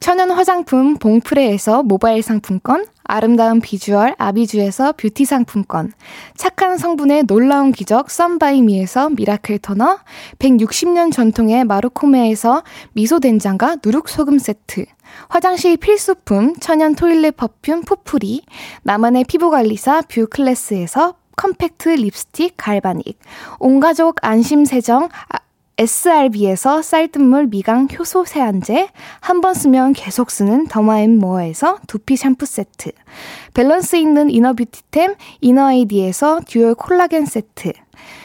천연 0.00 0.30
화장품 0.30 0.96
봉프레에서 0.96 1.82
모바일 1.82 2.22
상품권, 2.22 2.86
아름다운 3.04 3.60
비주얼 3.60 4.14
아비주에서 4.18 4.92
뷰티 4.92 5.24
상품권, 5.24 5.92
착한 6.36 6.78
성분의 6.78 7.24
놀라운 7.24 7.72
기적 7.72 8.10
썬바이미에서 8.10 9.10
miracle 9.10 9.58
토너, 9.58 9.98
160년 10.38 11.12
전통의 11.12 11.64
마루코메에서 11.64 12.62
미소 12.92 13.20
된장과 13.20 13.76
누룩 13.84 14.08
소금 14.08 14.38
세트, 14.38 14.86
화장실 15.28 15.76
필수품 15.76 16.54
천연 16.60 16.94
toilet 16.94 17.36
perfume 17.36 17.82
푸풀이, 17.82 18.42
나만의 18.82 19.24
피부 19.24 19.50
관리사 19.50 20.02
뷰 20.08 20.26
클래스에서 20.28 21.14
컴팩트 21.36 21.88
립스틱 21.88 22.54
galvanic, 22.56 23.18
온가족 23.58 24.16
안심 24.22 24.64
세정 24.64 25.08
아, 25.28 25.38
SRB에서 25.78 26.82
쌀뜨물 26.82 27.46
미강 27.46 27.88
효소 27.98 28.24
세안제, 28.24 28.88
한 29.20 29.40
번 29.40 29.54
쓰면 29.54 29.94
계속 29.94 30.30
쓰는 30.30 30.66
더마앤모어에서 30.68 31.78
두피 31.86 32.16
샴푸 32.16 32.46
세트, 32.46 32.92
밸런스 33.54 33.96
있는 33.96 34.30
이너 34.30 34.52
뷰티템 34.52 35.14
이너아이디에서 35.40 36.40
듀얼 36.46 36.74
콜라겐 36.74 37.24
세트, 37.26 37.72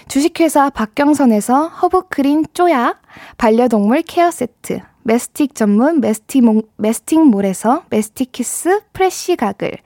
주식회사 0.08 0.70
박경선에서 0.70 1.68
허브크린 1.68 2.46
쪼야, 2.54 3.00
반려동물 3.38 4.04
케어 4.04 4.30
세트, 4.30 4.82
메스틱 5.04 5.56
전문 5.56 6.02
메스티몽, 6.02 6.64
메스틱몰에서 6.76 7.84
메스틱키스 7.90 8.82
프레쉬 8.92 9.38
가글, 9.38 9.78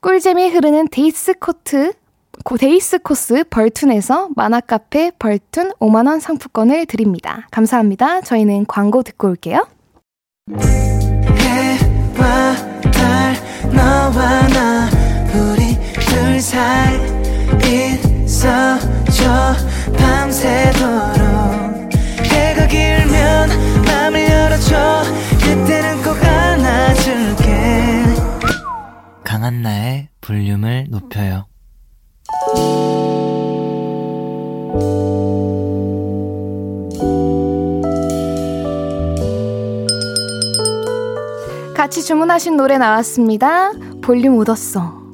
꿀잼이 0.00 0.48
흐르는 0.50 0.88
데이스 0.88 1.34
코트 1.34 1.92
데이스 2.58 2.98
코스 3.00 3.44
벌툰에서 3.50 4.28
만화카페 4.36 5.12
벌툰 5.18 5.72
5만원 5.80 6.20
상품권을 6.20 6.86
드립니다. 6.86 7.46
감사합니다. 7.50 8.20
저희는 8.22 8.66
광고 8.66 9.02
듣고 9.02 9.28
올게요. 9.28 9.66
해와 10.58 12.54
달, 12.92 13.34
너와 13.74 14.48
나, 14.48 14.88
우리 15.34 15.76
둘 16.00 16.40
사이 16.40 16.96
있어줘, 18.24 19.54
밤새도록. 19.98 21.92
해가 22.24 22.66
길면 22.68 23.48
맘을 23.86 24.28
열어줘, 24.30 25.02
그때는 25.40 26.02
꼭 26.02 26.16
안아줄게. 26.24 28.04
강한나의 29.24 30.08
볼륨을 30.20 30.86
높여요. 30.90 31.46
같이 41.74 42.02
주문하신 42.02 42.56
노래 42.56 42.78
나왔습니다. 42.78 43.72
볼륨 44.02 44.36
오더송. 44.36 45.06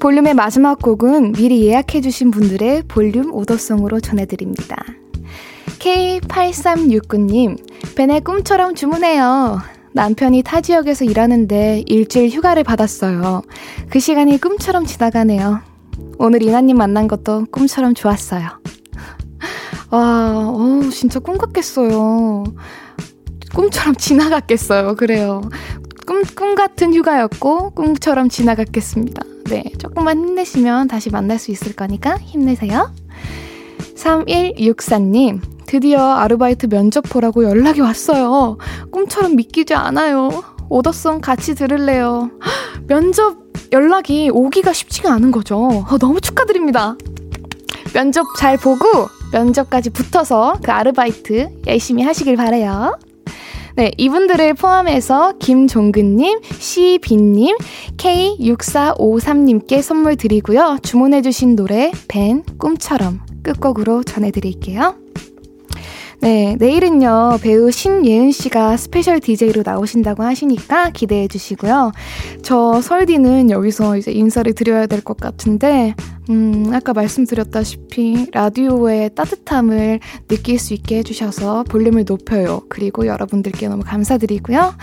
볼륨의 0.00 0.34
마지막 0.34 0.82
곡은 0.82 1.32
미리 1.32 1.66
예약해주신 1.66 2.30
분들의 2.30 2.82
볼륨 2.88 3.32
오더송으로 3.32 4.00
전해드립니다. 4.00 4.76
K8369님, 5.78 7.94
벤의 7.94 8.20
꿈처럼 8.20 8.74
주문해요. 8.74 9.60
남편이 9.94 10.42
타 10.42 10.60
지역에서 10.60 11.04
일하는데 11.04 11.84
일주일 11.86 12.28
휴가를 12.28 12.64
받았어요. 12.64 13.42
그 13.88 14.00
시간이 14.00 14.40
꿈처럼 14.40 14.86
지나가네요. 14.86 15.60
오늘 16.18 16.42
이나님 16.42 16.78
만난 16.78 17.06
것도 17.06 17.46
꿈처럼 17.52 17.94
좋았어요. 17.94 18.48
와, 19.90 20.50
어우, 20.50 20.90
진짜 20.90 21.20
꿈 21.20 21.38
같겠어요. 21.38 22.44
꿈처럼 23.54 23.94
지나갔겠어요. 23.94 24.96
그래요. 24.96 25.42
꿈, 26.06 26.22
꿈 26.34 26.56
같은 26.56 26.92
휴가였고, 26.92 27.70
꿈처럼 27.70 28.28
지나갔겠습니다. 28.28 29.22
네, 29.44 29.62
조금만 29.78 30.18
힘내시면 30.18 30.88
다시 30.88 31.10
만날 31.10 31.38
수 31.38 31.52
있을 31.52 31.72
거니까 31.72 32.16
힘내세요. 32.16 32.92
3164님, 33.96 35.40
드디어 35.66 36.14
아르바이트 36.14 36.68
면접 36.68 37.02
보라고 37.08 37.44
연락이 37.44 37.80
왔어요. 37.80 38.58
꿈처럼 38.90 39.36
믿기지 39.36 39.74
않아요. 39.74 40.30
오더송 40.68 41.20
같이 41.20 41.54
들을래요. 41.54 42.30
면접 42.86 43.36
연락이 43.72 44.30
오기가 44.32 44.72
쉽지가 44.72 45.12
않은 45.14 45.30
거죠. 45.30 45.56
어, 45.58 45.98
너무 45.98 46.20
축하드립니다. 46.20 46.96
면접 47.92 48.24
잘 48.38 48.56
보고 48.56 49.08
면접까지 49.32 49.90
붙어서 49.90 50.58
그 50.62 50.70
아르바이트 50.70 51.62
열심히 51.66 52.02
하시길 52.02 52.36
바래요. 52.36 52.98
네, 53.76 53.90
이분들을 53.98 54.54
포함해서 54.54 55.34
김종근님, 55.40 56.40
시빈님, 56.44 57.56
K6453님께 57.96 59.82
선물 59.82 60.14
드리고요. 60.14 60.78
주문해주신 60.82 61.56
노래, 61.56 61.90
벤, 62.06 62.44
꿈처럼 62.58 63.20
끝곡으로 63.44 64.02
전해드릴게요. 64.02 64.96
네, 66.20 66.56
내일은요, 66.58 67.38
배우 67.42 67.70
신예은 67.70 68.32
씨가 68.32 68.78
스페셜 68.78 69.20
DJ로 69.20 69.62
나오신다고 69.64 70.22
하시니까 70.22 70.88
기대해 70.90 71.28
주시고요. 71.28 71.92
저 72.42 72.80
설디는 72.80 73.50
여기서 73.50 73.98
이제 73.98 74.10
인사를 74.10 74.52
드려야 74.54 74.86
될 74.86 75.02
것 75.02 75.18
같은데, 75.18 75.94
음, 76.30 76.70
아까 76.72 76.92
말씀드렸다시피 76.92 78.28
라디오의 78.32 79.14
따뜻함을 79.14 80.00
느낄 80.28 80.58
수 80.58 80.72
있게 80.72 80.98
해주셔서 80.98 81.64
볼륨을 81.64 82.04
높여요. 82.06 82.62
그리고 82.68 83.06
여러분들께 83.06 83.68
너무 83.68 83.82
감사드리고요. 83.84 84.74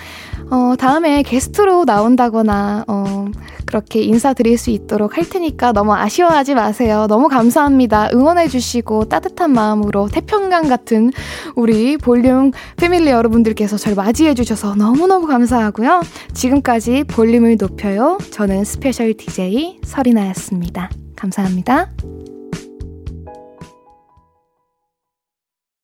어, 0.51 0.75
다음에 0.77 1.23
게스트로 1.23 1.85
나온다거나, 1.85 2.85
어, 2.87 3.25
그렇게 3.65 4.01
인사드릴 4.01 4.57
수 4.57 4.69
있도록 4.69 5.17
할 5.17 5.27
테니까 5.27 5.71
너무 5.71 5.93
아쉬워하지 5.93 6.55
마세요. 6.55 7.07
너무 7.07 7.27
감사합니다. 7.27 8.09
응원해주시고 8.13 9.05
따뜻한 9.05 9.51
마음으로 9.51 10.09
태평강 10.09 10.67
같은 10.67 11.11
우리 11.55 11.97
볼륨 11.97 12.51
패밀리 12.75 13.09
여러분들께서 13.09 13.77
저를 13.77 13.95
맞이해주셔서 13.95 14.75
너무너무 14.75 15.25
감사하고요. 15.27 16.01
지금까지 16.33 17.05
볼륨을 17.05 17.57
높여요. 17.57 18.17
저는 18.31 18.65
스페셜 18.65 19.13
DJ 19.13 19.79
설이나였습니다. 19.83 20.89
감사합니다. 21.21 21.87